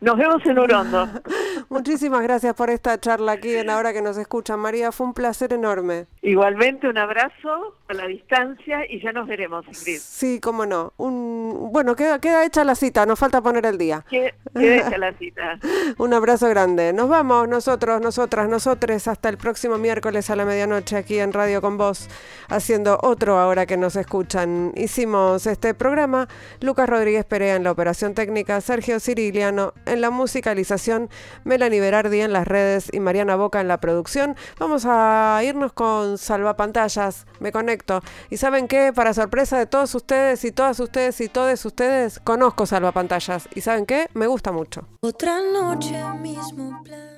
Nos 0.00 0.16
vemos 0.16 0.44
en 0.44 0.58
Urondo. 0.58 1.08
Muchísimas 1.68 2.22
gracias 2.22 2.54
por 2.54 2.70
esta 2.70 2.98
charla 3.00 3.32
aquí 3.32 3.54
en 3.54 3.70
Ahora 3.70 3.92
que 3.92 4.02
nos 4.02 4.16
escuchan, 4.16 4.60
María. 4.60 4.92
Fue 4.92 5.06
un 5.06 5.14
placer 5.14 5.52
enorme. 5.52 6.06
Igualmente 6.22 6.88
un 6.88 6.98
abrazo 6.98 7.76
a 7.88 7.94
la 7.94 8.06
distancia 8.06 8.80
y 8.88 9.00
ya 9.00 9.12
nos 9.12 9.26
veremos, 9.26 9.64
Ingrid. 9.66 9.98
Sí, 9.98 10.40
cómo 10.40 10.66
no. 10.66 10.92
Un... 10.96 11.70
Bueno, 11.72 11.94
queda, 11.96 12.20
queda 12.20 12.44
hecha 12.44 12.64
la 12.64 12.74
cita, 12.74 13.06
nos 13.06 13.18
falta 13.18 13.40
poner 13.40 13.66
el 13.66 13.78
día. 13.78 14.04
Que 14.08 14.34
quede 14.54 14.78
hecha 14.78 14.98
la 14.98 15.12
cita. 15.14 15.58
Un 15.98 16.14
abrazo 16.14 16.48
grande. 16.48 16.92
Nos 16.92 17.08
vamos 17.08 17.48
nosotros, 17.48 18.00
nosotras, 18.00 18.48
nosotres 18.48 19.08
hasta 19.08 19.28
el 19.28 19.36
próximo 19.36 19.78
miércoles 19.78 20.30
a 20.30 20.36
la 20.36 20.44
medianoche 20.44 20.96
aquí 20.96 21.18
en 21.18 21.32
Radio 21.32 21.60
con 21.60 21.76
Vos, 21.78 22.08
haciendo 22.48 22.98
otro 23.02 23.38
Ahora 23.38 23.66
que 23.66 23.76
nos 23.76 23.96
escuchan. 23.96 24.72
Hicimos 24.76 25.46
este 25.46 25.74
programa, 25.74 26.28
Lucas 26.60 26.88
Rodríguez 26.88 27.24
Perea 27.24 27.56
en 27.56 27.64
la 27.64 27.72
operación 27.72 28.14
técnica, 28.14 28.60
Sergio 28.60 29.00
Ciriliano 29.00 29.74
en 29.84 30.00
la 30.00 30.10
musicalización, 30.10 31.08
Melanie 31.56 31.80
Berardi 31.80 32.20
en 32.20 32.34
las 32.34 32.46
redes 32.46 32.90
y 32.92 33.00
Mariana 33.00 33.34
Boca 33.34 33.62
en 33.62 33.68
la 33.68 33.80
producción. 33.80 34.36
Vamos 34.58 34.84
a 34.86 35.40
irnos 35.42 35.72
con 35.72 36.18
Salvapantallas, 36.18 37.26
me 37.40 37.50
conecto. 37.50 38.02
Y 38.28 38.36
saben 38.36 38.68
qué, 38.68 38.92
para 38.94 39.14
sorpresa 39.14 39.56
de 39.58 39.64
todos 39.64 39.94
ustedes 39.94 40.44
y 40.44 40.52
todas 40.52 40.78
ustedes 40.80 41.18
y 41.22 41.30
todos 41.30 41.64
ustedes, 41.64 42.20
conozco 42.20 42.66
Salvapantallas. 42.66 43.48
Y 43.54 43.62
saben 43.62 43.86
qué, 43.86 44.10
me 44.12 44.26
gusta 44.26 44.52
mucho. 44.52 44.86
Otra 45.00 45.40
noche, 45.40 45.96
mismo 46.20 46.82
plan. 46.84 47.15